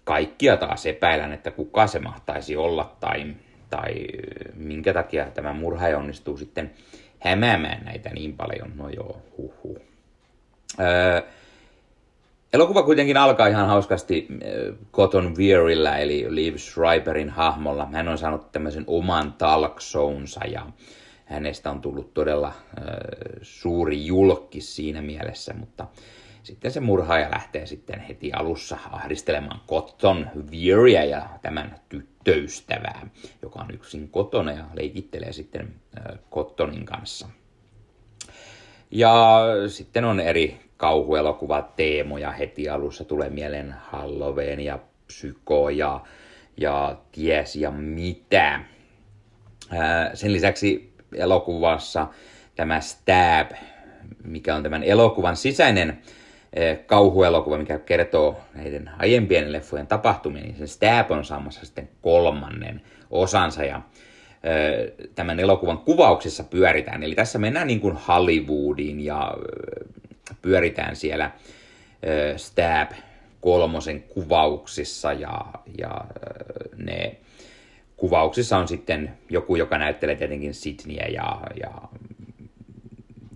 kaikkia 0.04 0.58
taas 0.58 0.86
epäilän, 0.86 1.34
että 1.34 1.52
kuka 1.52 1.88
se 1.88 2.00
mahtaisi 2.00 2.56
olla 2.56 2.96
tai, 3.00 3.36
tai 3.70 3.94
minkä 4.56 4.94
takia 4.94 5.26
tämä 5.26 5.54
murhaaja 5.54 5.98
onnistuu 5.98 6.38
sitten 6.38 6.72
hämäämään 7.20 7.86
näitä 7.86 8.10
niin 8.10 8.34
paljon. 8.34 8.72
No 8.76 8.90
joo, 8.90 9.22
huhu. 9.38 9.78
Öö, 10.80 11.22
elokuva 12.54 12.84
kuitenkin 12.84 13.18
alkaa 13.18 13.48
ihan 13.48 13.68
hauskasti 13.68 14.28
Cotton 14.94 15.38
Wearilla, 15.38 15.98
eli 15.98 16.26
Liv 16.30 16.56
Schreiberin 16.56 17.30
hahmolla. 17.30 17.86
Hän 17.86 18.08
on 18.08 18.18
saanut 18.18 18.52
tämmöisen 18.52 18.84
oman 18.88 19.34
talk 19.34 19.80
ja 20.52 20.66
hänestä 21.30 21.72
on 21.72 21.82
tullut 21.82 22.14
todella 22.14 22.54
suuri 23.42 24.06
julkki 24.06 24.62
siinä 24.62 25.02
mielessä, 25.02 25.54
mutta 25.54 25.88
sitten 26.44 26.72
se 26.72 26.80
murhaaja 26.80 27.32
lähtee 27.32 27.66
sitten 27.66 28.00
heti 28.00 28.34
alussa 28.34 28.78
ahdistelemaan 28.92 29.62
Cotton 29.68 30.28
Wearia 30.52 31.06
ja 31.06 31.30
tämän 31.42 31.76
tyttöystävää, 31.90 33.10
joka 33.42 33.60
on 33.60 33.72
yksin 33.74 34.10
kotona 34.10 34.52
ja 34.52 34.66
leikittelee 34.74 35.34
sitten 35.34 35.76
Cottonin 36.32 36.86
kanssa. 36.86 37.28
Ja 38.92 39.42
sitten 39.68 40.06
on 40.06 40.20
eri 40.20 40.60
kauhuelokuvat 40.78 41.76
teemoja 41.76 42.32
heti 42.32 42.70
alussa. 42.70 43.04
Tulee 43.04 43.30
mieleen 43.30 43.76
Halloween 43.80 44.60
ja 44.60 44.80
Psyko 45.08 45.70
ja, 45.70 46.02
ja 46.58 46.98
ties 47.12 47.56
ja 47.56 47.72
mitä. 47.72 48.60
Sen 50.14 50.34
lisäksi 50.34 50.89
elokuvassa 51.16 52.08
tämä 52.56 52.82
Stab, 52.82 53.52
mikä 54.24 54.56
on 54.56 54.64
tämän 54.64 54.84
elokuvan 54.84 55.36
sisäinen 55.36 56.02
kauhuelokuva, 56.86 57.58
mikä 57.58 57.80
kertoo 57.80 58.40
näiden 58.56 58.90
aiempien 58.98 59.52
leffojen 59.52 59.88
tapahtumia, 59.88 60.44
niin 60.44 60.58
sen 60.58 60.68
Stab 60.68 61.12
on 61.12 61.26
saamassa 61.26 61.66
sitten 61.66 61.90
kolmannen 62.02 62.82
osansa 63.12 63.64
ja 63.64 63.82
tämän 65.16 65.40
elokuvan 65.40 65.78
kuvauksessa 65.78 66.44
pyöritään. 66.44 67.04
Eli 67.04 67.16
tässä 67.16 67.40
mennään 67.40 67.68
niin 67.68 67.80
kuin 67.80 67.98
Hollywoodiin 68.08 69.00
ja 69.00 69.34
pyöritään 70.42 70.96
siellä 70.96 71.32
Stab 72.38 72.92
kolmosen 73.42 74.04
kuvauksissa 74.04 75.14
ja, 75.14 75.42
ja 75.78 76.02
ne 76.78 77.16
kuvauksissa 78.00 78.58
on 78.58 78.68
sitten 78.68 79.18
joku, 79.30 79.56
joka 79.56 79.78
näyttelee 79.78 80.16
tietenkin 80.16 80.54
Sydneyä 80.54 81.08
ja, 81.08 81.42
ja 81.62 81.72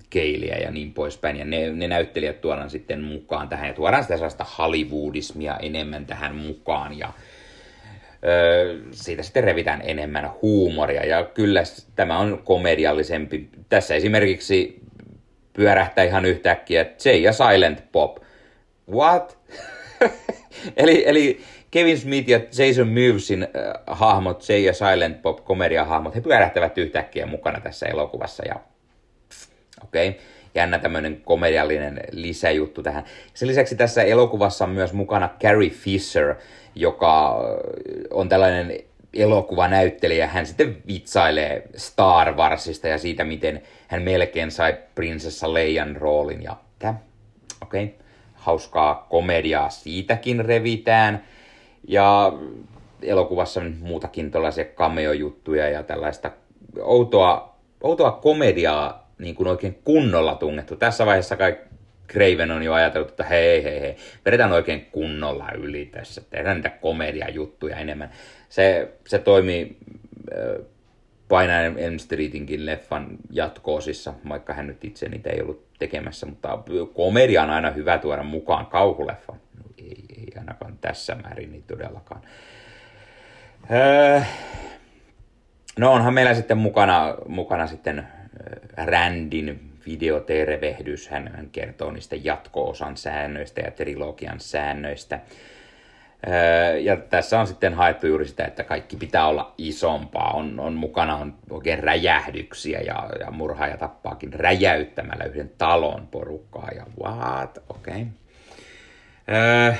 Keiliä 0.10 0.56
ja 0.56 0.72
niin 0.72 0.94
poispäin. 0.94 1.38
Ja 1.38 1.46
ne, 1.46 1.72
ne 1.72 1.88
näyttelijät 1.88 2.42
tuodaan 2.42 2.70
sitten 2.70 3.04
mukaan 3.04 3.50
tähän 3.50 3.68
ja 3.68 3.74
tuodaan 3.74 4.04
sitä 4.04 4.18
sellaista 4.18 4.46
Hollywoodismia 4.58 5.58
enemmän 5.58 6.06
tähän 6.06 6.36
mukaan. 6.36 7.00
Ja, 7.00 7.14
siitä 8.92 9.24
sitten 9.24 9.44
revitään 9.44 9.82
enemmän 9.86 10.32
huumoria 10.42 11.06
ja 11.06 11.26
kyllä 11.26 11.64
tämä 11.96 12.20
on 12.20 12.42
komediallisempi. 12.44 13.50
Tässä 13.70 13.96
esimerkiksi 13.96 14.82
pyörähtää 15.54 16.04
ihan 16.04 16.26
yhtäkkiä 16.26 16.86
J 17.06 17.10
ja 17.10 17.34
Silent 17.34 17.84
Pop. 17.92 18.18
What? 18.92 19.38
eli, 20.78 21.04
eli 21.06 21.42
Kevin 21.74 21.98
Smith 21.98 22.30
ja 22.30 22.40
Jason 22.58 22.88
Mewsin 22.88 23.44
äh, 23.44 23.50
hahmot, 23.88 24.50
J 24.50 24.54
ja 24.54 24.74
Silent 24.74 25.22
Pop 25.22 25.46
komediahahmot, 25.46 26.16
he 26.16 26.22
pyörähtävät 26.22 26.78
yhtäkkiä 26.78 27.26
mukana 27.26 27.60
tässä 27.60 27.86
elokuvassa 27.86 28.44
ja 28.48 28.56
okei. 29.84 30.10
Okay 30.10 30.22
jännä 30.56 30.80
tämmöinen 30.80 31.22
komediallinen 31.22 32.02
lisäjuttu 32.12 32.84
tähän. 32.84 33.04
Sen 33.34 33.48
lisäksi 33.48 33.76
tässä 33.76 34.04
elokuvassa 34.04 34.66
on 34.66 34.72
myös 34.72 34.94
mukana 34.94 35.30
Carrie 35.42 35.70
Fisher, 35.70 36.36
joka 36.76 37.40
on 38.12 38.30
tällainen 38.30 38.80
elokuvanäyttelijä. 39.14 40.28
Hän 40.28 40.46
sitten 40.46 40.78
vitsailee 40.88 41.64
Star 41.76 42.34
Warsista 42.34 42.88
ja 42.88 42.98
siitä, 42.98 43.24
miten 43.24 43.62
hän 43.88 44.02
melkein 44.02 44.52
sai 44.52 44.78
prinsessa 44.96 45.54
Leijan 45.54 45.96
roolin. 45.96 46.44
Ja 46.44 46.56
okei, 47.62 47.84
okay. 47.84 47.96
hauskaa 48.34 49.08
komediaa 49.10 49.70
siitäkin 49.70 50.46
revitään. 50.46 51.24
Ja 51.88 52.34
elokuvassa 53.02 53.62
on 53.62 53.76
muutakin 53.80 54.32
tällaisia 54.32 54.66
cameo-juttuja 54.66 55.70
ja 55.70 55.84
tällaista 55.84 56.32
outoa, 56.80 57.56
outoa 57.82 58.12
komediaa 58.12 59.12
niin 59.18 59.36
kuin 59.36 59.48
oikein 59.48 59.80
kunnolla 59.84 60.36
tungettu. 60.36 60.76
Tässä 60.76 61.06
vaiheessa 61.06 61.38
kai 61.38 61.58
Craven 62.10 62.52
on 62.52 62.64
jo 62.64 62.74
ajatellut, 62.74 63.10
että 63.10 63.24
hei, 63.24 63.64
hei, 63.64 63.82
hei, 63.82 63.96
vedetään 64.26 64.52
oikein 64.52 64.88
kunnolla 64.92 65.52
yli 65.52 65.86
tässä, 65.86 66.22
tehdään 66.30 66.56
niitä 66.58 66.70
komediajuttuja 66.70 67.78
enemmän. 67.78 68.10
Se, 68.50 68.94
se 69.08 69.20
toimii 69.20 69.78
äh, 70.34 70.66
Painainen 71.28 71.80
Elm 71.80 71.98
Streetinkin 71.98 72.66
leffan 72.66 73.08
jatkoosissa, 73.32 74.14
vaikka 74.30 74.54
hän 74.54 74.68
nyt 74.68 74.86
itse 74.86 75.10
niitä 75.10 75.30
ei 75.30 75.42
ollut 75.42 75.64
tekemässä, 75.80 76.26
mutta 76.26 76.60
komedia 76.94 77.44
on 77.44 77.50
aina 77.50 77.72
hyvä 77.72 77.98
tuoda 77.98 78.24
mukaan 78.24 78.66
kauhuleffa. 78.66 79.36
Ei, 80.24 80.40
ainakaan 80.40 80.78
tässä 80.82 81.16
määrin 81.16 81.52
niin 81.52 81.64
todellakaan. 81.64 82.22
Öö, 83.72 84.22
no 85.78 85.94
onhan 85.94 86.14
meillä 86.14 86.34
sitten 86.34 86.58
mukana, 86.58 87.16
mukana 87.28 87.68
sitten 87.68 88.08
Randin 88.86 89.72
videotervehdys. 89.86 91.10
Hän, 91.10 91.50
kertoo 91.52 91.92
niistä 91.92 92.16
jatko-osan 92.16 92.98
säännöistä 92.98 93.62
ja 93.62 93.72
trilogian 93.72 94.40
säännöistä. 94.40 95.20
Öö, 96.28 96.78
ja 96.78 96.98
tässä 96.98 97.40
on 97.40 97.48
sitten 97.48 97.74
haettu 97.74 98.08
juuri 98.08 98.28
sitä, 98.28 98.46
että 98.46 98.64
kaikki 98.64 98.98
pitää 98.98 99.28
olla 99.28 99.54
isompaa. 99.58 100.32
On, 100.34 100.60
on 100.60 100.74
mukana 100.74 101.16
on 101.16 101.36
oikein 101.50 101.80
räjähdyksiä 101.80 102.80
ja, 102.80 103.10
ja 103.20 103.32
murhaaja 103.32 103.78
tappaakin 103.78 104.34
räjäyttämällä 104.34 105.24
yhden 105.24 105.52
talon 105.58 106.08
porukkaa. 106.08 106.70
Ja 106.76 106.86
what? 107.04 107.64
Okei. 107.70 108.08
Okay. 109.28 109.74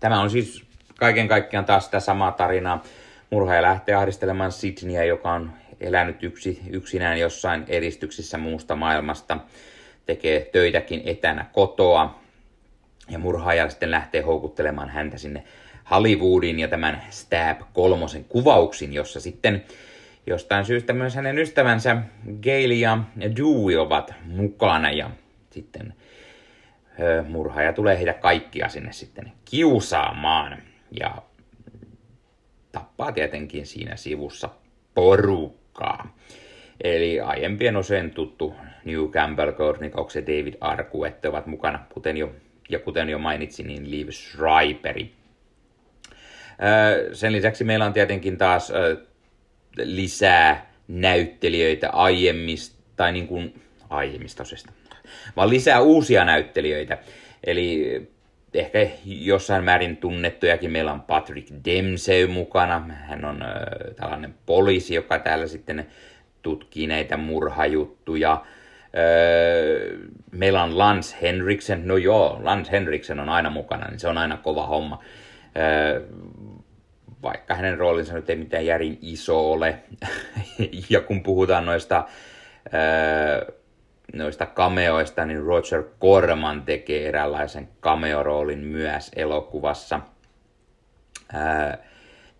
Tämä 0.00 0.20
on 0.20 0.30
siis 0.30 0.64
kaiken 0.98 1.28
kaikkiaan 1.28 1.64
taas 1.64 1.84
sitä 1.84 2.00
samaa 2.00 2.32
tarinaa. 2.32 2.82
Murhaaja 3.30 3.62
lähtee 3.62 3.94
ahdistelemaan 3.94 4.52
Sydneyä, 4.52 5.04
joka 5.04 5.32
on 5.32 5.52
elänyt 5.80 6.22
yksi, 6.22 6.60
yksinään 6.70 7.20
jossain 7.20 7.64
eristyksissä 7.68 8.38
muusta 8.38 8.76
maailmasta. 8.76 9.38
Tekee 10.06 10.40
töitäkin 10.52 11.02
etänä 11.04 11.46
kotoa 11.52 12.20
ja 13.10 13.18
murhaaja 13.18 13.70
sitten 13.70 13.90
lähtee 13.90 14.20
houkuttelemaan 14.20 14.88
häntä 14.88 15.18
sinne 15.18 15.44
Hollywoodin 15.90 16.58
ja 16.58 16.68
tämän 16.68 17.02
Stab 17.10 17.60
kolmosen 17.72 18.24
kuvauksin, 18.24 18.92
jossa 18.92 19.20
sitten 19.20 19.64
jostain 20.26 20.64
syystä 20.64 20.92
myös 20.92 21.14
hänen 21.14 21.38
ystävänsä 21.38 21.96
Gail 22.42 22.70
ja 22.70 22.98
Dewey 23.20 23.76
ovat 23.76 24.14
mukana 24.24 24.90
ja 24.90 25.10
sitten 25.50 25.94
murhaaja 27.28 27.72
tulee 27.72 27.98
heitä 27.98 28.12
kaikkia 28.12 28.68
sinne 28.68 28.92
sitten 28.92 29.32
kiusaamaan 29.50 30.62
ja 31.00 31.22
tappaa 32.72 33.12
tietenkin 33.12 33.66
siinä 33.66 33.96
sivussa 33.96 34.50
porukkaa. 34.94 36.16
Eli 36.84 37.20
aiempien 37.20 37.76
osien 37.76 38.10
tuttu 38.10 38.54
New 38.84 39.08
Campbell, 39.08 39.52
Cox 39.90 40.16
ja 40.16 40.22
David 40.22 40.54
Arquette 40.60 41.28
ovat 41.28 41.46
mukana, 41.46 41.86
kuten 41.92 42.16
jo 42.16 42.32
ja 42.68 42.78
kuten 42.78 43.08
jo 43.08 43.18
mainitsin, 43.18 43.66
niin 43.66 43.90
Liv 43.90 44.08
Schreiperi. 44.08 45.12
Sen 47.12 47.32
lisäksi 47.32 47.64
meillä 47.64 47.84
on 47.84 47.92
tietenkin 47.92 48.38
taas 48.38 48.72
lisää 49.76 50.72
näyttelijöitä 50.88 51.90
aiemmista, 51.90 52.82
tai 52.96 53.12
niin 53.12 53.26
kuin 53.26 53.62
aiemmista 53.90 54.42
osista, 54.42 54.72
vaan 55.36 55.50
lisää 55.50 55.80
uusia 55.80 56.24
näyttelijöitä. 56.24 56.98
Eli 57.44 58.02
ehkä 58.54 58.88
jossain 59.04 59.64
määrin 59.64 59.96
tunnettujakin. 59.96 60.72
Meillä 60.72 60.92
on 60.92 61.02
Patrick 61.02 61.50
Dempsey 61.64 62.26
mukana. 62.26 62.78
Hän 62.78 63.24
on 63.24 63.44
tällainen 63.96 64.34
poliisi, 64.46 64.94
joka 64.94 65.18
täällä 65.18 65.46
sitten 65.46 65.86
tutkii 66.42 66.86
näitä 66.86 67.16
murhajuttuja. 67.16 68.44
Meillä 70.30 70.62
on 70.62 70.78
Lance 70.78 71.16
Henriksen, 71.22 71.88
no 71.88 71.96
joo, 71.96 72.40
Lance 72.42 72.72
Henriksen 72.72 73.20
on 73.20 73.28
aina 73.28 73.50
mukana, 73.50 73.88
niin 73.88 74.00
se 74.00 74.08
on 74.08 74.18
aina 74.18 74.36
kova 74.36 74.66
homma. 74.66 75.02
Vaikka 77.22 77.54
hänen 77.54 77.78
roolinsa 77.78 78.14
nyt 78.14 78.30
ei 78.30 78.36
mitään 78.36 78.66
järin 78.66 78.98
iso 79.02 79.52
ole. 79.52 79.78
ja 80.90 81.00
kun 81.00 81.22
puhutaan 81.22 81.66
noista, 81.66 82.04
noista 84.12 84.46
cameoista, 84.46 85.24
niin 85.24 85.42
Roger 85.42 85.84
Corman 86.00 86.62
tekee 86.62 87.08
eräänlaisen 87.08 87.68
cameo-roolin 87.82 88.58
myös 88.58 89.10
elokuvassa. 89.16 90.00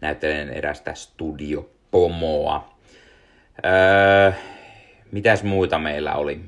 Näyttelen 0.01 0.51
erästä 0.51 0.95
studiopomoa. 0.95 2.75
Mitäs 5.13 5.43
muuta 5.43 5.79
meillä 5.79 6.15
oli? 6.15 6.41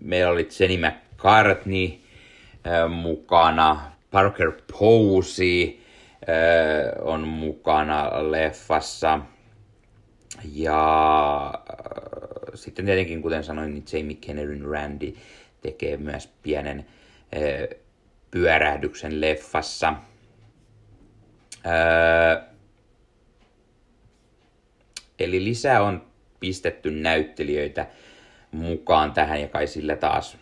Meillä 0.00 0.30
oli 0.30 0.48
Jenny 0.60 0.76
McCartney 0.86 1.88
mukana, 2.88 3.80
Parker 4.10 4.52
Posey 4.78 5.78
on 7.00 7.28
mukana 7.28 8.10
leffassa. 8.30 9.20
Ja 10.52 11.54
sitten 12.54 12.84
tietenkin, 12.84 13.22
kuten 13.22 13.44
sanoin, 13.44 13.74
niin 13.74 13.84
Jamie 13.92 14.16
Kennedyn 14.20 14.64
Randy 14.64 15.14
tekee 15.60 15.96
myös 15.96 16.30
pienen 16.42 16.86
pyörähdyksen 18.30 19.20
leffassa. 19.20 19.94
Eli 25.18 25.44
lisää 25.44 25.82
on 25.82 26.06
pistetty 26.40 26.90
näyttelijöitä 26.90 27.86
mukaan 28.50 29.12
tähän 29.12 29.40
ja 29.40 29.48
kai 29.48 29.66
sillä 29.66 29.96
taas 29.96 30.36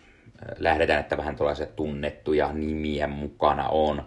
lähdetään, 0.57 0.99
että 0.99 1.17
vähän 1.17 1.35
tuollaisia 1.35 1.65
tunnettuja 1.65 2.53
nimiä 2.53 3.07
mukana 3.07 3.69
on. 3.69 4.05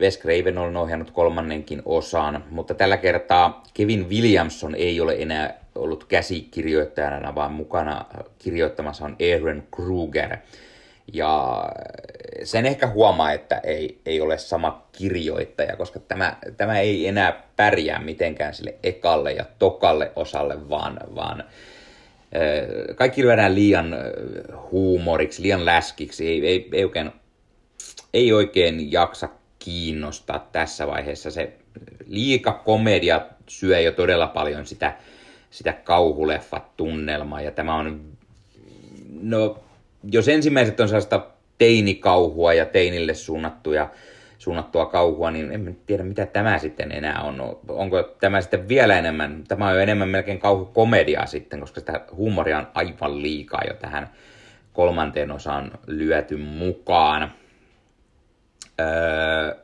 Wes 0.00 0.18
Craven 0.20 0.58
on 0.58 0.76
ohjannut 0.76 1.10
kolmannenkin 1.10 1.82
osan, 1.84 2.44
mutta 2.50 2.74
tällä 2.74 2.96
kertaa 2.96 3.62
Kevin 3.74 4.08
Williamson 4.08 4.74
ei 4.74 5.00
ole 5.00 5.16
enää 5.18 5.57
ollut 5.78 6.04
käsikirjoittajana, 6.04 7.34
vaan 7.34 7.52
mukana 7.52 8.04
kirjoittamassa 8.38 9.04
on 9.04 9.16
Aaron 9.34 9.62
Kruger. 9.76 10.36
Ja 11.12 11.64
sen 12.44 12.66
ehkä 12.66 12.86
huomaa, 12.86 13.32
että 13.32 13.60
ei, 13.64 14.00
ei 14.06 14.20
ole 14.20 14.38
sama 14.38 14.86
kirjoittaja, 14.92 15.76
koska 15.76 15.98
tämä, 15.98 16.36
tämä 16.56 16.78
ei 16.78 17.06
enää 17.06 17.42
pärjää 17.56 18.00
mitenkään 18.00 18.54
sille 18.54 18.74
ekalle 18.82 19.32
ja 19.32 19.44
tokalle 19.58 20.12
osalle, 20.16 20.68
vaan, 20.68 21.00
vaan 21.14 21.44
kaikki 22.94 23.22
lyödään 23.22 23.54
liian 23.54 23.96
huumoriksi, 24.70 25.42
liian 25.42 25.64
läskiksi, 25.64 26.28
ei, 26.28 26.46
ei, 26.46 26.68
ei, 26.72 26.84
oikein, 26.84 27.12
ei 28.14 28.32
oikein 28.32 28.92
jaksa 28.92 29.28
kiinnostaa 29.58 30.48
tässä 30.52 30.86
vaiheessa. 30.86 31.30
Se 31.30 31.52
liika 32.06 32.52
komedia 32.52 33.20
syö 33.46 33.80
jo 33.80 33.92
todella 33.92 34.26
paljon 34.26 34.66
sitä, 34.66 34.96
sitä 35.50 35.72
kauhuleffat-tunnelmaa, 35.72 37.40
ja 37.40 37.50
tämä 37.50 37.74
on, 37.74 38.00
no 39.22 39.58
jos 40.12 40.28
ensimmäiset 40.28 40.80
on 40.80 40.88
sellaista 40.88 41.26
teinikauhua 41.58 42.54
ja 42.54 42.66
teinille 42.66 43.14
suunnattuja, 43.14 43.90
suunnattua 44.38 44.86
kauhua, 44.86 45.30
niin 45.30 45.52
en 45.52 45.78
tiedä 45.86 46.04
mitä 46.04 46.26
tämä 46.26 46.58
sitten 46.58 46.92
enää 46.92 47.20
on. 47.20 47.58
Onko 47.68 48.02
tämä 48.02 48.40
sitten 48.40 48.68
vielä 48.68 48.98
enemmän, 48.98 49.44
tämä 49.48 49.68
on 49.68 49.74
jo 49.74 49.80
enemmän 49.80 50.08
melkein 50.08 50.38
kauhukomediaa 50.38 51.26
sitten, 51.26 51.60
koska 51.60 51.80
sitä 51.80 52.00
huumoria 52.12 52.58
on 52.58 52.66
aivan 52.74 53.22
liikaa 53.22 53.60
jo 53.68 53.74
tähän 53.74 54.10
kolmanteen 54.72 55.30
osaan 55.30 55.70
lyöty 55.86 56.36
mukaan. 56.36 57.32
Öö, 58.80 59.56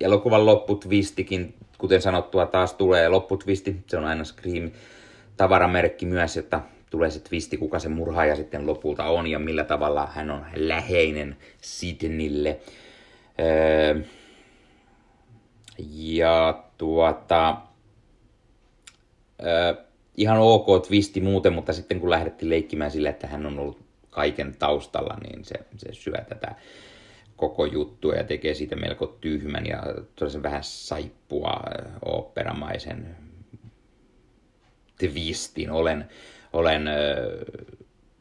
elokuvan 0.00 0.46
lopputvistikin, 0.46 1.54
kuten 1.78 2.02
sanottua, 2.02 2.46
taas 2.46 2.74
tulee 2.74 3.08
lopputvisti. 3.08 3.76
Se 3.86 3.96
on 3.96 4.04
aina 4.04 4.24
Scream 4.24 4.70
tavaramerkki 5.36 6.06
myös, 6.06 6.36
että 6.36 6.60
tulee 6.90 7.10
se 7.10 7.20
twisti, 7.20 7.56
kuka 7.56 7.78
se 7.78 7.88
murhaaja 7.88 8.36
sitten 8.36 8.66
lopulta 8.66 9.04
on 9.04 9.26
ja 9.26 9.38
millä 9.38 9.64
tavalla 9.64 10.06
hän 10.06 10.30
on 10.30 10.46
läheinen 10.54 11.36
Sidnille. 11.62 12.60
Öö, 13.40 14.00
ja 15.88 16.64
tuota, 16.78 17.56
öö, 19.42 19.74
ihan 20.16 20.38
ok 20.38 20.66
twisti 20.86 21.20
muuten, 21.20 21.52
mutta 21.52 21.72
sitten 21.72 22.00
kun 22.00 22.10
lähdettiin 22.10 22.50
leikkimään 22.50 22.90
sille, 22.90 23.08
että 23.08 23.26
hän 23.26 23.46
on 23.46 23.58
ollut 23.58 23.78
kaiken 24.10 24.56
taustalla, 24.58 25.16
niin 25.22 25.44
se, 25.44 25.54
se 25.76 25.92
syö 25.92 26.24
tätä 26.28 26.54
koko 27.38 27.64
juttua 27.64 28.14
ja 28.14 28.24
tekee 28.24 28.54
siitä 28.54 28.76
melko 28.76 29.06
tyhmän 29.06 29.66
ja 29.66 29.82
todella 30.16 30.42
vähän 30.42 30.64
saippua 30.64 31.60
oopperamaisen 32.04 33.16
twistin. 34.98 35.70
Olen, 35.70 36.08
olen 36.52 36.88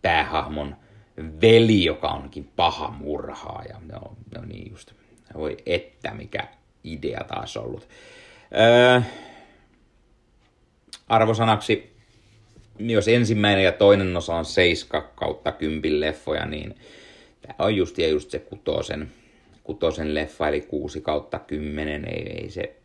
päähahmon 0.02 0.76
veli, 1.42 1.84
joka 1.84 2.08
onkin 2.08 2.52
paha 2.56 2.92
murhaaja. 2.92 3.82
No, 3.92 4.18
no 4.36 4.46
niin 4.46 4.72
just. 4.72 4.92
Voi 5.34 5.58
että, 5.66 6.14
mikä 6.14 6.48
idea 6.84 7.24
taas 7.28 7.58
ollut. 7.58 7.88
Öö, 8.60 9.02
arvosanaksi, 11.08 11.98
jos 12.80 13.08
ensimmäinen 13.08 13.64
ja 13.64 13.72
toinen 13.72 14.18
osa 14.18 14.36
on 14.36 14.46
7 14.46 15.04
kautta 15.16 15.52
10 15.52 16.00
leffoja, 16.00 16.46
niin 16.46 16.76
tämä 17.42 17.56
on 17.60 17.76
just 17.76 17.98
ja 17.98 18.08
just 18.08 18.32
se 18.32 18.40
kutosen, 18.40 19.12
kutosen 19.64 20.16
leffa, 20.16 20.48
eli 20.48 20.62
6 20.62 21.02
kautta 21.02 21.40
10, 21.40 22.06
ei, 22.06 22.42
ei 22.42 22.50
se... 22.50 22.76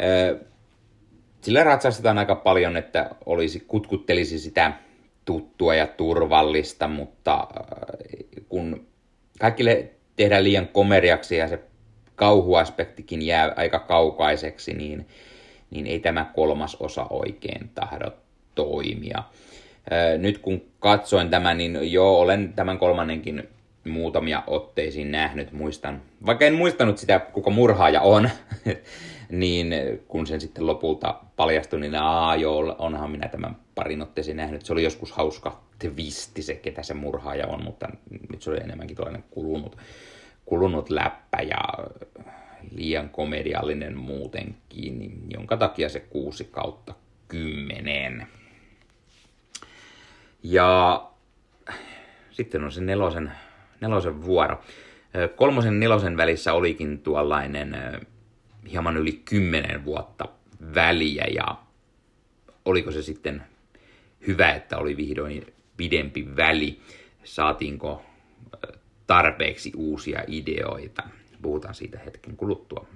Öö, 0.00 0.38
sillä 1.40 1.64
ratsastetaan 1.64 2.18
aika 2.18 2.34
paljon, 2.34 2.76
että 2.76 3.10
olisi, 3.26 3.60
kutkuttelisi 3.60 4.38
sitä 4.38 4.72
tuttua 5.24 5.74
ja 5.74 5.86
turvallista, 5.86 6.88
mutta 6.88 7.48
kun 8.48 8.86
kaikille 9.40 9.90
tehdään 10.16 10.44
liian 10.44 10.68
komeriaksi 10.68 11.36
ja 11.36 11.48
se 11.48 11.58
kauhuaspektikin 12.14 13.22
jää 13.22 13.52
aika 13.56 13.78
kaukaiseksi, 13.78 14.74
niin, 14.74 15.08
niin 15.70 15.86
ei 15.86 16.00
tämä 16.00 16.30
kolmas 16.34 16.74
osa 16.74 17.06
oikein 17.10 17.70
tahdo 17.74 18.10
toimia. 18.54 19.22
Nyt 20.18 20.38
kun 20.38 20.62
katsoin 20.80 21.30
tämän, 21.30 21.58
niin 21.58 21.92
joo, 21.92 22.18
olen 22.18 22.52
tämän 22.52 22.78
kolmannenkin 22.78 23.48
muutamia 23.84 24.42
otteisiin 24.46 25.12
nähnyt, 25.12 25.52
muistan. 25.52 26.02
Vaikka 26.26 26.44
en 26.44 26.54
muistanut 26.54 26.98
sitä, 26.98 27.18
kuka 27.18 27.50
murhaaja 27.50 28.00
on, 28.00 28.30
niin 29.30 29.74
kun 30.08 30.26
sen 30.26 30.40
sitten 30.40 30.66
lopulta 30.66 31.20
paljastui, 31.36 31.80
niin 31.80 31.94
aa 31.94 32.36
joo, 32.36 32.76
onhan 32.78 33.10
minä 33.10 33.28
tämän 33.28 33.56
parin 33.74 34.02
otteeseen 34.02 34.36
nähnyt. 34.36 34.62
Se 34.66 34.72
oli 34.72 34.82
joskus 34.82 35.12
hauska 35.12 35.60
twisti 35.78 36.42
se, 36.42 36.54
ketä 36.54 36.82
se 36.82 36.94
murhaaja 36.94 37.46
on, 37.46 37.64
mutta 37.64 37.88
nyt 38.30 38.42
se 38.42 38.50
oli 38.50 38.60
enemmänkin 38.60 38.96
tällainen 38.96 39.24
kulunut, 39.30 39.76
kulunut 40.44 40.90
läppä 40.90 41.42
ja 41.42 41.58
liian 42.70 43.08
komediallinen 43.08 43.96
muutenkin, 43.96 45.22
jonka 45.30 45.56
takia 45.56 45.88
se 45.88 46.00
kuusi 46.00 46.44
kautta 46.44 46.94
kymmenen. 47.28 48.26
Ja 50.42 51.02
sitten 52.30 52.64
on 52.64 52.72
se 52.72 52.80
nelosen, 52.80 53.32
nelosen 53.80 54.24
vuoro. 54.24 54.60
Kolmosen 55.36 55.80
nelosen 55.80 56.16
välissä 56.16 56.52
olikin 56.52 56.98
tuollainen 56.98 57.76
hieman 58.70 58.96
yli 58.96 59.12
kymmenen 59.12 59.84
vuotta 59.84 60.28
väliä 60.74 61.24
ja 61.34 61.58
oliko 62.64 62.90
se 62.90 63.02
sitten 63.02 63.42
hyvä, 64.26 64.52
että 64.52 64.78
oli 64.78 64.96
vihdoin 64.96 65.46
pidempi 65.76 66.36
väli. 66.36 66.80
Saatiinko 67.24 68.02
tarpeeksi 69.06 69.72
uusia 69.76 70.24
ideoita? 70.26 71.02
Puhutaan 71.42 71.74
siitä 71.74 71.98
hetken 71.98 72.36
kuluttua. 72.36 72.86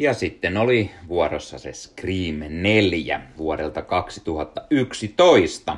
Ja 0.00 0.14
sitten 0.14 0.56
oli 0.56 0.90
vuorossa 1.08 1.58
se 1.58 1.72
Scream 1.72 2.34
4 2.48 3.20
vuodelta 3.38 3.82
2011. 3.82 5.76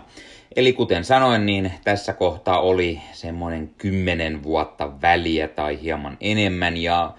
Eli 0.56 0.72
kuten 0.72 1.04
sanoin, 1.04 1.46
niin 1.46 1.72
tässä 1.84 2.12
kohtaa 2.12 2.60
oli 2.60 3.00
semmoinen 3.12 3.70
kymmenen 3.78 4.42
vuotta 4.42 5.00
väliä 5.02 5.48
tai 5.48 5.82
hieman 5.82 6.16
enemmän 6.20 6.76
ja 6.76 7.14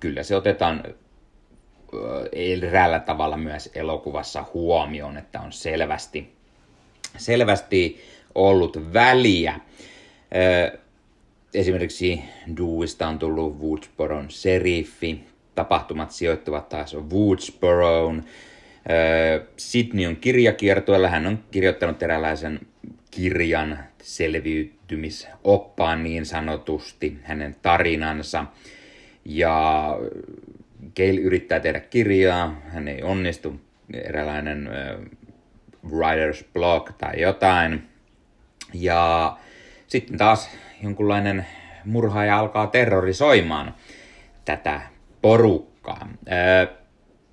kyllä 0.00 0.22
se 0.22 0.36
otetaan 0.36 0.84
eräällä 2.32 3.00
tavalla 3.00 3.36
myös 3.36 3.70
elokuvassa 3.74 4.44
huomioon, 4.54 5.16
että 5.16 5.40
on 5.40 5.52
selvästi, 5.52 6.32
selvästi 7.16 8.04
ollut 8.34 8.92
väliä. 8.92 9.60
Esimerkiksi 11.54 12.22
Dewista 12.56 13.08
on 13.08 13.18
tullut 13.18 13.60
Woodsboron 13.60 14.30
seriffi, 14.30 15.27
tapahtumat 15.58 16.10
sijoittuvat 16.10 16.68
taas 16.68 16.96
Woodsboroon. 17.12 18.24
Sydney 19.56 20.06
on 20.06 20.16
kirjakiertoilla, 20.16 21.08
hän 21.08 21.26
on 21.26 21.38
kirjoittanut 21.50 22.02
eräänlaisen 22.02 22.60
kirjan 23.10 23.78
selviytymisoppaan 24.02 26.04
niin 26.04 26.26
sanotusti, 26.26 27.18
hänen 27.22 27.56
tarinansa. 27.62 28.44
Ja 29.24 29.96
Gail 30.96 31.18
yrittää 31.18 31.60
tehdä 31.60 31.80
kirjaa, 31.80 32.60
hän 32.68 32.88
ei 32.88 33.02
onnistu, 33.02 33.60
eräänlainen 33.94 34.66
äh, 34.66 34.72
writer's 35.86 36.44
block 36.52 36.92
tai 36.98 37.20
jotain. 37.20 37.88
Ja 38.74 39.36
sitten 39.86 40.18
taas 40.18 40.50
jonkunlainen 40.82 41.46
murhaaja 41.84 42.38
alkaa 42.38 42.66
terrorisoimaan 42.66 43.74
tätä 44.44 44.97
porukkaa. 45.22 46.08
Ää, 46.28 46.66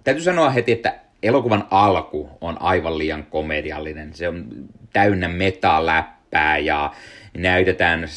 täytyy 0.04 0.24
sanoa 0.24 0.50
heti, 0.50 0.72
että 0.72 1.00
elokuvan 1.24 1.68
alku 1.72 2.30
on 2.42 2.62
aivan 2.62 2.98
liian 2.98 3.24
komediallinen. 3.24 4.14
Se 4.14 4.28
on 4.28 4.46
täynnä 4.94 5.28
metaläppää 5.28 6.58
ja 6.58 6.94
näytetään 7.38 8.08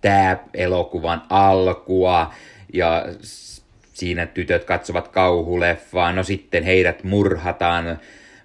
tämä 0.00 0.36
elokuvan 0.54 1.22
alkua 1.30 2.34
ja 2.72 3.06
siinä 3.92 4.26
tytöt 4.26 4.64
katsovat 4.64 5.08
kauhuleffaa, 5.08 6.12
no 6.12 6.22
sitten 6.22 6.64
heidät 6.64 7.04
murhataan, 7.04 7.98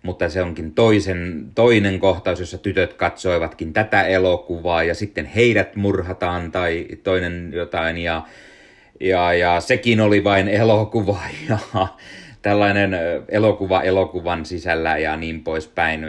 mutta 0.04 0.30
se 0.30 0.42
onkin 0.42 0.74
toisen, 0.74 1.52
toinen 1.56 2.00
kohtaus, 2.00 2.40
jossa 2.40 2.58
tytöt 2.58 2.94
katsoivatkin 2.94 3.74
tätä 3.74 4.04
elokuvaa 4.04 4.84
ja 4.84 4.96
sitten 4.96 5.26
heidät 5.26 5.76
murhataan 5.76 6.52
tai 6.52 6.86
toinen 7.04 7.52
jotain 7.54 7.98
ja, 7.98 8.24
ja, 9.00 9.34
ja 9.34 9.60
sekin 9.60 10.02
oli 10.02 10.24
vain 10.24 10.48
elokuva 10.48 11.20
ja 11.50 11.58
tällainen 12.42 12.92
elokuva 13.30 13.82
elokuvan 13.82 14.46
sisällä 14.46 14.98
ja 14.98 15.18
niin 15.18 15.44
poispäin. 15.44 16.06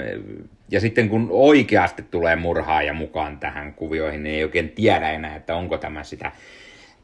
Ja 0.71 0.81
sitten 0.81 1.09
kun 1.09 1.29
oikeasti 1.31 2.03
tulee 2.03 2.37
murhaaja 2.37 2.95
mukaan 2.95 3.39
tähän 3.39 3.75
kuvioihin, 3.75 4.23
niin 4.23 4.35
ei 4.35 4.45
oikein 4.45 4.69
tiedä 4.69 5.11
enää, 5.11 5.37
että 5.37 5.57
onko 5.57 5.79
tämä 5.79 6.05
sitä 6.05 6.33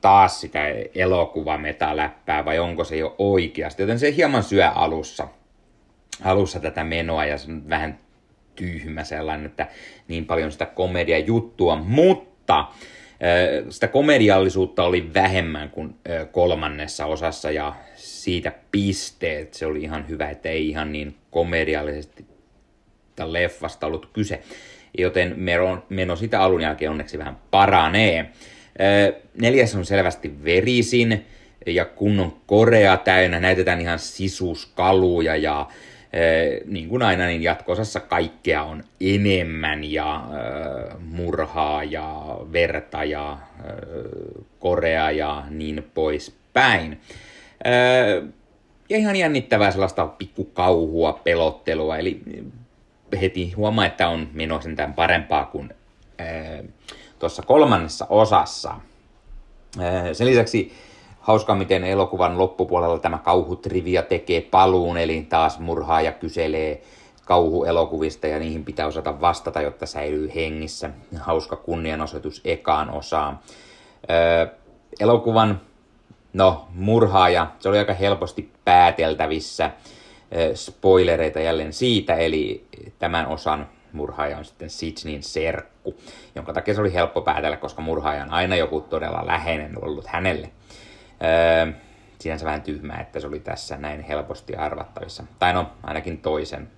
taas 0.01 0.41
sitä 0.41 0.61
elokuvametäläppää 0.95 2.45
vai 2.45 2.59
onko 2.59 2.85
se 2.85 2.97
jo 2.97 3.14
oikeasti. 3.18 3.82
Joten 3.82 3.99
se 3.99 4.14
hieman 4.16 4.43
syö 4.43 4.68
alussa, 4.68 5.28
alussa 6.22 6.61
tätä 6.61 6.85
menoa 6.85 7.24
ja 7.24 7.39
se 7.39 7.53
on 7.53 7.68
vähän 7.68 7.99
tyhmä 8.57 9.05
sellainen, 9.05 9.47
että 9.47 9.66
niin 10.09 10.26
paljon 10.26 10.53
sitä 10.53 10.66
komedia 10.66 11.18
juttua, 11.18 11.76
mutta 11.76 12.66
sitä 13.71 13.89
komediallisuutta 13.89 14.85
oli 14.85 15.15
vähemmän 15.15 15.71
kuin 15.71 15.95
kolmannessa 16.33 17.07
osassa 17.07 17.51
ja 17.51 17.75
siitä 17.95 18.53
pisteet. 18.71 19.55
Se 19.55 19.67
oli 19.67 19.83
ihan 19.83 20.09
hyvä, 20.09 20.31
että 20.31 20.49
ei 20.49 20.69
ihan 20.69 20.93
niin 20.93 21.15
komediallisesti 21.31 22.27
leffasta 23.25 23.87
ollut 23.87 24.11
kyse. 24.12 24.41
Joten 24.99 25.35
meno, 25.89 26.17
sitä 26.17 26.41
alun 26.41 26.61
jälkeen 26.61 26.91
onneksi 26.91 27.19
vähän 27.19 27.37
paranee. 27.51 28.31
Neljäs 29.41 29.75
on 29.75 29.85
selvästi 29.85 30.45
verisin 30.45 31.27
ja 31.67 31.85
kunnon 31.85 32.37
korea 32.47 32.97
täynnä. 32.97 33.41
Näytetään 33.41 33.81
ihan 33.81 33.99
sisuskaluja 33.99 35.37
ja 35.37 35.69
niin 36.67 36.89
kuin 36.89 37.03
aina, 37.03 37.27
niin 37.27 37.43
jatkosassa 37.43 38.01
kaikkea 38.01 38.62
on 38.62 38.85
enemmän 39.01 39.85
ja 39.85 40.25
murhaa 41.01 41.85
ja 41.85 42.25
verta 42.53 43.05
ja 43.05 43.39
korea 44.61 45.11
ja 45.11 45.45
niin 45.51 45.91
poispäin. 45.95 47.01
Ja 48.89 48.97
ihan 48.99 49.17
jännittävää 49.17 49.71
sellaista 49.71 50.07
pikkukauhua, 50.07 51.12
pelottelua, 51.12 51.99
eli 51.99 52.21
heti 53.21 53.53
huomaa, 53.53 53.87
että 53.87 54.09
on 54.09 54.29
meno 54.33 54.61
sentään 54.61 54.95
parempaa 54.95 55.45
kuin 55.45 55.75
tuossa 57.19 57.43
kolmannessa 57.43 58.07
osassa. 58.09 58.75
Sen 60.12 60.27
lisäksi 60.27 60.73
hauskaa, 61.25 61.57
miten 61.57 61.85
elokuvan 61.85 62.39
loppupuolella 62.39 62.99
tämä 62.99 63.18
kauhutrivia 63.18 64.03
tekee 64.03 64.41
paluun, 64.41 64.97
eli 64.97 65.27
taas 65.29 65.59
murhaa 65.59 66.01
ja 66.01 66.12
kyselee 66.12 66.83
kauhuelokuvista 67.25 68.27
ja 68.27 68.39
niihin 68.39 68.64
pitää 68.64 68.87
osata 68.87 69.20
vastata, 69.20 69.62
jotta 69.62 69.87
säilyy 69.87 70.31
hengissä. 70.35 70.91
Hauska 71.20 71.57
kunnianosoitus 71.57 72.41
ekaan 72.45 72.91
osaan. 72.91 73.39
elokuvan, 75.01 75.61
no 76.33 76.68
murhaaja, 76.75 77.47
se 77.59 77.68
oli 77.68 77.79
aika 77.79 77.95
helposti 77.95 78.51
pääteltävissä. 78.64 79.70
spoilereita 80.55 81.41
jälleen 81.41 81.72
siitä, 81.72 82.14
eli 82.14 82.64
tämän 82.99 83.27
osan 83.27 83.68
murhaaja 83.93 84.39
on 84.39 84.45
sitten 84.45 84.70
Sidneyn 84.70 85.22
serkku, 85.22 85.95
jonka 86.35 86.53
takia 86.53 86.75
se 86.75 86.81
oli 86.81 86.95
helppo 86.95 87.20
päätellä, 87.20 87.57
koska 87.57 87.83
murhaaja 87.83 88.22
on 88.22 88.31
aina 88.31 88.57
joku 88.57 88.81
todella 88.81 89.27
läheinen 89.27 89.85
ollut 89.85 90.07
hänelle. 90.07 90.51
Öö, 91.25 91.72
sinänsä 92.18 92.45
vähän 92.45 92.62
tyhmää, 92.62 93.01
että 93.01 93.20
se 93.20 93.27
oli 93.27 93.41
tässä 93.41 93.77
näin 93.77 94.01
helposti 94.01 94.57
arvattavissa. 94.57 95.25
Tai 95.39 95.53
no, 95.53 95.66
ainakin 95.83 96.18
toisen 96.18 96.68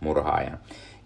murhaajan. 0.00 0.58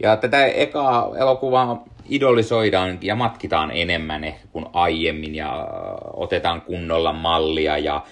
Ja 0.03 0.16
tätä 0.16 0.47
ekaa 0.47 1.18
elokuvaa 1.18 1.84
idolisoidaan 2.09 2.99
ja 3.03 3.14
matkitaan 3.14 3.70
enemmän 3.70 4.24
ehkä 4.24 4.47
kuin 4.53 4.66
aiemmin 4.72 5.34
ja 5.34 5.68
otetaan 6.12 6.62
kunnolla 6.62 7.12
mallia 7.12 7.78
ja 7.78 8.05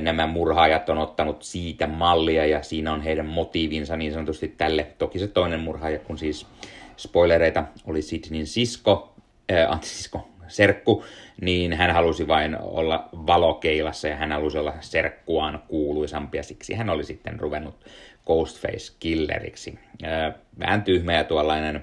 nämä 0.00 0.26
murhaajat 0.26 0.88
on 0.88 0.98
ottanut 0.98 1.42
siitä 1.42 1.86
mallia 1.86 2.46
ja 2.46 2.62
siinä 2.62 2.92
on 2.92 3.00
heidän 3.00 3.26
motiivinsa 3.26 3.96
niin 3.96 4.12
sanotusti 4.12 4.48
tälle. 4.48 4.86
Toki 4.98 5.18
se 5.18 5.26
toinen 5.26 5.60
murhaaja, 5.60 5.98
kun 5.98 6.18
siis 6.18 6.46
spoilereita 6.96 7.64
oli 7.86 8.02
Sidneyn 8.02 8.46
sisko, 8.46 9.14
äh, 9.52 9.80
sisko, 9.82 10.28
serkku, 10.48 11.04
niin 11.40 11.72
hän 11.72 11.90
halusi 11.90 12.28
vain 12.28 12.56
olla 12.60 13.08
valokeilassa 13.12 14.08
ja 14.08 14.16
hän 14.16 14.32
halusi 14.32 14.58
olla 14.58 14.74
serkkuaan 14.80 15.62
kuuluisampi 15.68 16.36
ja 16.36 16.42
siksi 16.42 16.74
hän 16.74 16.90
oli 16.90 17.04
sitten 17.04 17.40
ruvennut 17.40 17.86
Ghostface 18.26 18.92
Killeriksi. 19.00 19.78
Vähän 20.58 20.82
tyhmä 20.82 21.12
ja 21.12 21.24
tuollainen 21.24 21.82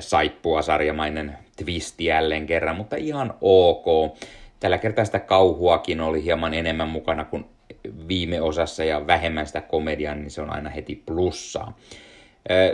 saippua 0.00 0.62
sarjamainen 0.62 1.38
twisti 1.56 2.04
jälleen 2.04 2.46
kerran, 2.46 2.76
mutta 2.76 2.96
ihan 2.96 3.34
ok. 3.40 4.16
Tällä 4.60 4.78
kertaa 4.78 5.04
sitä 5.04 5.20
kauhuakin 5.20 6.00
oli 6.00 6.24
hieman 6.24 6.54
enemmän 6.54 6.88
mukana 6.88 7.24
kuin 7.24 7.44
viime 8.08 8.40
osassa 8.40 8.84
ja 8.84 9.06
vähemmän 9.06 9.46
sitä 9.46 9.60
komediaa, 9.60 10.14
niin 10.14 10.30
se 10.30 10.40
on 10.40 10.50
aina 10.50 10.70
heti 10.70 11.02
plussaa. 11.06 11.78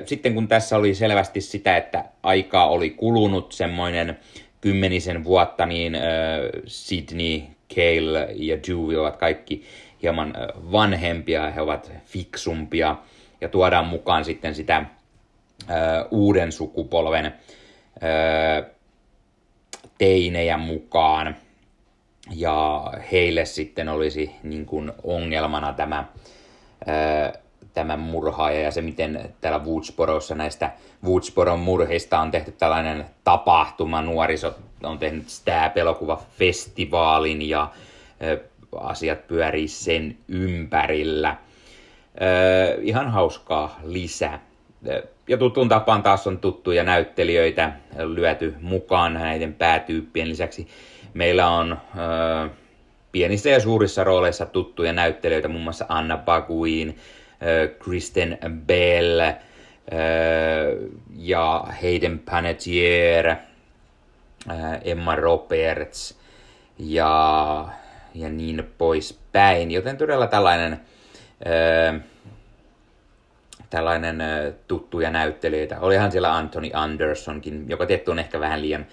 Sitten 0.05 0.35
kun 0.35 0.49
tässä 0.49 0.77
oli 0.77 0.95
selvästi 0.95 1.41
sitä, 1.41 1.77
että 1.77 2.05
aikaa 2.23 2.69
oli 2.69 2.91
kulunut 2.91 3.53
semmoinen 3.53 4.19
kymmenisen 4.61 5.25
vuotta, 5.25 5.67
niin 5.67 5.97
Sydney, 6.67 7.43
Cale 7.75 8.29
ja 8.35 8.57
Dewey 8.69 8.97
ovat 8.97 9.17
kaikki 9.17 9.65
hieman 10.03 10.35
vanhempia, 10.73 11.51
he 11.51 11.61
ovat 11.61 11.93
fiksumpia. 12.05 12.97
Ja 13.41 13.49
tuodaan 13.49 13.87
mukaan 13.87 14.25
sitten 14.25 14.55
sitä 14.55 14.85
uuden 16.11 16.53
sukupolven 16.53 17.35
teinejä 19.99 20.57
mukaan– 20.59 21.37
ja 22.37 22.85
heille 23.13 23.45
sitten 23.45 23.89
olisi 23.89 24.31
niin 24.43 24.67
kuin 24.67 24.93
ongelmana 25.03 25.73
tämä, 25.73 26.05
ää, 26.87 27.33
tämä 27.75 27.97
murhaaja 27.97 28.61
ja 28.61 28.71
se, 28.71 28.83
miten 28.83 29.35
täällä 29.41 29.65
Woodsborossa 29.65 30.35
näistä 30.35 30.71
Woodsporon 31.05 31.59
murhista 31.59 32.21
on 32.21 32.31
tehty 32.31 32.53
tällainen 32.53 33.05
tapahtuma. 33.25 34.03
Nuoriso 34.03 34.55
on 34.83 34.99
tehnyt 34.99 35.29
Stab-elokuva-festivaalin 35.29 37.49
ja 37.49 37.71
ää, 38.21 38.37
asiat 38.81 39.27
pyörii 39.27 39.69
sen 39.69 40.17
ympärillä. 40.29 41.37
Ihan 42.83 43.11
hauskaa 43.11 43.81
lisää. 43.85 44.41
Ja 45.29 45.37
tuttuun 45.37 45.69
tapaan 45.69 46.03
taas 46.03 46.27
on 46.27 46.39
tuttuja 46.39 46.85
näyttelijöitä 46.85 47.73
lyöty 47.99 48.55
mukaan 48.61 49.15
näiden 49.15 49.55
päätyyppien 49.55 50.29
lisäksi 50.29 50.69
Meillä 51.15 51.49
on 51.49 51.73
äh, 51.73 52.51
pienissä 53.13 53.51
ja 53.51 53.61
suurissa 53.61 54.05
rooleissa 54.05 54.47
tuttuja 54.47 54.93
näyttelijöitä, 54.93 55.49
muun 55.49 55.65
muassa 55.65 55.87
Anna 55.89 56.17
Baguin, 56.17 56.99
Kristen 57.79 58.39
Bell 58.67 59.21
äh, 59.21 59.37
ja 61.17 61.65
Hayden 61.83 62.19
Panettiere, 62.19 63.39
äh, 64.51 64.81
Emma 64.85 65.17
Roberts 65.17 66.19
ja, 66.79 67.69
ja 68.15 68.29
niin 68.29 68.71
poispäin. 68.79 69.71
Joten 69.71 69.97
todella 69.97 70.27
tällainen, 70.27 70.73
äh, 71.47 72.01
tällainen 73.71 74.21
äh, 74.21 74.53
tuttuja 74.69 75.11
näyttelijöitä. 75.11 75.81
Olihan 75.81 76.13
siellä 76.13 76.37
Anthony 76.37 76.71
Andersonkin, 76.73 77.65
joka 77.69 77.87
tietty 77.87 78.11
on 78.11 78.19
ehkä 78.19 78.41
vähän 78.41 78.63
liian 78.63 78.87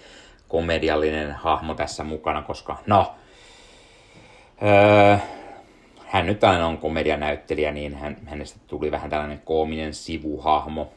komediallinen 0.48 1.32
hahmo 1.32 1.74
tässä 1.74 2.04
mukana, 2.04 2.42
koska 2.42 2.78
no, 2.86 3.14
hän 6.06 6.26
nyt 6.26 6.44
aina 6.44 6.66
on 6.66 6.78
komedianäyttelijä, 6.78 7.72
niin 7.72 7.94
hän, 7.94 8.16
hänestä 8.26 8.60
tuli 8.66 8.90
vähän 8.90 9.10
tällainen 9.10 9.42
koominen 9.44 9.94
sivuhahmo. 9.94 10.92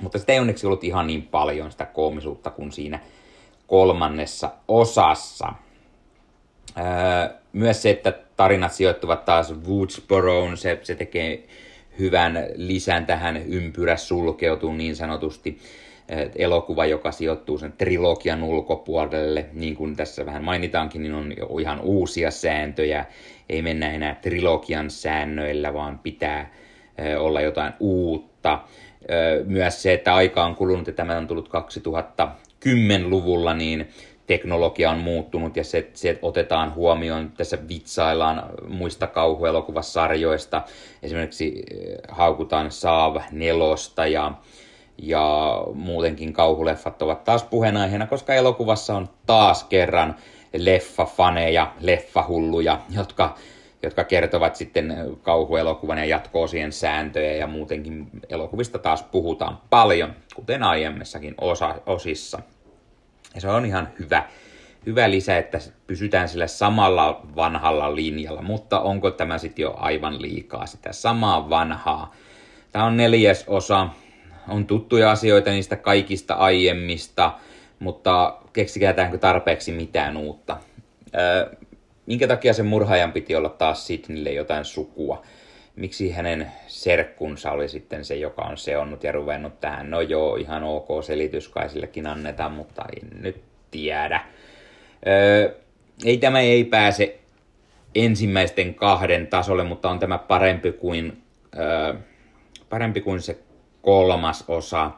Mutta 0.00 0.18
sitä 0.18 0.32
ei 0.32 0.38
onneksi 0.38 0.66
ollut 0.66 0.84
ihan 0.84 1.06
niin 1.06 1.22
paljon 1.22 1.70
sitä 1.70 1.84
koomisuutta 1.84 2.50
kuin 2.50 2.72
siinä 2.72 2.98
kolmannessa 3.66 4.50
osassa. 4.68 5.52
Öö, 6.78 7.36
myös 7.52 7.82
se, 7.82 7.90
että 7.90 8.12
tarinat 8.36 8.72
sijoittuvat 8.72 9.24
taas 9.24 9.54
Woodsboroon, 9.68 10.56
se, 10.56 10.80
se 10.82 10.94
tekee 10.94 11.48
hyvän 11.98 12.46
lisän 12.54 13.06
tähän 13.06 13.36
ympyrä 13.36 13.96
sulkeutuu 13.96 14.72
niin 14.72 14.96
sanotusti 14.96 15.58
elokuva, 16.36 16.86
joka 16.86 17.12
sijoittuu 17.12 17.58
sen 17.58 17.74
trilogian 17.78 18.42
ulkopuolelle, 18.42 19.46
niin 19.52 19.76
kuin 19.76 19.96
tässä 19.96 20.26
vähän 20.26 20.44
mainitaankin, 20.44 21.02
niin 21.02 21.14
on 21.14 21.32
ihan 21.60 21.80
uusia 21.80 22.30
sääntöjä. 22.30 23.04
Ei 23.48 23.62
mennä 23.62 23.92
enää 23.92 24.14
trilogian 24.14 24.90
säännöillä, 24.90 25.74
vaan 25.74 25.98
pitää 25.98 26.52
olla 27.18 27.40
jotain 27.40 27.72
uutta. 27.80 28.60
Myös 29.44 29.82
se, 29.82 29.92
että 29.92 30.14
aika 30.14 30.44
on 30.44 30.54
kulunut 30.54 30.86
ja 30.86 30.92
tämä 30.92 31.16
on 31.16 31.26
tullut 31.26 31.48
2010-luvulla, 31.48 33.54
niin 33.54 33.88
teknologia 34.26 34.90
on 34.90 34.98
muuttunut 34.98 35.56
ja 35.56 35.64
se, 35.64 35.90
se 35.94 36.18
otetaan 36.22 36.74
huomioon. 36.74 37.32
Tässä 37.36 37.58
vitsaillaan 37.68 38.42
muista 38.68 39.06
kauhuelokuvasarjoista. 39.06 40.62
Esimerkiksi 41.02 41.62
haukutaan 42.08 42.70
Saav 42.70 43.16
nelosta 43.32 44.06
ja 44.06 44.32
ja 45.02 45.58
muutenkin 45.74 46.32
kauhuleffat 46.32 47.02
ovat 47.02 47.24
taas 47.24 47.42
puheenaiheena, 47.44 48.06
koska 48.06 48.34
elokuvassa 48.34 48.96
on 48.96 49.08
taas 49.26 49.64
kerran 49.64 50.16
leffafaneja, 50.52 51.72
leffahulluja, 51.80 52.80
jotka, 52.90 53.34
jotka 53.82 54.04
kertovat 54.04 54.56
sitten 54.56 54.96
kauhuelokuvan 55.22 55.98
ja 55.98 56.04
jatko-osien 56.04 56.72
sääntöjä 56.72 57.32
ja 57.32 57.46
muutenkin 57.46 58.10
elokuvista 58.28 58.78
taas 58.78 59.02
puhutaan 59.02 59.58
paljon, 59.70 60.14
kuten 60.34 60.62
aiemmissakin 60.62 61.34
osa, 61.40 61.74
osissa. 61.86 62.40
Ja 63.34 63.40
se 63.40 63.48
on 63.48 63.66
ihan 63.66 63.88
hyvä, 63.98 64.22
hyvä 64.86 65.10
lisä, 65.10 65.38
että 65.38 65.58
pysytään 65.86 66.28
sillä 66.28 66.46
samalla 66.46 67.20
vanhalla 67.36 67.94
linjalla, 67.96 68.42
mutta 68.42 68.80
onko 68.80 69.10
tämä 69.10 69.38
sitten 69.38 69.62
jo 69.62 69.74
aivan 69.78 70.22
liikaa 70.22 70.66
sitä 70.66 70.92
samaa 70.92 71.50
vanhaa? 71.50 72.14
Tämä 72.72 72.84
on 72.84 72.96
neljäs 72.96 73.44
osa, 73.46 73.88
on 74.48 74.66
tuttuja 74.66 75.10
asioita 75.10 75.50
niistä 75.50 75.76
kaikista 75.76 76.34
aiemmista, 76.34 77.32
mutta 77.78 78.38
keksikäätäänkö 78.52 79.18
tarpeeksi 79.18 79.72
mitään 79.72 80.16
uutta? 80.16 80.56
Öö, 81.14 81.50
minkä 82.06 82.28
takia 82.28 82.52
sen 82.52 82.66
murhaajan 82.66 83.12
piti 83.12 83.36
olla 83.36 83.48
taas 83.48 83.86
Sidneylle 83.86 84.32
jotain 84.32 84.64
sukua? 84.64 85.22
Miksi 85.76 86.10
hänen 86.10 86.52
serkkunsa 86.66 87.50
oli 87.50 87.68
sitten 87.68 88.04
se, 88.04 88.16
joka 88.16 88.42
on 88.42 88.56
seonnut 88.56 89.04
ja 89.04 89.12
ruvennut 89.12 89.60
tähän? 89.60 89.90
No 89.90 90.00
joo, 90.00 90.36
ihan 90.36 90.62
ok 90.64 90.88
selitys 91.04 91.48
kai 91.48 91.68
sillekin 91.68 92.06
annetaan, 92.06 92.52
mutta 92.52 92.84
en 92.96 93.22
nyt 93.22 93.42
tiedä. 93.70 94.20
Öö, 95.06 95.54
ei 96.04 96.18
tämä 96.18 96.40
ei 96.40 96.64
pääse 96.64 97.18
ensimmäisten 97.94 98.74
kahden 98.74 99.26
tasolle, 99.26 99.64
mutta 99.64 99.90
on 99.90 99.98
tämä 99.98 100.18
parempi 100.18 100.72
kuin, 100.72 101.22
öö, 101.58 101.94
parempi 102.68 103.00
kuin 103.00 103.22
se 103.22 103.38
kolmas 103.82 104.44
osa. 104.48 104.90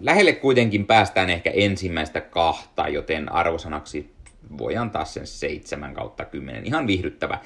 Lähelle 0.00 0.32
kuitenkin 0.32 0.86
päästään 0.86 1.30
ehkä 1.30 1.50
ensimmäistä 1.50 2.20
kahta, 2.20 2.88
joten 2.88 3.32
arvosanaksi 3.32 4.14
voi 4.58 4.76
antaa 4.76 5.04
sen 5.04 5.26
7 5.26 5.94
kautta 5.94 6.24
10. 6.24 6.66
Ihan 6.66 6.86
viihdyttävä 6.86 7.38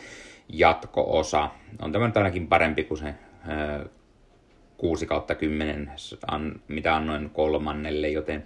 jatko-osa. 0.49 1.49
On 1.83 1.93
tämä 1.93 2.07
nyt 2.07 2.17
ainakin 2.17 2.49
parempi 2.49 2.85
kuin 2.85 2.99
se 2.99 3.15
6 4.77 5.07
kautta 5.07 5.35
10, 5.35 5.93
mitä 6.69 6.97
annoin 6.97 7.31
kolmannelle, 7.31 8.09
joten 8.09 8.45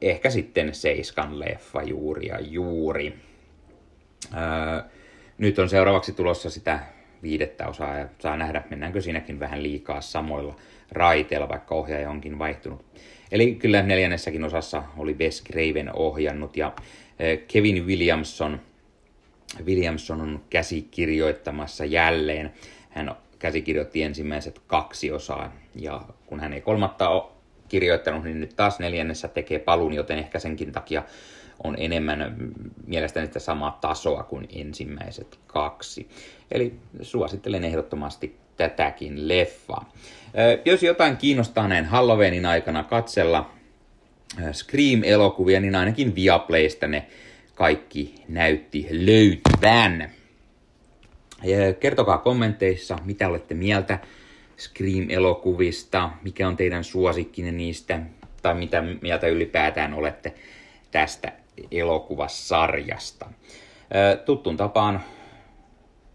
ehkä 0.00 0.30
sitten 0.30 0.74
seiskan 0.74 1.40
leffa 1.40 1.82
juuri 1.82 2.26
ja 2.26 2.40
juuri. 2.40 3.18
nyt 5.38 5.58
on 5.58 5.68
seuraavaksi 5.68 6.12
tulossa 6.12 6.50
sitä 6.50 6.80
viidettä 7.24 7.68
osaa 7.68 7.98
ja 7.98 8.08
saa 8.18 8.36
nähdä, 8.36 8.62
mennäänkö 8.70 9.00
siinäkin 9.00 9.40
vähän 9.40 9.62
liikaa 9.62 10.00
samoilla 10.00 10.56
raiteilla, 10.92 11.48
vaikka 11.48 11.74
ohjaaja 11.74 12.10
onkin 12.10 12.38
vaihtunut. 12.38 12.84
Eli 13.32 13.54
kyllä 13.54 13.82
neljännessäkin 13.82 14.44
osassa 14.44 14.82
oli 14.96 15.18
Wes 15.18 15.44
Craven 15.44 15.90
ohjannut 15.94 16.56
ja 16.56 16.72
eh, 17.18 17.40
Kevin 17.48 17.86
Williamson, 17.86 18.60
Williamson 19.64 20.20
on 20.20 20.40
käsikirjoittamassa 20.50 21.84
jälleen. 21.84 22.52
Hän 22.90 23.14
käsikirjoitti 23.38 24.02
ensimmäiset 24.02 24.60
kaksi 24.66 25.12
osaa 25.12 25.52
ja 25.74 26.02
kun 26.26 26.40
hän 26.40 26.52
ei 26.52 26.60
kolmatta 26.60 27.08
ole 27.08 27.24
kirjoittanut, 27.68 28.24
niin 28.24 28.40
nyt 28.40 28.56
taas 28.56 28.78
neljännessä 28.78 29.28
tekee 29.28 29.58
palun, 29.58 29.92
joten 29.92 30.18
ehkä 30.18 30.38
senkin 30.38 30.72
takia 30.72 31.02
on 31.64 31.74
enemmän 31.78 32.36
mielestäni 32.86 33.26
sitä 33.26 33.38
samaa 33.38 33.78
tasoa 33.80 34.22
kuin 34.22 34.48
ensimmäiset 34.54 35.38
kaksi. 35.46 36.08
Eli 36.50 36.74
suosittelen 37.02 37.64
ehdottomasti 37.64 38.36
tätäkin 38.56 39.28
leffaa. 39.28 39.92
Jos 40.64 40.82
jotain 40.82 41.16
kiinnostaa 41.16 41.68
näin 41.68 41.84
Halloweenin 41.84 42.46
aikana 42.46 42.84
katsella 42.84 43.50
Scream-elokuvia, 44.52 45.60
niin 45.60 45.74
ainakin 45.74 46.14
Viaplaysta 46.14 46.86
ne 46.86 47.06
kaikki 47.54 48.14
näytti 48.28 48.86
löytyvän. 48.90 50.10
Kertokaa 51.80 52.18
kommenteissa, 52.18 52.98
mitä 53.04 53.28
olette 53.28 53.54
mieltä 53.54 53.98
Scream-elokuvista, 54.58 56.10
mikä 56.22 56.48
on 56.48 56.56
teidän 56.56 56.84
suosikkinen 56.84 57.56
niistä, 57.56 58.00
tai 58.42 58.54
mitä 58.54 58.82
mieltä 59.02 59.26
ylipäätään 59.26 59.94
olette 59.94 60.34
tästä 60.90 61.32
elokuvasarjasta. 61.70 63.26
Tuttuun 64.24 64.56
tapaan 64.56 65.00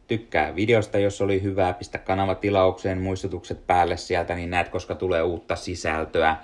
tykkää 0.08 0.56
videosta, 0.56 1.00
jos 1.00 1.22
oli 1.22 1.44
hyvää, 1.44 1.74
pistä 1.74 1.98
kanava 1.98 2.36
tilaukseen, 2.36 3.02
muistutukset 3.02 3.68
päälle 3.68 3.98
sieltä, 3.98 4.36
niin 4.36 4.50
näet, 4.50 4.70
koska 4.70 4.96
tulee 4.96 5.22
uutta 5.22 5.56
sisältöä, 5.56 6.38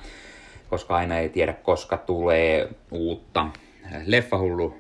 koska 0.70 0.96
aina 0.96 1.18
ei 1.18 1.30
tiedä, 1.30 1.54
koska 1.54 1.98
tulee 1.98 2.70
uutta. 2.92 3.48
Leffahullu 4.06 4.78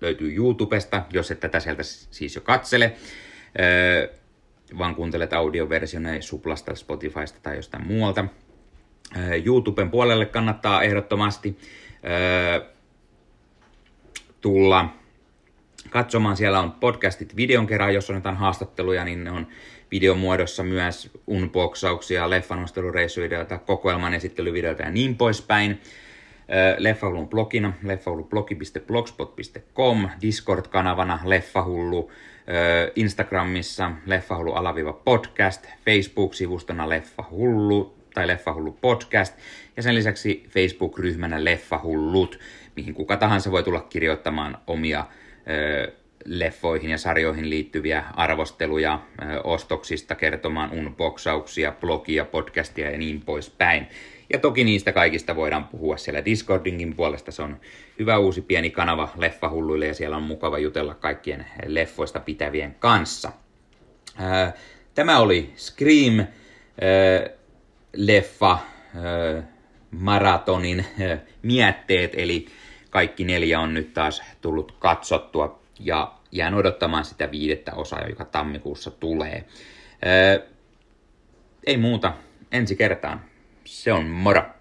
löytyy 0.00 0.34
YouTubesta, 0.34 1.02
jos 1.12 1.30
et 1.30 1.40
tätä 1.40 1.60
sieltä 1.60 1.82
siis 1.82 2.34
jo 2.34 2.40
katsele, 2.40 2.92
vaan 4.78 4.94
kuuntelet 4.94 5.32
audioversiona 5.32 6.10
Suplasta, 6.20 6.74
Spotifysta 6.74 7.38
tai 7.42 7.56
jostain 7.56 7.86
muualta. 7.86 8.24
YouTuben 9.44 9.90
puolelle 9.90 10.26
kannattaa 10.26 10.82
ehdottomasti 10.82 11.58
tulla 14.46 14.94
katsomaan. 15.90 16.36
Siellä 16.36 16.60
on 16.60 16.72
podcastit 16.72 17.36
videon 17.36 17.66
kerran, 17.66 17.94
jos 17.94 18.10
on 18.10 18.16
jotain 18.16 18.36
haastatteluja, 18.36 19.04
niin 19.04 19.24
ne 19.24 19.30
on 19.30 19.46
videomuodossa 19.90 20.62
myös 20.62 21.10
unboxauksia, 21.26 22.30
leffanostelureissuvideoita, 22.30 23.58
kokoelman 23.58 24.14
esittelyvideoita 24.14 24.82
ja 24.82 24.90
niin 24.90 25.16
poispäin. 25.16 25.80
Leffahulun 26.78 27.28
blogina, 27.28 27.72
leffahulublogi.blogspot.com, 27.82 30.08
Discord-kanavana 30.22 31.18
Leffahullu, 31.24 32.12
Instagramissa 32.96 33.90
Leffahullu 34.06 34.52
alaviiva 34.52 34.92
podcast, 34.92 35.66
Facebook-sivustona 35.66 36.88
Leffahullu 36.88 37.94
tai 38.14 38.26
Leffahullu 38.26 38.78
podcast 38.80 39.36
ja 39.76 39.82
sen 39.82 39.94
lisäksi 39.94 40.46
Facebook-ryhmänä 40.48 41.44
Leffahullut, 41.44 42.38
mihin 42.76 42.94
kuka 42.94 43.16
tahansa 43.16 43.50
voi 43.50 43.62
tulla 43.62 43.80
kirjoittamaan 43.80 44.58
omia 44.66 45.04
leffoihin 46.24 46.90
ja 46.90 46.98
sarjoihin 46.98 47.50
liittyviä 47.50 48.04
arvosteluja 48.14 49.00
ostoksista, 49.44 50.14
kertomaan 50.14 50.70
unboxauksia, 50.72 51.72
blogia, 51.80 52.24
podcastia 52.24 52.90
ja 52.90 52.98
niin 52.98 53.20
poispäin. 53.20 53.86
Ja 54.32 54.38
toki 54.38 54.64
niistä 54.64 54.92
kaikista 54.92 55.36
voidaan 55.36 55.64
puhua 55.64 55.96
siellä 55.96 56.24
Discordinkin 56.24 56.96
puolesta. 56.96 57.32
Se 57.32 57.42
on 57.42 57.60
hyvä 57.98 58.18
uusi 58.18 58.40
pieni 58.40 58.70
kanava 58.70 59.08
leffahulluille 59.16 59.86
ja 59.86 59.94
siellä 59.94 60.16
on 60.16 60.22
mukava 60.22 60.58
jutella 60.58 60.94
kaikkien 60.94 61.46
leffoista 61.66 62.20
pitävien 62.20 62.76
kanssa. 62.78 63.32
Tämä 64.94 65.18
oli 65.18 65.52
Scream 65.56 66.26
leffa 67.96 68.58
maratonin 69.90 70.86
mietteet, 71.42 72.12
eli 72.14 72.46
kaikki 72.96 73.24
neljä 73.24 73.60
on 73.60 73.74
nyt 73.74 73.94
taas 73.94 74.22
tullut 74.40 74.76
katsottua 74.78 75.60
ja 75.80 76.14
jään 76.32 76.54
odottamaan 76.54 77.04
sitä 77.04 77.30
viidettä 77.30 77.72
osaa, 77.74 78.08
joka 78.08 78.24
tammikuussa 78.24 78.90
tulee. 78.90 79.44
Ei 81.66 81.76
muuta, 81.76 82.12
ensi 82.52 82.76
kertaan. 82.76 83.24
Se 83.64 83.92
on 83.92 84.06
moro! 84.06 84.55